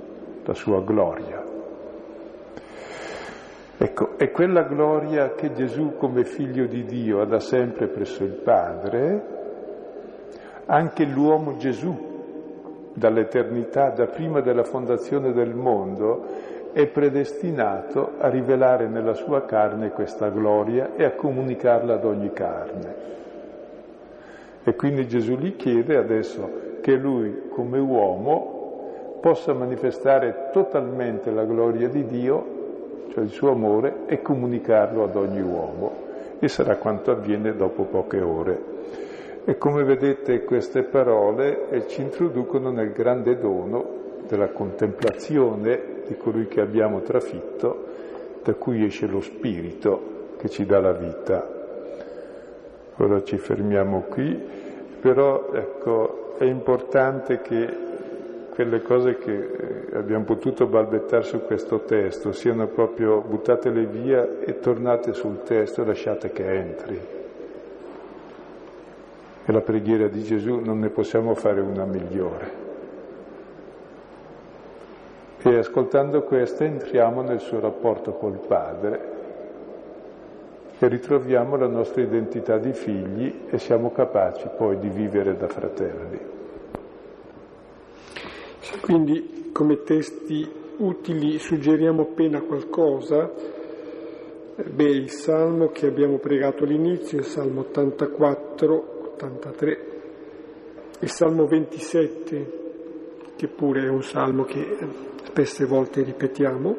la 0.44 0.54
sua 0.54 0.82
gloria. 0.82 1.42
Ecco, 3.76 4.16
è 4.16 4.30
quella 4.30 4.62
gloria 4.62 5.34
che 5.34 5.52
Gesù 5.52 5.96
come 5.96 6.24
figlio 6.24 6.66
di 6.66 6.84
Dio 6.84 7.20
ha 7.20 7.26
da 7.26 7.40
sempre 7.40 7.88
presso 7.88 8.22
il 8.22 8.32
Padre, 8.32 9.22
anche 10.66 11.04
l'uomo 11.04 11.56
Gesù 11.56 12.92
dall'eternità, 12.94 13.90
da 13.90 14.06
prima 14.06 14.40
della 14.40 14.62
fondazione 14.62 15.32
del 15.32 15.54
mondo, 15.54 16.52
è 16.72 16.86
predestinato 16.86 18.12
a 18.18 18.28
rivelare 18.28 18.88
nella 18.88 19.14
sua 19.14 19.44
carne 19.44 19.90
questa 19.90 20.28
gloria 20.28 20.94
e 20.96 21.04
a 21.04 21.12
comunicarla 21.12 21.94
ad 21.94 22.04
ogni 22.04 22.32
carne. 22.32 22.94
E 24.64 24.74
quindi 24.74 25.06
Gesù 25.06 25.36
gli 25.36 25.56
chiede 25.56 25.96
adesso 25.96 26.78
che 26.80 26.96
lui 26.96 27.48
come 27.48 27.78
uomo 27.78 29.18
possa 29.20 29.52
manifestare 29.52 30.48
totalmente 30.52 31.30
la 31.30 31.44
gloria 31.44 31.88
di 31.88 32.04
Dio 32.06 32.62
cioè 33.14 33.22
il 33.22 33.30
suo 33.30 33.52
amore, 33.52 34.06
e 34.06 34.20
comunicarlo 34.20 35.04
ad 35.04 35.14
ogni 35.14 35.40
uomo. 35.40 36.02
E 36.40 36.48
sarà 36.48 36.76
quanto 36.76 37.12
avviene 37.12 37.54
dopo 37.54 37.84
poche 37.84 38.20
ore. 38.20 38.72
E 39.44 39.56
come 39.56 39.84
vedete 39.84 40.42
queste 40.42 40.82
parole 40.82 41.68
eh, 41.70 41.86
ci 41.86 42.00
introducono 42.02 42.70
nel 42.70 42.90
grande 42.92 43.38
dono 43.38 44.02
della 44.26 44.48
contemplazione 44.48 46.02
di 46.08 46.16
colui 46.16 46.48
che 46.48 46.60
abbiamo 46.60 47.02
trafitto, 47.02 47.84
da 48.42 48.54
cui 48.54 48.84
esce 48.84 49.06
lo 49.06 49.20
spirito 49.20 50.32
che 50.38 50.48
ci 50.48 50.66
dà 50.66 50.80
la 50.80 50.92
vita. 50.92 51.53
Ora 52.96 53.22
ci 53.24 53.38
fermiamo 53.38 54.02
qui, 54.08 54.40
però 55.00 55.50
ecco, 55.52 56.36
è 56.38 56.44
importante 56.44 57.40
che 57.40 57.82
quelle 58.54 58.82
cose 58.82 59.18
che 59.18 59.32
eh, 59.92 59.96
abbiamo 59.96 60.24
potuto 60.24 60.66
balbettare 60.66 61.24
su 61.24 61.42
questo 61.42 61.80
testo 61.80 62.30
siano 62.30 62.68
proprio 62.68 63.20
buttatele 63.20 63.84
via 63.84 64.38
e 64.38 64.60
tornate 64.60 65.12
sul 65.12 65.42
testo 65.42 65.82
e 65.82 65.86
lasciate 65.86 66.30
che 66.30 66.52
entri. 66.52 67.00
E 69.46 69.52
la 69.52 69.60
preghiera 69.60 70.06
di 70.06 70.22
Gesù 70.22 70.60
non 70.60 70.78
ne 70.78 70.88
possiamo 70.88 71.34
fare 71.34 71.60
una 71.60 71.84
migliore. 71.84 72.62
E 75.42 75.58
ascoltando 75.58 76.22
questa 76.22 76.64
entriamo 76.64 77.22
nel 77.22 77.40
suo 77.40 77.58
rapporto 77.58 78.12
col 78.12 78.38
Padre 78.38 79.13
e 80.78 80.88
ritroviamo 80.88 81.56
la 81.56 81.68
nostra 81.68 82.02
identità 82.02 82.58
di 82.58 82.72
figli 82.72 83.42
e 83.48 83.58
siamo 83.58 83.90
capaci 83.90 84.48
poi 84.56 84.78
di 84.78 84.88
vivere 84.88 85.36
da 85.36 85.48
fratelli. 85.48 86.18
Quindi 88.80 89.50
come 89.52 89.82
testi 89.82 90.46
utili 90.78 91.38
suggeriamo 91.38 92.02
appena 92.02 92.40
qualcosa. 92.42 93.30
Beh, 94.56 94.84
il 94.84 95.10
salmo 95.10 95.68
che 95.68 95.86
abbiamo 95.86 96.18
pregato 96.18 96.64
all'inizio, 96.64 97.18
il 97.18 97.24
salmo 97.24 97.60
84, 97.60 99.10
83, 99.14 99.78
il 101.00 101.10
salmo 101.10 101.46
27, 101.46 102.62
che 103.36 103.48
pure 103.48 103.84
è 103.84 103.88
un 103.88 104.02
salmo 104.02 104.44
che 104.44 104.76
spesse 105.24 105.64
volte 105.66 106.02
ripetiamo, 106.02 106.76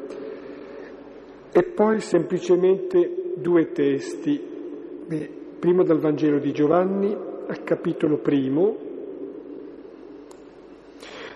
e 1.51 1.63
poi 1.63 1.99
semplicemente 1.99 3.24
due 3.35 3.71
testi. 3.71 4.41
Beh, 5.07 5.29
primo 5.59 5.83
dal 5.83 5.99
Vangelo 5.99 6.39
di 6.39 6.51
Giovanni, 6.51 7.15
al 7.47 7.63
capitolo 7.63 8.17
primo, 8.17 8.75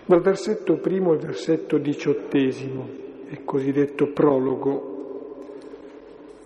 dal 0.06 0.22
versetto 0.22 0.78
primo 0.78 1.12
al 1.12 1.20
versetto 1.20 1.78
diciottesimo, 1.78 2.88
il 3.30 3.44
cosiddetto 3.44 4.12
prologo, 4.12 4.98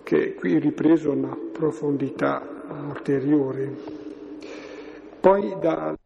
che 0.02 0.34
qui 0.34 0.58
ripreso 0.58 1.10
a 1.10 1.14
una 1.14 1.38
profondità 1.50 2.42
ulteriore. 2.88 3.72
Poi 5.20 5.56
da... 5.58 5.96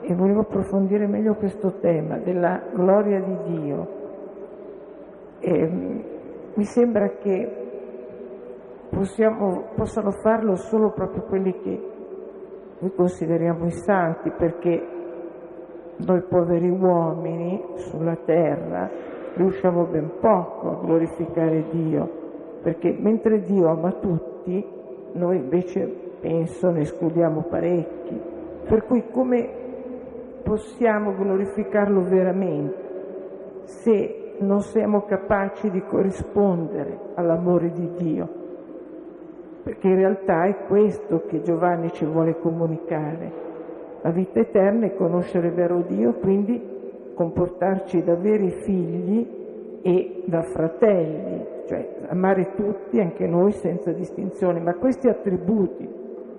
E 0.00 0.14
volevo 0.14 0.40
approfondire 0.40 1.06
meglio 1.06 1.34
questo 1.34 1.78
tema 1.80 2.18
della 2.18 2.60
gloria 2.72 3.20
di 3.20 3.36
Dio. 3.52 3.96
E, 5.38 6.17
mi 6.58 6.64
sembra 6.64 7.08
che 7.10 7.48
possiamo, 8.90 9.68
possano 9.76 10.10
farlo 10.10 10.56
solo 10.56 10.90
proprio 10.90 11.22
quelli 11.22 11.56
che 11.60 11.82
noi 12.80 12.92
consideriamo 12.96 13.66
i 13.66 13.70
santi, 13.70 14.32
perché 14.36 14.86
noi 15.98 16.22
poveri 16.22 16.68
uomini 16.68 17.62
sulla 17.76 18.16
terra 18.24 18.90
riusciamo 19.34 19.84
ben 19.84 20.10
poco 20.20 20.70
a 20.70 20.80
glorificare 20.84 21.68
Dio, 21.70 22.10
perché 22.60 22.92
mentre 22.98 23.40
Dio 23.42 23.68
ama 23.68 23.92
tutti, 23.92 24.66
noi 25.12 25.36
invece 25.36 25.86
penso 26.20 26.70
ne 26.70 26.80
escludiamo 26.80 27.42
parecchi. 27.48 28.20
Per 28.66 28.84
cui 28.84 29.04
come 29.12 29.48
possiamo 30.42 31.14
glorificarlo 31.14 32.02
veramente 32.02 32.86
se 33.62 34.27
non 34.40 34.60
siamo 34.60 35.02
capaci 35.02 35.70
di 35.70 35.82
corrispondere 35.82 36.98
all'amore 37.14 37.70
di 37.72 37.90
Dio? 37.96 38.28
Perché 39.62 39.88
in 39.88 39.96
realtà 39.96 40.44
è 40.44 40.66
questo 40.66 41.24
che 41.26 41.42
Giovanni 41.42 41.92
ci 41.92 42.04
vuole 42.04 42.38
comunicare 42.38 43.46
la 44.00 44.10
vita 44.10 44.38
eterna 44.38 44.86
è 44.86 44.94
conoscere 44.94 45.48
il 45.48 45.54
vero 45.54 45.82
Dio, 45.82 46.14
quindi 46.14 46.62
comportarci 47.14 48.04
da 48.04 48.14
veri 48.14 48.50
figli 48.50 49.26
e 49.82 50.22
da 50.24 50.42
fratelli, 50.42 51.44
cioè 51.66 51.96
amare 52.06 52.54
tutti, 52.54 53.00
anche 53.00 53.26
noi, 53.26 53.50
senza 53.52 53.90
distinzione. 53.90 54.60
Ma 54.60 54.74
questi 54.74 55.08
attributi 55.08 55.88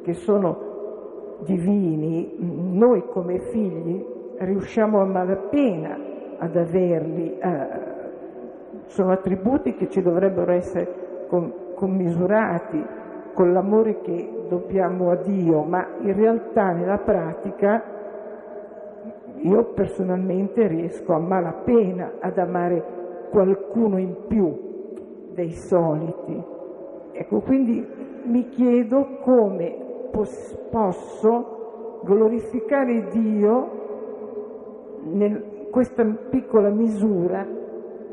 che 0.01 0.13
sono 0.13 1.37
divini, 1.45 2.35
noi 2.39 3.03
come 3.07 3.39
figli 3.39 4.05
riusciamo 4.37 5.01
a 5.01 5.05
malapena 5.05 5.97
ad 6.39 6.55
averli. 6.55 7.37
Eh, 7.37 7.97
sono 8.87 9.11
attributi 9.11 9.75
che 9.75 9.89
ci 9.89 10.01
dovrebbero 10.01 10.51
essere 10.51 11.27
commisurati 11.75 12.83
con 13.33 13.53
l'amore 13.53 14.01
che 14.01 14.45
dobbiamo 14.49 15.11
a 15.11 15.15
Dio, 15.15 15.61
ma 15.61 15.87
in 16.01 16.13
realtà 16.13 16.71
nella 16.71 16.97
pratica 16.97 17.83
io 19.35 19.63
personalmente 19.73 20.67
riesco 20.67 21.13
a 21.13 21.19
malapena 21.19 22.13
ad 22.19 22.37
amare 22.37 22.83
qualcuno 23.29 23.97
in 23.97 24.15
più 24.27 24.53
dei 25.33 25.51
soliti. 25.51 26.43
Ecco, 27.11 27.39
quindi 27.41 27.85
mi 28.23 28.49
chiedo 28.49 29.19
come 29.21 29.75
pos- 30.11 30.57
posso 30.69 31.99
glorificare 32.03 33.07
Dio 33.09 33.77
in 35.03 35.41
questa 35.69 36.03
piccola 36.03 36.69
misura 36.69 37.45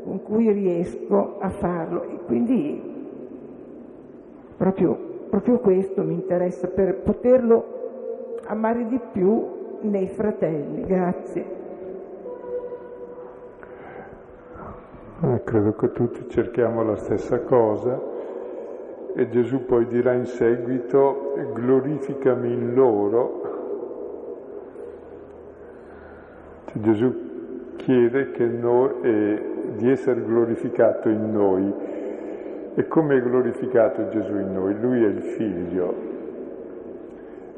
con 0.03 0.21
cui 0.23 0.51
riesco 0.51 1.37
a 1.39 1.49
farlo 1.49 2.03
e 2.03 2.19
quindi 2.25 2.95
proprio 4.57 5.07
Proprio 5.29 5.59
questo 5.59 6.03
mi 6.03 6.13
interessa 6.13 6.67
per 6.67 7.01
poterlo 7.01 7.65
amare 8.45 8.87
di 8.87 8.99
più 9.11 9.45
nei 9.81 10.07
fratelli. 10.07 10.85
Grazie. 10.85 11.55
Eh, 15.21 15.41
credo 15.43 15.73
che 15.73 15.91
tutti 15.91 16.29
cerchiamo 16.29 16.83
la 16.83 16.95
stessa 16.95 17.41
cosa 17.41 17.99
e 19.15 19.29
Gesù 19.29 19.65
poi 19.65 19.85
dirà 19.87 20.13
in 20.13 20.25
seguito 20.25 21.33
glorificami 21.53 22.53
in 22.53 22.73
loro. 22.73 23.41
Cioè, 26.67 26.81
Gesù 26.81 27.26
chiede 27.77 28.31
noi, 28.59 28.91
eh, 29.01 29.41
di 29.77 29.89
essere 29.89 30.21
glorificato 30.21 31.09
in 31.09 31.31
noi 31.31 31.73
e 32.75 32.87
come 32.87 33.17
è 33.17 33.21
glorificato 33.21 34.09
Gesù 34.09 34.35
in 34.35 34.53
noi? 34.53 34.79
Lui 34.79 35.03
è 35.03 35.07
il 35.07 35.21
figlio. 35.21 35.95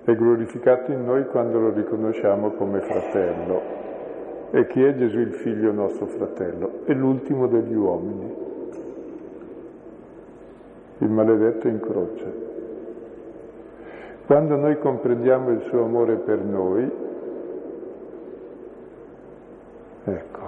È 0.06 0.16
glorificato 0.16 0.94
in 0.94 1.04
noi 1.04 1.26
quando 1.26 1.60
lo 1.60 1.72
riconosciamo 1.72 2.52
come 2.52 2.80
fratello. 2.80 3.62
E 4.52 4.66
chi 4.68 4.82
è 4.82 4.96
Gesù 4.96 5.20
il 5.20 5.34
figlio 5.34 5.74
nostro 5.74 6.06
fratello? 6.06 6.86
È 6.86 6.94
l'ultimo 6.94 7.48
degli 7.48 7.76
uomini. 7.76 8.34
Il 11.00 11.10
maledetto 11.10 11.68
in 11.68 11.82
croce. 11.82 12.48
Quando 14.26 14.56
noi 14.56 14.80
comprendiamo 14.80 15.50
il 15.50 15.64
suo 15.64 15.84
amore 15.84 16.16
per 16.16 16.40
noi, 16.40 16.90
ecco, 20.04 20.40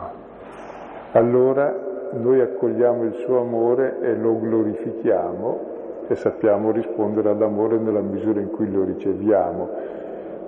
allora 1.11 1.89
noi 2.13 2.41
accogliamo 2.41 3.03
il 3.03 3.13
suo 3.15 3.39
amore 3.39 3.99
e 4.01 4.15
lo 4.15 4.37
glorifichiamo 4.39 5.59
e 6.07 6.15
sappiamo 6.15 6.71
rispondere 6.71 7.29
all'amore 7.29 7.77
nella 7.77 8.01
misura 8.01 8.39
in 8.39 8.51
cui 8.51 8.69
lo 8.69 8.83
riceviamo. 8.83 9.69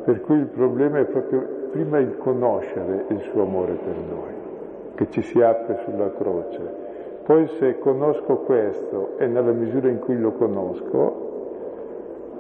Per 0.04 0.22
cui 0.22 0.38
il 0.38 0.48
problema 0.48 1.00
è 1.00 1.06
proprio 1.06 1.62
prima 1.72 2.00
il 2.00 2.18
conoscere 2.18 3.06
il 3.08 3.20
suo 3.32 3.44
amore 3.44 3.74
per 3.74 3.96
noi, 3.96 4.34
che 4.96 5.10
ci 5.10 5.22
si 5.22 5.42
apre 5.42 5.80
sulla 5.86 6.12
croce. 6.12 6.60
Poi 7.24 7.48
se 7.60 7.80
conosco 7.80 8.40
questo 8.40 9.18
e 9.18 9.28
nella 9.28 9.54
misura 9.54 9.88
in 9.88 10.00
cui 10.00 10.20
lo 10.20 10.34
conosco, 10.34 11.32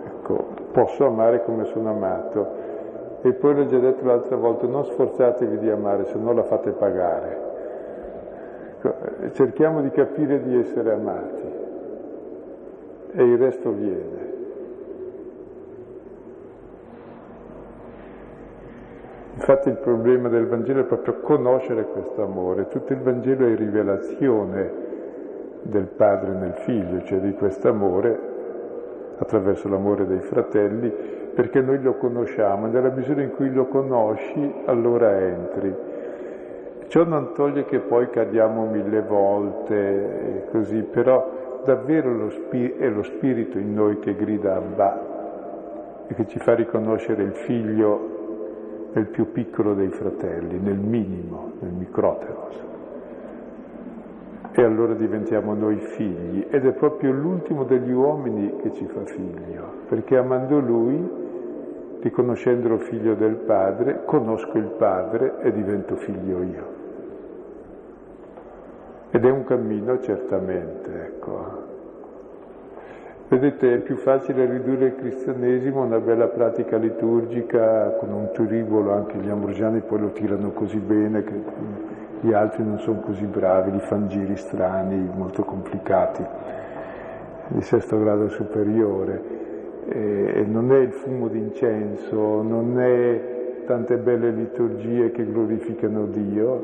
ecco, 0.05 0.45
posso 0.73 1.05
amare 1.05 1.43
come 1.45 1.63
sono 1.65 1.89
amato. 1.89 2.62
E 3.25 3.31
poi 3.31 3.55
l'ho 3.55 3.65
già 3.65 3.79
detto 3.79 4.05
l'altra 4.05 4.35
volta, 4.35 4.67
non 4.67 4.83
sforzatevi 4.83 5.57
di 5.59 5.69
amare, 5.69 6.03
se 6.05 6.17
no 6.17 6.33
la 6.33 6.43
fate 6.43 6.71
pagare. 6.71 7.51
Cerchiamo 9.31 9.81
di 9.81 9.89
capire 9.91 10.43
di 10.43 10.57
essere 10.57 10.91
amati 10.91 11.51
e 13.13 13.23
il 13.23 13.37
resto 13.37 13.71
viene. 13.71 14.31
Infatti 19.35 19.69
il 19.69 19.77
problema 19.77 20.27
del 20.27 20.45
Vangelo 20.47 20.81
è 20.81 20.83
proprio 20.83 21.19
conoscere 21.21 21.85
questo 21.85 22.23
amore. 22.23 22.67
Tutto 22.67 22.91
il 22.91 22.99
Vangelo 22.99 23.47
è 23.47 23.55
rivelazione 23.55 24.71
del 25.61 25.85
padre 25.85 26.33
nel 26.33 26.55
figlio, 26.55 27.01
cioè 27.03 27.19
di 27.19 27.33
questo 27.33 27.69
amore 27.69 28.19
attraverso 29.17 29.69
l'amore 29.69 30.05
dei 30.05 30.19
fratelli, 30.19 31.21
perché 31.33 31.61
noi 31.61 31.81
lo 31.81 31.95
conosciamo. 31.95 32.67
Nella 32.67 32.89
misura 32.89 33.21
in 33.21 33.31
cui 33.31 33.51
lo 33.51 33.65
conosci, 33.65 34.53
allora 34.65 35.19
entri. 35.19 35.75
Ciò 36.87 37.03
non 37.05 37.33
toglie 37.33 37.65
che 37.65 37.79
poi 37.79 38.09
cadiamo 38.09 38.65
mille 38.67 39.01
volte, 39.01 40.47
così, 40.51 40.83
però 40.83 41.61
davvero 41.65 42.13
lo 42.15 42.29
spir- 42.29 42.77
è 42.77 42.87
lo 42.87 43.03
spirito 43.03 43.57
in 43.57 43.73
noi 43.73 43.97
che 43.99 44.15
grida 44.15 44.55
Abba 44.55 46.05
e 46.07 46.13
che 46.13 46.27
ci 46.27 46.37
fa 46.39 46.53
riconoscere 46.53 47.23
il 47.23 47.33
figlio 47.33 48.91
nel 48.93 49.07
più 49.07 49.31
piccolo 49.31 49.73
dei 49.73 49.89
fratelli, 49.89 50.59
nel 50.59 50.77
minimo, 50.77 51.53
nel 51.61 51.71
microteros. 51.71 52.61
E 54.51 54.63
allora 54.63 54.93
diventiamo 54.93 55.55
noi 55.55 55.77
figli 55.77 56.45
ed 56.47 56.67
è 56.67 56.73
proprio 56.73 57.11
l'ultimo 57.11 57.63
degli 57.63 57.91
uomini 57.91 58.55
che 58.57 58.71
ci 58.73 58.85
fa 58.85 59.03
figlio, 59.05 59.81
perché 59.87 60.15
amando 60.15 60.59
lui 60.59 61.22
riconoscendolo 62.03 62.79
figlio 62.79 63.15
del 63.15 63.35
Padre, 63.35 64.01
conosco 64.03 64.57
il 64.57 64.67
Padre 64.77 65.35
e 65.39 65.53
divento 65.53 65.95
figlio 65.95 66.43
io. 66.43 66.81
Ed 69.09 69.23
è 69.25 69.29
un 69.29 69.45
cammino 69.45 70.01
certamente, 70.01 71.05
ecco. 71.05 71.71
Vedete, 73.29 73.75
è 73.75 73.77
più 73.77 73.95
facile 73.95 74.45
ridurre 74.45 74.87
il 74.87 74.95
cristianesimo 74.95 75.81
a 75.81 75.85
una 75.85 75.99
bella 75.99 76.27
pratica 76.27 76.75
liturgica 76.75 77.91
con 77.91 78.11
un 78.11 78.31
turibolo, 78.33 78.91
anche 78.91 79.17
gli 79.17 79.29
ambrosiani 79.29 79.79
poi 79.79 79.99
lo 79.99 80.09
tirano 80.09 80.51
così 80.51 80.79
bene 80.79 81.23
che 81.23 81.41
gli 82.19 82.33
altri 82.33 82.63
non 82.63 82.79
sono 82.79 82.99
così 82.99 83.25
bravi, 83.25 83.71
li 83.71 83.79
fanno 83.79 84.07
giri 84.07 84.35
strani, 84.35 85.09
molto 85.15 85.43
complicati, 85.43 86.23
di 87.47 87.61
sesto 87.61 87.97
grado 87.97 88.27
superiore. 88.27 89.42
E 89.87 90.45
non 90.47 90.71
è 90.71 90.77
il 90.77 90.91
fumo 90.91 91.27
d'incenso, 91.27 92.41
non 92.41 92.79
è 92.79 93.63
tante 93.65 93.97
belle 93.97 94.31
liturgie 94.31 95.11
che 95.11 95.25
glorificano 95.25 96.05
Dio, 96.05 96.61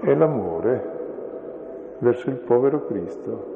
è 0.00 0.14
l'amore 0.14 0.92
verso 1.98 2.30
il 2.30 2.36
povero 2.36 2.86
Cristo. 2.86 3.52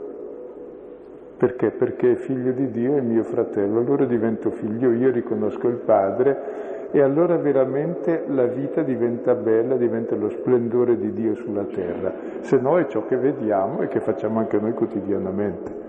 Perché? 1.36 1.70
Perché 1.70 2.12
è 2.12 2.14
figlio 2.16 2.52
di 2.52 2.70
Dio 2.70 2.96
e 2.96 3.00
mio 3.00 3.22
fratello, 3.22 3.80
allora 3.80 4.04
divento 4.04 4.50
figlio, 4.50 4.90
io 4.90 5.10
riconosco 5.10 5.68
il 5.68 5.76
Padre 5.76 6.88
e 6.90 7.00
allora 7.00 7.36
veramente 7.36 8.24
la 8.28 8.46
vita 8.46 8.82
diventa 8.82 9.34
bella, 9.34 9.76
diventa 9.76 10.16
lo 10.16 10.30
splendore 10.30 10.96
di 10.98 11.12
Dio 11.12 11.34
sulla 11.34 11.64
terra, 11.64 12.12
se 12.40 12.58
no 12.58 12.78
è 12.78 12.86
ciò 12.86 13.04
che 13.06 13.16
vediamo 13.16 13.82
e 13.82 13.88
che 13.88 14.00
facciamo 14.00 14.38
anche 14.38 14.58
noi 14.58 14.72
quotidianamente. 14.72 15.87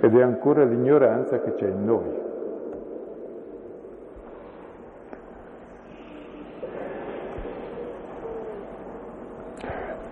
Ed 0.00 0.16
è 0.16 0.22
ancora 0.22 0.64
l'ignoranza 0.64 1.40
che 1.40 1.54
c'è 1.54 1.68
in 1.68 1.84
noi. 1.84 2.22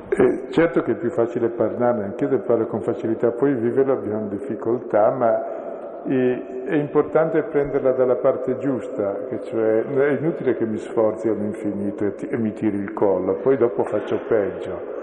E 0.09 0.47
certo 0.51 0.83
che 0.83 0.93
è 0.93 0.95
più 0.95 1.11
facile 1.11 1.49
parlarne, 1.49 2.05
anche 2.05 2.25
io 2.25 2.39
parlo 2.41 2.67
con 2.67 2.81
facilità, 2.81 3.31
poi 3.31 3.55
viverlo 3.55 3.93
abbiamo 3.93 4.29
difficoltà, 4.29 5.11
ma 5.11 5.61
è 6.05 6.75
importante 6.75 7.43
prenderla 7.43 7.93
dalla 7.93 8.17
parte 8.17 8.59
giusta, 8.59 9.17
cioè 9.45 9.85
è 9.85 10.19
inutile 10.19 10.55
che 10.57 10.67
mi 10.67 10.79
sforzi 10.79 11.29
all'infinito 11.29 12.05
e 12.05 12.37
mi 12.37 12.53
tiri 12.53 12.77
il 12.77 12.93
collo, 12.93 13.35
poi 13.37 13.57
dopo 13.57 13.85
faccio 13.85 14.19
peggio. 14.27 15.01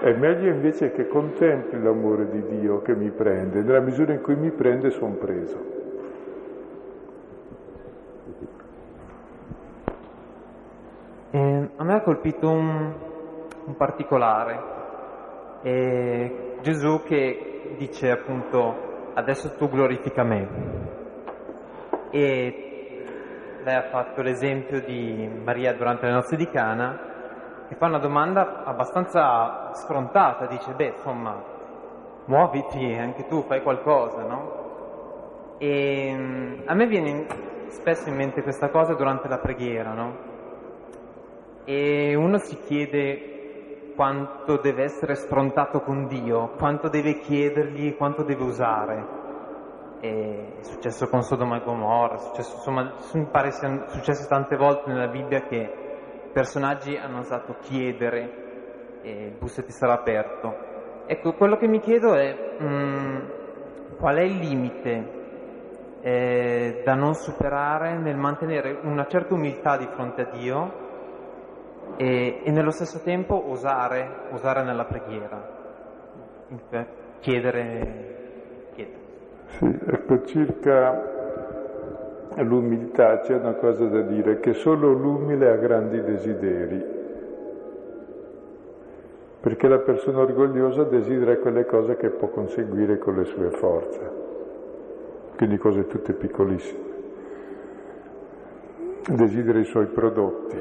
È 0.00 0.12
meglio 0.12 0.48
invece 0.48 0.92
che 0.92 1.08
contempli 1.08 1.82
l'amore 1.82 2.28
di 2.28 2.60
Dio 2.60 2.80
che 2.82 2.94
mi 2.94 3.10
prende, 3.10 3.62
nella 3.62 3.80
misura 3.80 4.12
in 4.12 4.22
cui 4.22 4.36
mi 4.36 4.52
prende 4.52 4.90
sono 4.90 5.14
preso. 5.14 5.58
Eh, 11.30 11.70
a 11.74 11.84
me 11.84 11.94
ha 11.94 12.00
colpito 12.02 12.48
un, 12.48 12.94
un 13.64 13.76
particolare. 13.76 14.76
E 15.62 16.56
Gesù 16.60 17.02
che 17.02 17.74
dice 17.76 18.12
appunto 18.12 19.10
adesso 19.14 19.56
tu 19.56 19.68
glorifica 19.68 20.22
me. 20.22 20.48
E 22.10 23.04
lei 23.64 23.74
ha 23.74 23.88
fatto 23.90 24.22
l'esempio 24.22 24.80
di 24.80 25.28
Maria 25.44 25.74
durante 25.74 26.06
le 26.06 26.12
nozze 26.12 26.36
di 26.36 26.48
Cana 26.48 27.07
e 27.68 27.74
fa 27.74 27.86
una 27.86 27.98
domanda 27.98 28.64
abbastanza 28.64 29.70
sfrontata, 29.74 30.46
dice 30.46 30.72
beh 30.72 30.94
insomma 30.96 31.56
muoviti, 32.24 32.94
anche 32.94 33.26
tu 33.26 33.42
fai 33.42 33.62
qualcosa, 33.62 34.22
no? 34.22 34.66
E 35.58 36.62
a 36.64 36.74
me 36.74 36.86
viene 36.86 37.26
spesso 37.68 38.08
in 38.08 38.16
mente 38.16 38.42
questa 38.42 38.70
cosa 38.70 38.94
durante 38.94 39.28
la 39.28 39.38
preghiera, 39.38 39.92
no? 39.92 40.16
E 41.64 42.14
uno 42.14 42.38
si 42.38 42.58
chiede 42.60 43.92
quanto 43.94 44.58
deve 44.58 44.84
essere 44.84 45.16
sfrontato 45.16 45.80
con 45.80 46.06
Dio, 46.06 46.52
quanto 46.56 46.88
deve 46.88 47.18
chiedergli, 47.18 47.96
quanto 47.96 48.22
deve 48.22 48.44
usare. 48.44 49.16
È 50.00 50.60
successo 50.60 51.08
con 51.08 51.22
Sodoma 51.22 51.56
e 51.56 51.64
Gomorra, 51.64 52.14
è 52.14 52.18
successo, 52.18 52.54
insomma, 52.54 52.92
mi 53.14 53.26
pare 53.26 53.50
sia 53.50 53.88
successo 53.88 54.28
tante 54.28 54.56
volte 54.56 54.90
nella 54.90 55.08
Bibbia 55.08 55.40
che 55.42 55.87
personaggi 56.32 56.96
hanno 56.96 57.20
osato 57.20 57.56
chiedere 57.60 58.46
e 59.02 59.26
il 59.26 59.36
busto 59.38 59.62
ti 59.62 59.72
sarà 59.72 59.94
aperto. 59.94 60.66
Ecco, 61.06 61.32
quello 61.34 61.56
che 61.56 61.66
mi 61.66 61.80
chiedo 61.80 62.14
è 62.14 62.56
mh, 62.58 62.64
mm, 62.64 63.16
qual 63.98 64.16
è 64.16 64.22
il 64.22 64.36
limite 64.38 65.16
eh, 66.00 66.82
da 66.84 66.94
non 66.94 67.14
superare 67.14 67.96
nel 67.98 68.16
mantenere 68.16 68.78
una 68.82 69.06
certa 69.06 69.34
umiltà 69.34 69.76
di 69.76 69.86
fronte 69.86 70.22
a 70.22 70.30
Dio 70.30 70.86
e, 71.96 72.42
e 72.44 72.50
nello 72.50 72.70
stesso 72.70 73.00
tempo 73.02 73.50
osare, 73.50 74.28
osare 74.30 74.62
nella 74.62 74.84
preghiera, 74.84 75.56
chiedere, 77.20 78.70
chiedere. 78.74 78.96
Sì, 79.46 79.64
ecco, 79.64 80.24
circa 80.24 81.17
l'umiltà 82.36 83.20
c'è 83.20 83.34
una 83.34 83.54
cosa 83.54 83.84
da 83.86 84.02
dire, 84.02 84.40
che 84.40 84.52
solo 84.52 84.92
l'umile 84.92 85.50
ha 85.50 85.56
grandi 85.56 86.02
desideri, 86.02 86.96
perché 89.40 89.68
la 89.68 89.78
persona 89.78 90.20
orgogliosa 90.20 90.84
desidera 90.84 91.36
quelle 91.36 91.64
cose 91.64 91.96
che 91.96 92.10
può 92.10 92.28
conseguire 92.28 92.98
con 92.98 93.16
le 93.16 93.24
sue 93.24 93.50
forze, 93.50 94.10
quindi 95.36 95.56
cose 95.58 95.86
tutte 95.86 96.12
piccolissime, 96.12 96.86
desidera 99.10 99.58
i 99.58 99.64
suoi 99.64 99.86
prodotti. 99.86 100.58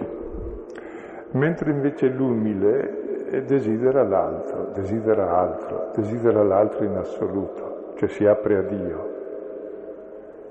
Mentre 1.32 1.72
invece 1.72 2.08
l'umile 2.08 3.44
desidera 3.46 4.04
l'altro, 4.04 4.70
desidera 4.74 5.38
altro, 5.38 5.92
desidera 5.94 6.42
l'altro 6.44 6.86
in 6.86 6.96
assoluto, 6.96 7.94
cioè 7.96 8.08
si 8.08 8.26
apre 8.26 8.58
a 8.58 8.62
Dio. 8.62 9.17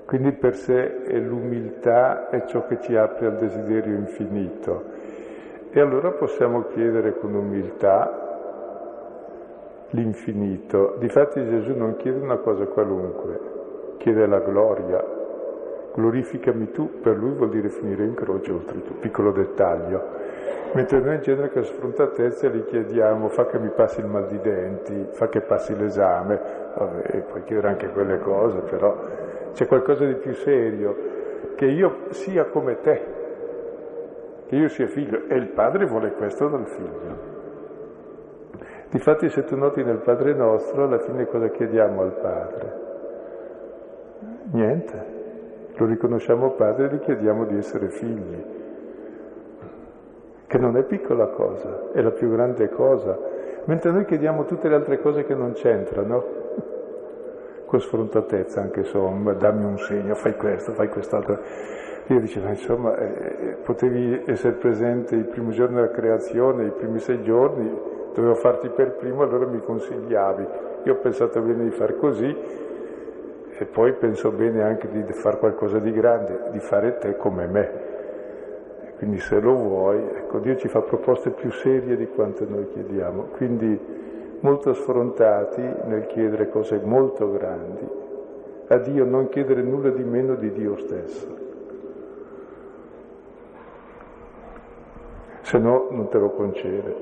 Quindi 0.07 0.31
per 0.31 0.55
sé 0.55 1.03
è 1.03 1.19
l'umiltà 1.19 2.29
è 2.29 2.45
ciò 2.45 2.65
che 2.65 2.79
ci 2.79 2.95
apre 2.95 3.25
al 3.25 3.35
desiderio 3.35 3.93
infinito. 3.93 4.83
E 5.69 5.81
allora 5.81 6.11
possiamo 6.11 6.63
chiedere 6.67 7.19
con 7.19 7.33
umiltà 7.33 8.25
l'infinito. 9.89 10.95
Difatti 10.97 11.45
Gesù 11.45 11.75
non 11.75 11.97
chiede 11.97 12.19
una 12.19 12.37
cosa 12.37 12.63
qualunque, 12.67 13.39
chiede 13.97 14.25
la 14.27 14.39
gloria. 14.39 15.03
Glorificami 15.93 16.71
tu, 16.71 17.01
per 17.01 17.17
lui 17.17 17.31
vuol 17.31 17.49
dire 17.49 17.67
finire 17.67 18.05
in 18.05 18.13
croce, 18.13 18.53
oltretutto, 18.53 18.99
piccolo 19.01 19.33
dettaglio. 19.33 20.01
Mentre 20.71 21.01
noi 21.01 21.15
in 21.15 21.21
genere 21.21 21.51
con 21.51 21.65
sfrontatezza 21.65 22.47
gli 22.47 22.63
chiediamo 22.63 23.27
fa 23.27 23.45
che 23.45 23.59
mi 23.59 23.71
passi 23.75 23.99
il 23.99 24.05
mal 24.05 24.27
di 24.27 24.39
denti, 24.39 25.07
fa 25.11 25.27
che 25.27 25.41
passi 25.41 25.75
l'esame, 25.75 26.39
vabbè, 26.77 27.23
puoi 27.23 27.43
chiedere 27.43 27.67
anche 27.67 27.89
quelle 27.89 28.19
cose, 28.19 28.59
però 28.59 29.25
c'è 29.53 29.65
qualcosa 29.67 30.05
di 30.05 30.15
più 30.15 30.33
serio, 30.33 30.95
che 31.55 31.65
io 31.65 32.05
sia 32.09 32.45
come 32.45 32.79
te, 32.79 33.01
che 34.47 34.55
io 34.55 34.67
sia 34.69 34.87
figlio, 34.87 35.27
e 35.27 35.35
il 35.35 35.49
padre 35.49 35.85
vuole 35.85 36.11
questo 36.13 36.47
dal 36.47 36.67
figlio. 36.67 37.35
Difatti 38.89 39.29
se 39.29 39.43
tu 39.43 39.57
noti 39.57 39.83
nel 39.83 39.99
Padre 39.99 40.33
nostro, 40.33 40.85
alla 40.85 40.99
fine 40.99 41.25
cosa 41.25 41.49
chiediamo 41.49 42.01
al 42.01 42.13
Padre? 42.13 42.85
Niente, 44.53 45.05
lo 45.75 45.85
riconosciamo 45.85 46.51
Padre 46.51 46.85
e 46.85 46.95
gli 46.95 46.99
chiediamo 46.99 47.43
di 47.45 47.57
essere 47.57 47.89
figli 47.89 48.55
che 50.47 50.57
non 50.57 50.77
è 50.77 50.83
piccola 50.83 51.27
cosa, 51.27 51.91
è 51.91 52.01
la 52.01 52.11
più 52.11 52.31
grande 52.31 52.69
cosa, 52.69 53.19
mentre 53.65 53.91
noi 53.91 54.05
chiediamo 54.05 54.45
tutte 54.45 54.69
le 54.69 54.75
altre 54.75 55.01
cose 55.01 55.25
che 55.25 55.35
non 55.35 55.51
c'entrano, 55.51 56.23
con 57.67 57.81
sfrontatezza 57.81 58.61
anche 58.61 58.79
insomma, 58.79 59.33
dammi 59.33 59.65
un 59.65 59.77
segno, 59.77 60.15
fai 60.15 60.35
questo, 60.35 60.71
fai 60.71 60.87
quest'altro. 60.87 61.37
Dio 62.07 62.19
dice, 62.21 62.39
ma 62.39 62.49
insomma, 62.49 62.97
eh, 62.97 63.57
potevi 63.63 64.23
essere 64.25 64.53
presente 64.53 65.13
il 65.15 65.25
primo 65.25 65.51
giorno 65.51 65.75
della 65.75 65.91
creazione, 65.91 66.67
i 66.67 66.71
primi 66.71 66.99
sei 66.99 67.21
giorni, 67.21 67.69
dovevo 68.15 68.35
farti 68.35 68.69
per 68.69 68.93
primo, 68.93 69.23
allora 69.23 69.45
mi 69.45 69.59
consigliavi. 69.59 70.47
Io 70.83 70.93
ho 70.93 70.97
pensato 70.97 71.41
bene 71.41 71.65
di 71.65 71.71
far 71.71 71.97
così 71.97 72.35
e 73.59 73.65
poi 73.65 73.91
penso 73.93 74.31
bene 74.31 74.63
anche 74.63 74.87
di 74.89 75.03
fare 75.11 75.37
qualcosa 75.37 75.79
di 75.79 75.91
grande, 75.91 76.47
di 76.51 76.59
fare 76.59 76.97
te 76.97 77.17
come 77.17 77.45
me. 77.47 77.71
Quindi 78.97 79.19
se 79.19 79.39
lo 79.41 79.53
vuoi, 79.53 79.97
ecco, 79.97 80.39
Dio 80.39 80.55
ci 80.55 80.69
fa 80.69 80.81
proposte 80.81 81.31
più 81.31 81.51
serie 81.51 81.97
di 81.97 82.07
quanto 82.07 82.45
noi 82.47 82.69
chiediamo, 82.69 83.23
quindi 83.35 84.06
molto 84.41 84.73
sfrontati 84.73 85.61
nel 85.61 86.07
chiedere 86.07 86.49
cose 86.49 86.79
molto 86.83 87.31
grandi. 87.31 87.87
A 88.67 88.77
Dio 88.77 89.05
non 89.05 89.29
chiedere 89.29 89.61
nulla 89.61 89.89
di 89.89 90.03
meno 90.03 90.35
di 90.35 90.51
Dio 90.51 90.77
stesso. 90.77 91.45
Se 95.41 95.57
no 95.57 95.87
non 95.91 96.09
te 96.09 96.17
lo 96.17 96.31
concede, 96.31 96.93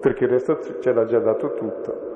perché 0.00 0.24
il 0.24 0.30
resto 0.30 0.58
ce 0.80 0.92
l'ha 0.92 1.06
già 1.06 1.20
dato 1.20 1.54
tutto. 1.54 2.11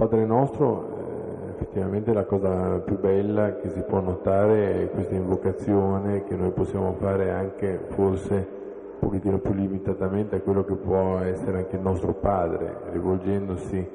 Padre 0.00 0.24
nostro 0.24 0.96
eh, 0.96 1.50
effettivamente 1.50 2.14
la 2.14 2.24
cosa 2.24 2.78
più 2.78 2.98
bella 2.98 3.56
che 3.56 3.68
si 3.68 3.82
può 3.82 4.00
notare 4.00 4.84
è 4.84 4.90
questa 4.90 5.14
invocazione 5.14 6.24
che 6.24 6.36
noi 6.36 6.52
possiamo 6.52 6.94
fare 6.98 7.30
anche 7.30 7.78
forse 7.90 8.32
un 8.32 8.98
pochettino 8.98 9.36
più 9.40 9.52
limitatamente 9.52 10.36
a 10.36 10.40
quello 10.40 10.64
che 10.64 10.72
può 10.72 11.18
essere 11.18 11.58
anche 11.58 11.76
il 11.76 11.82
nostro 11.82 12.14
Padre, 12.14 12.78
rivolgendosi 12.92 13.88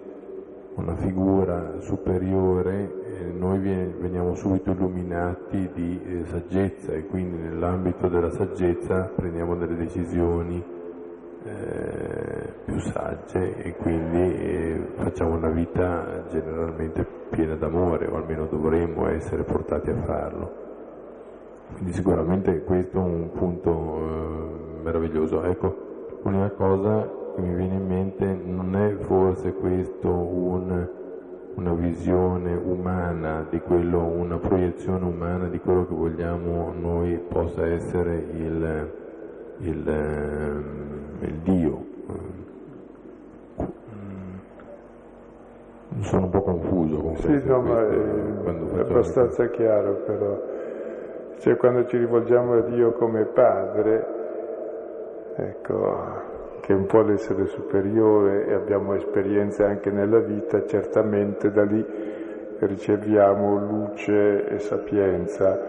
a 0.76 0.80
una 0.80 0.96
figura 0.96 1.78
superiore, 1.80 3.02
eh, 3.22 3.32
noi 3.36 3.58
veniamo 3.58 4.36
subito 4.36 4.74
illuminati 4.74 5.72
di 5.74 6.00
eh, 6.06 6.26
saggezza 6.26 6.92
e 6.92 7.08
quindi 7.08 7.38
nell'ambito 7.38 8.10
della 8.10 8.30
saggezza 8.30 9.12
prendiamo 9.16 9.56
delle 9.56 9.76
decisioni 9.76 10.75
eh, 11.46 12.54
più 12.66 12.80
sagge 12.80 13.56
e 13.58 13.76
quindi 13.76 14.36
eh, 14.36 14.88
facciamo 14.96 15.36
una 15.36 15.50
vita 15.50 16.24
generalmente 16.30 17.06
piena 17.30 17.56
d'amore 17.56 18.08
o 18.08 18.16
almeno 18.16 18.46
dovremmo 18.46 19.08
essere 19.08 19.44
portati 19.44 19.92
a 19.92 20.02
farlo. 20.02 20.64
Quindi 21.74 21.94
sicuramente 21.94 22.64
questo 22.64 22.98
è 22.98 23.04
un 23.04 23.32
punto 23.32 23.72
eh, 23.72 24.82
meraviglioso. 24.84 25.44
Ecco, 25.44 26.20
l'unica 26.24 26.52
cosa 26.52 27.10
che 27.36 27.42
mi 27.42 27.54
viene 27.54 27.76
in 27.76 27.88
mente 27.88 28.26
non 28.26 28.76
è 28.76 28.96
forse 29.02 29.54
questo 29.54 30.10
un, 30.10 30.88
una 31.56 31.74
visione 31.74 32.56
umana 32.56 33.46
di 33.50 33.60
quello, 33.60 34.04
una 34.04 34.38
proiezione 34.38 35.06
umana 35.06 35.48
di 35.48 35.60
quello 35.60 35.86
che 35.86 35.94
vogliamo 35.94 36.74
noi 36.74 37.18
possa 37.18 37.68
essere 37.68 38.16
il, 38.34 38.92
il, 39.60 40.85
il 41.26 41.40
Dio. 41.40 41.94
Sono 46.02 46.26
un 46.26 46.30
po' 46.30 46.42
confuso 46.42 46.98
con 46.98 47.16
sì, 47.18 47.42
no, 47.46 47.62
ma 47.62 47.80
è, 47.80 48.76
è 48.76 48.80
abbastanza 48.80 49.48
chiaro 49.48 49.94
però. 50.06 50.42
Cioè 51.38 51.56
quando 51.58 51.86
ci 51.86 51.98
rivolgiamo 51.98 52.54
a 52.54 52.62
Dio 52.62 52.92
come 52.94 53.24
Padre, 53.26 54.06
ecco, 55.36 56.24
che 56.62 56.74
è 56.74 56.76
un 56.76 56.86
po' 56.86 57.02
l'essere 57.02 57.46
superiore 57.46 58.46
e 58.48 58.54
abbiamo 58.54 58.94
esperienze 58.96 59.64
anche 59.64 59.92
nella 59.92 60.20
vita, 60.20 60.66
certamente 60.66 61.52
da 61.52 61.64
lì 61.64 61.86
riceviamo 62.60 63.58
luce 63.58 64.48
e 64.48 64.60
sapienza. 64.60 65.60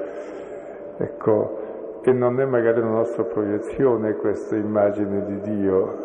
Ecco, 0.99 1.66
che 2.07 2.13
non 2.13 2.41
è 2.41 2.45
magari 2.45 2.79
la 2.79 2.87
nostra 2.87 3.25
proiezione 3.25 4.15
questa 4.15 4.55
immagine 4.55 5.25
di 5.25 5.41
Dio. 5.41 6.05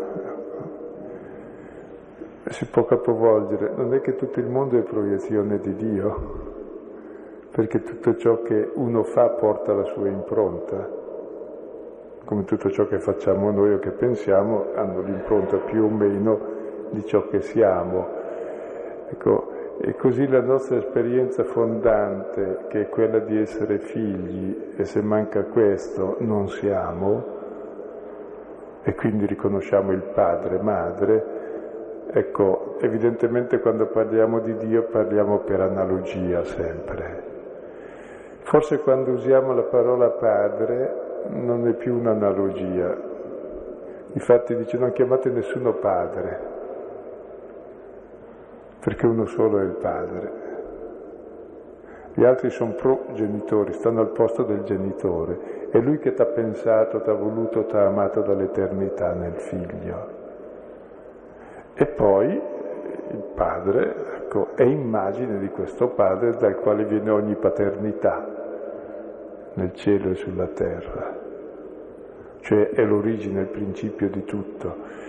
Si 2.46 2.66
può 2.66 2.86
capovolgere, 2.86 3.72
non 3.76 3.94
è 3.94 4.02
che 4.02 4.16
tutto 4.16 4.40
il 4.40 4.48
mondo 4.48 4.80
è 4.80 4.82
proiezione 4.82 5.60
di 5.60 5.76
Dio, 5.76 6.40
perché 7.52 7.84
tutto 7.84 8.16
ciò 8.16 8.42
che 8.42 8.72
uno 8.74 9.04
fa 9.04 9.30
porta 9.30 9.74
la 9.74 9.84
sua 9.84 10.08
impronta, 10.08 10.90
come 12.26 12.46
tutto 12.46 12.72
ciò 12.72 12.88
che 12.88 12.98
facciamo 12.98 13.52
noi 13.52 13.76
o 13.76 13.78
che 13.78 13.92
pensiamo 13.92 14.70
hanno 14.74 15.02
l'impronta 15.02 15.58
più 15.58 15.84
o 15.84 15.90
meno 15.90 16.40
di 16.90 17.06
ciò 17.06 17.28
che 17.28 17.42
siamo. 17.42 18.08
Ecco, 19.08 19.52
e 19.84 19.96
così 19.96 20.28
la 20.28 20.42
nostra 20.42 20.78
esperienza 20.78 21.44
fondante, 21.44 22.66
che 22.68 22.82
è 22.82 22.90
quella 22.90 23.18
di 23.18 23.40
essere 23.40 23.80
figli, 23.80 24.74
e 24.78 24.86
se 24.86 25.02
manca 25.02 25.44
questo 25.46 26.18
non 26.20 26.48
siamo, 26.50 27.40
e 28.84 28.94
quindi 28.94 29.26
riconosciamo 29.26 29.92
il 29.92 30.04
padre, 30.14 30.60
madre, 30.62 31.26
ecco, 32.12 32.76
evidentemente 32.80 33.60
quando 33.60 33.88
parliamo 33.88 34.40
di 34.40 34.56
Dio 34.58 34.84
parliamo 34.84 35.40
per 35.40 35.62
analogia 35.62 36.44
sempre. 36.44 37.30
Forse 38.42 38.80
quando 38.80 39.12
usiamo 39.12 39.54
la 39.54 39.64
parola 39.64 40.10
padre 40.10 41.24
non 41.30 41.68
è 41.68 41.74
più 41.74 41.98
un'analogia. 41.98 43.10
Infatti 44.14 44.56
dice 44.56 44.78
non 44.78 44.92
chiamate 44.92 45.30
nessuno 45.30 45.74
padre, 45.74 46.51
perché 48.82 49.06
uno 49.06 49.26
solo 49.28 49.60
è 49.60 49.64
il 49.64 49.78
padre. 49.80 50.50
Gli 52.14 52.26
altri 52.26 52.50
sono 52.50 52.74
progenitori, 52.74 53.72
stanno 53.74 54.02
al 54.02 54.10
posto 54.10 54.44
del 54.44 54.64
genitore. 54.64 55.70
È 55.70 55.80
lui 55.80 56.00
che 56.00 56.14
ti 56.14 56.22
ha 56.22 56.26
pensato, 56.26 57.02
ti 57.02 57.10
ha 57.10 57.14
voluto, 57.14 57.66
ti 57.66 57.76
ha 57.76 57.86
amato 57.86 58.22
dall'eternità 58.22 59.14
nel 59.14 59.36
figlio. 59.36 60.20
E 61.74 61.86
poi 61.86 62.28
il 63.12 63.24
padre 63.34 63.96
ecco, 64.18 64.50
è 64.56 64.64
immagine 64.64 65.40
di 65.40 65.50
questo 65.50 65.90
padre 65.90 66.36
dal 66.36 66.60
quale 66.60 66.84
viene 66.86 67.10
ogni 67.12 67.36
paternità 67.36 68.28
nel 69.54 69.74
cielo 69.76 70.10
e 70.10 70.16
sulla 70.16 70.48
terra. 70.48 71.20
Cioè 72.40 72.72
è 72.72 72.84
l'origine, 72.84 73.42
il 73.42 73.48
principio 73.48 74.10
di 74.10 74.24
tutto 74.24 75.01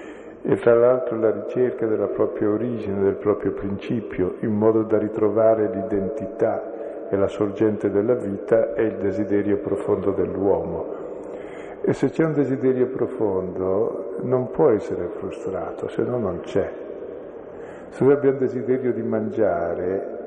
e 0.45 0.57
tra 0.57 0.75
l'altro 0.75 1.17
la 1.19 1.31
ricerca 1.31 1.87
della 1.87 2.09
propria 2.09 2.49
origine, 2.51 3.01
del 3.01 3.15
proprio 3.15 3.53
principio, 3.53 4.37
in 4.41 4.53
modo 4.53 4.83
da 4.83 4.99
ritrovare 4.99 5.71
l'identità 5.73 7.09
e 7.09 7.17
la 7.17 7.29
sorgente 7.29 7.91
della 7.91 8.15
vita 8.15 8.75
è 8.75 8.81
il 8.81 8.97
desiderio 8.97 9.59
profondo 9.59 10.11
dell'uomo. 10.11 11.01
E 11.83 11.93
se 11.93 12.11
c'è 12.11 12.25
un 12.25 12.33
desiderio 12.33 12.87
profondo 12.87 14.17
non 14.23 14.51
può 14.51 14.71
essere 14.71 15.09
frustrato, 15.19 15.89
se 15.89 16.03
no 16.03 16.19
non 16.19 16.41
c'è. 16.41 16.71
Se 17.91 18.03
noi 18.03 18.15
abbiamo 18.15 18.39
desiderio 18.39 18.93
di 18.93 19.03
mangiare, 19.03 20.21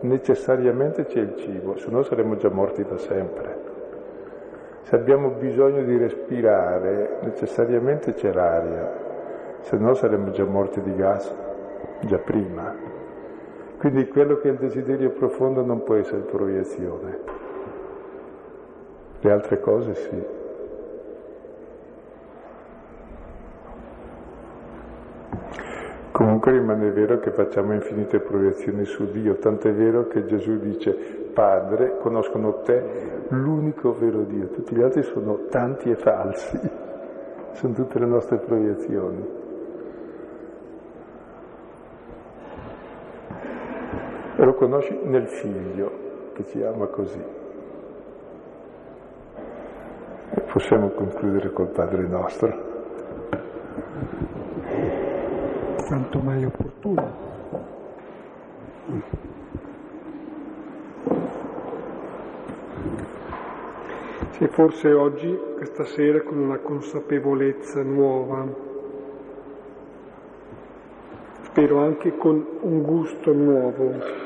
necessariamente 0.00 1.06
c'è 1.06 1.20
il 1.20 1.36
cibo, 1.36 1.76
se 1.76 1.90
no 1.90 2.02
saremmo 2.02 2.36
già 2.36 2.50
morti 2.50 2.84
da 2.84 2.98
sempre. 2.98 3.64
Se 4.82 4.94
abbiamo 4.94 5.30
bisogno 5.30 5.82
di 5.82 5.96
respirare, 5.96 7.18
necessariamente 7.22 8.14
c'è 8.14 8.32
l'aria, 8.32 9.05
se 9.66 9.76
no 9.78 9.94
saremmo 9.94 10.30
già 10.30 10.44
morti 10.44 10.80
di 10.80 10.94
gas, 10.94 11.34
già 12.02 12.18
prima. 12.18 12.72
Quindi 13.78 14.06
quello 14.06 14.36
che 14.36 14.48
è 14.48 14.52
il 14.52 14.58
desiderio 14.58 15.10
profondo 15.10 15.64
non 15.64 15.82
può 15.82 15.96
essere 15.96 16.20
proiezione. 16.20 17.18
Le 19.18 19.30
altre 19.32 19.58
cose 19.58 19.94
sì. 19.94 20.24
Comunque 26.12 26.52
rimane 26.52 26.92
vero 26.92 27.18
che 27.18 27.32
facciamo 27.32 27.74
infinite 27.74 28.20
proiezioni 28.20 28.84
su 28.84 29.10
Dio, 29.10 29.34
tanto 29.34 29.66
è 29.66 29.72
vero 29.72 30.06
che 30.06 30.26
Gesù 30.26 30.58
dice, 30.58 30.92
Padre, 31.34 31.98
conoscono 31.98 32.60
te, 32.60 32.84
l'unico 33.30 33.92
vero 33.98 34.22
Dio, 34.22 34.46
tutti 34.46 34.76
gli 34.76 34.82
altri 34.82 35.02
sono 35.02 35.46
tanti 35.50 35.90
e 35.90 35.96
falsi, 35.96 36.56
sono 37.54 37.72
tutte 37.74 37.98
le 37.98 38.06
nostre 38.06 38.38
proiezioni. 38.38 39.45
E 44.38 44.44
lo 44.44 44.52
conosci 44.52 44.94
nel 45.04 45.26
figlio 45.28 45.90
che 46.34 46.44
ci 46.44 46.62
ama 46.62 46.84
così. 46.88 47.22
E 50.34 50.40
possiamo 50.52 50.90
concludere 50.90 51.50
col 51.52 51.68
Padre 51.68 52.06
nostro. 52.06 52.64
Quanto 55.86 56.18
mai 56.18 56.44
opportuno. 56.44 57.24
Se 64.32 64.48
forse 64.48 64.92
oggi, 64.92 65.34
questa 65.56 65.84
sera, 65.86 66.20
con 66.20 66.36
una 66.36 66.58
consapevolezza 66.58 67.82
nuova, 67.82 68.46
spero 71.40 71.78
anche 71.78 72.18
con 72.18 72.46
un 72.60 72.82
gusto 72.82 73.32
nuovo 73.32 74.24